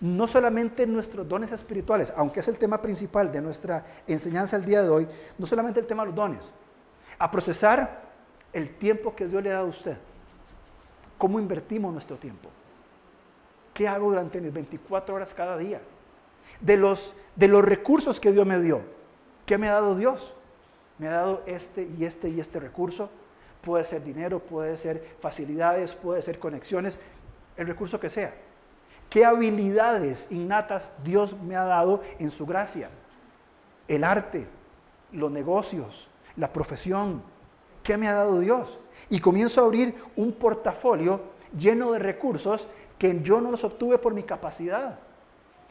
no 0.00 0.26
solamente 0.26 0.86
nuestros 0.86 1.28
dones 1.28 1.52
espirituales, 1.52 2.12
aunque 2.16 2.40
es 2.40 2.48
el 2.48 2.58
tema 2.58 2.80
principal 2.80 3.30
de 3.30 3.40
nuestra 3.40 3.84
enseñanza 4.06 4.56
el 4.56 4.64
día 4.64 4.82
de 4.82 4.88
hoy, 4.88 5.08
no 5.38 5.46
solamente 5.46 5.78
el 5.80 5.86
tema 5.86 6.02
de 6.02 6.06
los 6.08 6.16
dones, 6.16 6.52
a 7.18 7.30
procesar 7.30 8.10
el 8.52 8.76
tiempo 8.76 9.14
que 9.14 9.26
Dios 9.26 9.42
le 9.42 9.50
ha 9.50 9.54
dado 9.54 9.66
a 9.66 9.70
usted. 9.70 9.98
¿Cómo 11.18 11.38
invertimos 11.38 11.92
nuestro 11.92 12.16
tiempo? 12.16 12.48
¿Qué 13.74 13.86
hago 13.86 14.08
durante 14.08 14.40
mis 14.40 14.52
24 14.52 15.14
horas 15.14 15.34
cada 15.34 15.58
día? 15.58 15.80
De 16.60 16.76
los, 16.76 17.14
de 17.36 17.48
los 17.48 17.62
recursos 17.62 18.20
que 18.20 18.32
Dios 18.32 18.46
me 18.46 18.58
dio, 18.58 18.82
¿qué 19.44 19.58
me 19.58 19.68
ha 19.68 19.74
dado 19.74 19.96
Dios? 19.96 20.34
Me 20.98 21.08
ha 21.08 21.12
dado 21.12 21.42
este 21.46 21.88
y 21.98 22.04
este 22.04 22.30
y 22.30 22.40
este 22.40 22.58
recurso. 22.58 23.10
Puede 23.60 23.84
ser 23.84 24.02
dinero, 24.02 24.40
puede 24.40 24.76
ser 24.78 25.16
facilidades, 25.20 25.92
puede 25.92 26.22
ser 26.22 26.38
conexiones, 26.38 26.98
el 27.60 27.66
recurso 27.66 28.00
que 28.00 28.10
sea. 28.10 28.34
¿Qué 29.10 29.24
habilidades 29.24 30.28
innatas 30.30 30.92
Dios 31.04 31.36
me 31.42 31.56
ha 31.56 31.64
dado 31.64 32.02
en 32.18 32.30
su 32.30 32.46
gracia? 32.46 32.88
El 33.86 34.02
arte, 34.02 34.46
los 35.12 35.30
negocios, 35.30 36.08
la 36.36 36.52
profesión. 36.52 37.22
¿Qué 37.82 37.96
me 37.96 38.08
ha 38.08 38.14
dado 38.14 38.38
Dios? 38.38 38.80
Y 39.10 39.20
comienzo 39.20 39.60
a 39.60 39.64
abrir 39.64 39.94
un 40.16 40.32
portafolio 40.32 41.20
lleno 41.56 41.92
de 41.92 41.98
recursos 41.98 42.68
que 42.98 43.20
yo 43.22 43.40
no 43.40 43.50
los 43.50 43.64
obtuve 43.64 43.98
por 43.98 44.14
mi 44.14 44.22
capacidad, 44.22 44.98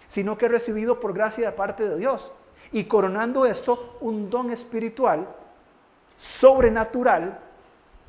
sino 0.06 0.38
que 0.38 0.46
he 0.46 0.50
recibido 0.50 1.00
por 1.00 1.14
gracia 1.14 1.48
de 1.48 1.56
parte 1.56 1.88
de 1.88 1.98
Dios. 1.98 2.32
Y 2.72 2.84
coronando 2.84 3.46
esto, 3.46 3.98
un 4.02 4.30
don 4.30 4.52
espiritual 4.52 5.28
sobrenatural 6.18 7.40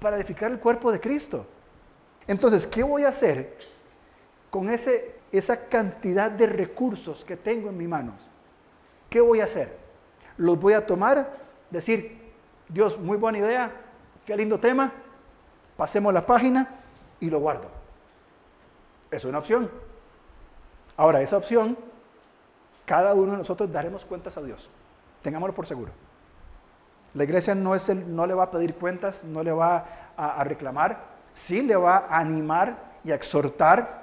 para 0.01 0.17
edificar 0.17 0.51
el 0.51 0.59
cuerpo 0.59 0.91
de 0.91 1.01
Cristo. 1.01 1.47
Entonces, 2.27 2.67
¿qué 2.67 2.83
voy 2.83 3.05
a 3.05 3.09
hacer 3.09 3.70
con 4.51 4.69
ese, 4.69 5.17
esa 5.33 5.69
cantidad 5.69 6.31
de 6.31 6.47
recursos 6.47 7.25
que 7.25 7.37
tengo 7.37 7.71
en 7.71 7.77
mis 7.77 7.89
manos? 7.89 8.17
¿Qué 9.09 9.21
voy 9.21 9.41
a 9.41 9.45
hacer? 9.45 9.77
¿Los 10.37 10.59
voy 10.59 10.75
a 10.75 10.87
tomar? 10.87 11.33
Decir, 11.71 12.21
Dios, 12.69 12.99
muy 12.99 13.17
buena 13.17 13.39
idea, 13.39 13.73
qué 14.25 14.37
lindo 14.37 14.59
tema, 14.59 14.93
pasemos 15.77 16.13
la 16.13 16.25
página 16.25 16.81
y 17.19 17.31
lo 17.31 17.41
guardo. 17.41 17.69
Es 19.11 19.25
una 19.25 19.39
opción. 19.39 19.71
Ahora, 20.97 21.21
esa 21.21 21.37
opción, 21.37 21.77
cada 22.85 23.15
uno 23.15 23.33
de 23.33 23.39
nosotros 23.39 23.71
daremos 23.73 24.05
cuentas 24.05 24.37
a 24.37 24.43
Dios. 24.43 24.71
Tengámoslo 25.23 25.55
por 25.55 25.67
seguro. 25.67 25.93
La 27.15 27.25
iglesia 27.25 27.55
no, 27.55 27.75
es 27.75 27.89
el, 27.89 28.15
no 28.15 28.27
le 28.27 28.35
va 28.35 28.45
a 28.45 28.51
pedir 28.51 28.77
cuentas, 28.77 29.25
no 29.25 29.43
le 29.43 29.51
va 29.51 30.13
a, 30.17 30.41
a 30.41 30.45
reclamar, 30.45 31.05
sí 31.35 31.63
le 31.63 31.75
va 31.75 32.07
a 32.09 32.19
animar 32.19 32.77
y 33.03 33.11
a 33.11 33.17
exhortar 33.17 34.00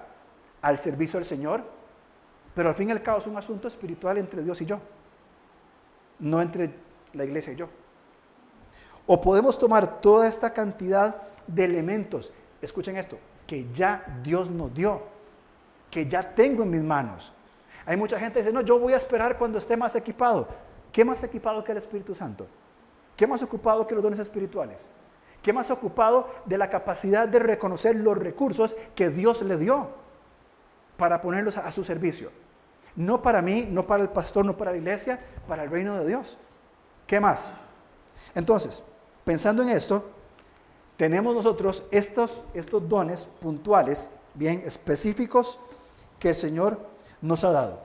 al 0.67 0.77
servicio 0.77 1.17
del 1.17 1.25
Señor, 1.25 1.63
pero 2.53 2.67
al 2.67 2.75
fin 2.75 2.89
y 2.89 2.91
al 2.91 3.01
cabo 3.01 3.19
es 3.19 3.27
un 3.27 3.37
asunto 3.37 3.69
espiritual 3.69 4.17
entre 4.17 4.43
Dios 4.43 4.61
y 4.61 4.65
yo, 4.65 4.81
no 6.19 6.41
entre 6.41 6.73
la 7.13 7.23
iglesia 7.23 7.53
y 7.53 7.55
yo. 7.55 7.69
O 9.05 9.21
podemos 9.21 9.57
tomar 9.57 10.01
toda 10.01 10.27
esta 10.27 10.51
cantidad 10.51 11.23
de 11.47 11.63
elementos, 11.63 12.33
escuchen 12.61 12.97
esto, 12.97 13.17
que 13.47 13.71
ya 13.71 14.19
Dios 14.21 14.49
nos 14.49 14.73
dio, 14.73 15.03
que 15.89 16.05
ya 16.05 16.35
tengo 16.35 16.63
en 16.63 16.71
mis 16.71 16.83
manos. 16.83 17.31
Hay 17.85 17.95
mucha 17.95 18.19
gente 18.19 18.33
que 18.33 18.39
dice, 18.39 18.51
no, 18.53 18.59
yo 18.59 18.77
voy 18.77 18.91
a 18.91 18.97
esperar 18.97 19.37
cuando 19.37 19.59
esté 19.59 19.77
más 19.77 19.95
equipado. 19.95 20.49
¿Qué 20.91 21.05
más 21.05 21.23
equipado 21.23 21.63
que 21.63 21.71
el 21.71 21.77
Espíritu 21.77 22.13
Santo? 22.13 22.45
¿Qué 23.15 23.25
más 23.25 23.41
ocupado 23.41 23.87
que 23.87 23.95
los 23.95 24.03
dones 24.03 24.19
espirituales? 24.19 24.89
¿Qué 25.41 25.53
más 25.53 25.71
ocupado 25.71 26.27
de 26.43 26.57
la 26.57 26.69
capacidad 26.69 27.25
de 27.25 27.39
reconocer 27.39 27.95
los 27.95 28.17
recursos 28.17 28.75
que 28.95 29.09
Dios 29.09 29.41
le 29.43 29.55
dio? 29.55 30.06
Para 30.97 31.21
ponerlos 31.21 31.57
a, 31.57 31.71
su 31.71 31.83
servicio. 31.83 32.31
No 32.95 33.21
para 33.21 33.41
mí, 33.41 33.67
no 33.69 33.85
para 33.85 34.03
el 34.03 34.09
pastor, 34.09 34.43
no 34.43 34.57
para 34.57 34.71
la 34.71 34.77
iglesia, 34.77 35.19
para 35.47 35.63
el 35.63 35.69
reino 35.69 35.97
de 35.99 36.07
Dios. 36.07 36.37
¿Qué 37.05 37.19
más? 37.19 37.51
Entonces, 38.35 38.83
pensando 39.23 39.63
en 39.63 39.69
esto, 39.69 40.09
tenemos 40.97 41.35
nosotros 41.35 41.83
estos, 41.91 42.43
estos 42.53 42.89
dones 42.89 43.27
puntuales, 43.39 44.09
bien 44.33 44.63
específicos, 44.65 45.59
que 46.19 46.29
el 46.29 46.35
Señor 46.35 46.79
nos 47.21 47.43
ha 47.43 47.51
dado. 47.51 47.81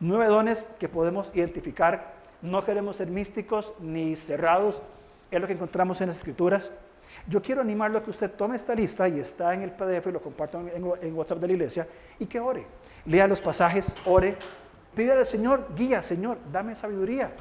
Nueve 0.00 0.26
dones 0.26 0.64
que 0.78 0.88
podemos 0.88 1.30
identificar. 1.34 2.14
No 2.42 2.64
queremos 2.64 2.96
ser 2.96 3.08
místicos 3.08 3.74
ni 3.80 4.16
cerrados. 4.16 4.82
Es 5.30 5.40
lo 5.40 5.46
que 5.46 5.52
encontramos 5.52 6.00
en 6.00 6.08
las 6.08 6.18
Escrituras. 6.18 6.70
Yo 7.26 7.40
quiero 7.42 7.60
animarlo 7.60 7.98
a 7.98 8.02
que 8.02 8.10
usted 8.10 8.30
tome 8.30 8.56
esta 8.56 8.74
lista 8.74 9.08
y 9.08 9.18
está 9.18 9.54
en 9.54 9.62
el 9.62 9.72
PDF 9.72 10.06
y 10.08 10.12
lo 10.12 10.20
comparta 10.20 10.60
en, 10.60 11.14
WhatsApp 11.14 11.38
de 11.38 11.46
la 11.46 11.52
iglesia 11.52 11.88
y 12.18 12.26
que 12.26 12.40
ore. 12.40 12.66
Lea 13.06 13.26
los 13.26 13.40
pasajes, 13.40 13.94
ore, 14.04 14.36
pídale 14.94 15.20
al 15.20 15.26
Señor, 15.26 15.68
guía, 15.74 16.02
Señor, 16.02 16.38
dame 16.52 16.76
sabiduría. 16.76 17.32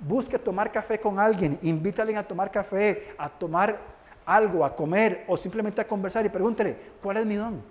Busque 0.00 0.38
tomar 0.38 0.72
café 0.72 0.98
con 0.98 1.18
alguien, 1.18 1.58
invítale 1.62 2.16
a 2.16 2.26
tomar 2.26 2.50
café, 2.50 3.14
a 3.18 3.28
tomar 3.28 3.78
algo, 4.26 4.64
a 4.64 4.74
comer 4.74 5.24
o 5.28 5.36
simplemente 5.36 5.80
a 5.80 5.86
conversar 5.86 6.24
y 6.26 6.28
pregúntele, 6.28 6.76
¿cuál 7.02 7.18
es 7.18 7.26
mi 7.26 7.36
don? 7.36 7.62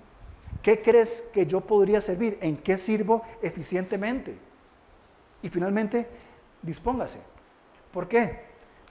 ¿Qué 0.61 0.79
crees 0.79 1.23
que 1.33 1.45
yo 1.45 1.61
podría 1.61 2.01
servir? 2.01 2.37
¿En 2.41 2.57
qué 2.57 2.77
sirvo 2.77 3.23
eficientemente? 3.41 4.37
Y 5.41 5.49
finalmente, 5.49 6.07
dispóngase. 6.61 7.19
¿Por 7.91 8.07
qué? 8.07 8.41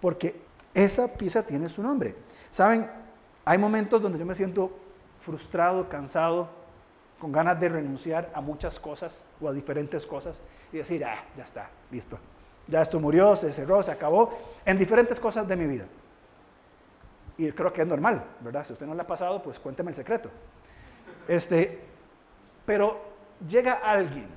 Porque 0.00 0.49
esa 0.74 1.08
pieza 1.08 1.42
tiene 1.42 1.68
su 1.68 1.82
nombre. 1.82 2.14
Saben, 2.50 2.90
hay 3.44 3.58
momentos 3.58 4.00
donde 4.00 4.18
yo 4.18 4.26
me 4.26 4.34
siento 4.34 4.70
frustrado, 5.18 5.88
cansado, 5.88 6.48
con 7.18 7.32
ganas 7.32 7.60
de 7.60 7.68
renunciar 7.68 8.30
a 8.34 8.40
muchas 8.40 8.80
cosas 8.80 9.22
o 9.40 9.48
a 9.48 9.52
diferentes 9.52 10.06
cosas 10.06 10.38
y 10.72 10.78
decir, 10.78 11.04
ah, 11.04 11.24
ya 11.36 11.44
está, 11.44 11.70
listo. 11.90 12.18
Ya 12.66 12.80
esto 12.80 12.98
murió, 12.98 13.36
se 13.36 13.52
cerró, 13.52 13.82
se 13.82 13.90
acabó, 13.90 14.32
en 14.64 14.78
diferentes 14.78 15.20
cosas 15.20 15.46
de 15.46 15.56
mi 15.56 15.66
vida. 15.66 15.86
Y 17.36 17.52
creo 17.52 17.72
que 17.72 17.82
es 17.82 17.88
normal, 17.88 18.24
¿verdad? 18.40 18.64
Si 18.64 18.72
usted 18.72 18.86
no 18.86 18.94
le 18.94 19.02
ha 19.02 19.06
pasado, 19.06 19.42
pues 19.42 19.58
cuénteme 19.58 19.90
el 19.90 19.94
secreto. 19.94 20.30
Este, 21.26 21.80
pero 22.64 23.00
llega 23.46 23.74
alguien, 23.74 24.28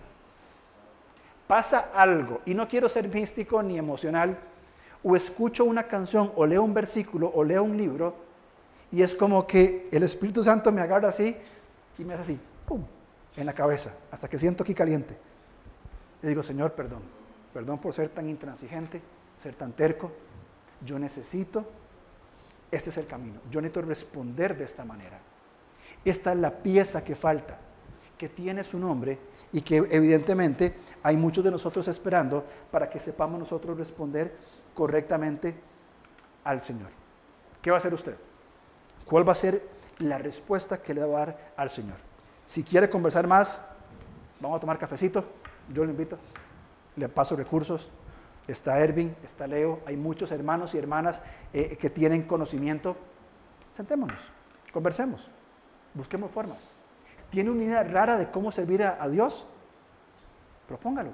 pasa 1.48 1.92
algo, 1.94 2.42
y 2.46 2.54
no 2.54 2.68
quiero 2.68 2.90
ser 2.90 3.08
místico 3.08 3.62
ni 3.62 3.78
emocional, 3.78 4.38
o 5.04 5.16
escucho 5.16 5.66
una 5.66 5.88
canción, 5.88 6.32
o 6.36 6.46
leo 6.46 6.64
un 6.64 6.74
versículo, 6.74 7.32
o 7.34 7.44
leo 7.44 7.64
un 7.64 7.78
libro, 7.78 8.16
y 8.92 9.02
es 9.02 9.16
como 9.16 9.46
que 9.46 9.88
el 9.92 10.04
Espíritu 10.04 10.44
Santo 10.44 10.72
me 10.72 10.82
agarra 10.82 11.10
así 11.10 11.36
y 11.98 12.04
me 12.04 12.14
hace 12.14 12.24
así, 12.24 12.40
¡pum!, 12.68 12.84
en 13.36 13.46
la 13.46 13.54
cabeza, 13.54 13.92
hasta 14.12 14.30
que 14.30 14.38
siento 14.38 14.64
aquí 14.64 14.74
caliente. 14.74 15.18
Le 16.22 16.30
digo, 16.30 16.44
Señor, 16.44 16.74
perdón, 16.74 17.02
perdón 17.54 17.80
por 17.80 17.92
ser 17.94 18.10
tan 18.10 18.30
intransigente, 18.30 19.02
ser 19.42 19.56
tan 19.56 19.74
terco. 19.74 20.12
Yo 20.86 21.00
necesito, 21.00 21.66
este 22.72 22.92
es 22.92 22.98
el 22.98 23.08
camino, 23.08 23.40
yo 23.50 23.62
necesito 23.62 23.82
responder 23.82 24.58
de 24.58 24.66
esta 24.66 24.86
manera. 24.86 25.20
Esta 26.06 26.34
es 26.34 26.40
la 26.40 26.52
pieza 26.52 27.04
que 27.04 27.16
falta, 27.16 27.58
que 28.18 28.30
tiene 28.30 28.64
su 28.64 28.78
nombre 28.78 29.18
y 29.52 29.62
que 29.62 29.78
evidentemente 29.78 30.76
hay 31.02 31.18
muchos 31.18 31.44
de 31.44 31.52
nosotros 31.52 31.88
esperando 31.88 32.46
para 32.72 32.90
que 32.90 33.00
sepamos 33.00 33.40
nosotros 33.40 33.78
responder 33.78 34.36
correctamente 34.74 35.56
al 36.44 36.62
Señor. 36.62 36.90
¿Qué 37.62 37.72
va 37.72 37.78
a 37.78 37.80
hacer 37.80 37.94
usted? 37.94 38.16
¿Cuál 39.06 39.28
va 39.28 39.32
a 39.34 39.36
ser 39.36 39.68
la 40.00 40.18
respuesta 40.18 40.82
que 40.82 40.94
le 40.94 41.02
va 41.02 41.06
a 41.06 41.26
dar 41.26 41.54
al 41.56 41.70
Señor? 41.70 41.98
Si 42.46 42.64
quiere 42.64 42.90
conversar 42.90 43.28
más, 43.28 43.62
vamos 44.40 44.58
a 44.58 44.60
tomar 44.60 44.78
cafecito, 44.78 45.24
yo 45.70 45.86
le 45.86 45.92
invito, 45.92 46.18
le 46.96 47.10
paso 47.10 47.36
recursos. 47.36 47.90
Está 48.46 48.80
Ervin, 48.80 49.16
está 49.24 49.48
Leo, 49.48 49.80
hay 49.86 49.96
muchos 49.96 50.32
hermanos 50.34 50.76
y 50.76 50.78
hermanas 50.78 51.22
eh, 51.54 51.78
que 51.78 51.90
tienen 51.90 52.24
conocimiento. 52.24 52.98
Sentémonos, 53.70 54.30
conversemos, 54.74 55.30
busquemos 55.94 56.30
formas. 56.30 56.68
¿Tiene 57.30 57.52
una 57.52 57.64
idea 57.64 57.84
rara 57.84 58.18
de 58.18 58.30
cómo 58.30 58.52
servir 58.52 58.84
a, 58.84 59.02
a 59.02 59.08
Dios? 59.08 59.46
Propóngalo. 60.68 61.12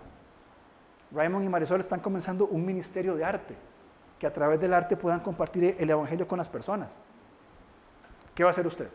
Raymond 1.12 1.46
y 1.46 1.50
Marisol 1.50 1.80
están 1.80 2.00
comenzando 2.00 2.48
un 2.48 2.66
ministerio 2.66 3.16
de 3.16 3.26
arte, 3.26 3.56
que 4.20 4.28
a 4.28 4.34
través 4.34 4.60
del 4.60 4.74
arte 4.74 4.96
puedan 4.96 5.22
compartir 5.22 5.76
el 5.80 5.90
Evangelio 5.90 6.28
con 6.28 6.38
las 6.38 6.50
personas. 6.50 7.00
¿Qué 8.36 8.44
va 8.44 8.50
a 8.50 8.52
hacer 8.52 8.68
usted? 8.68 8.90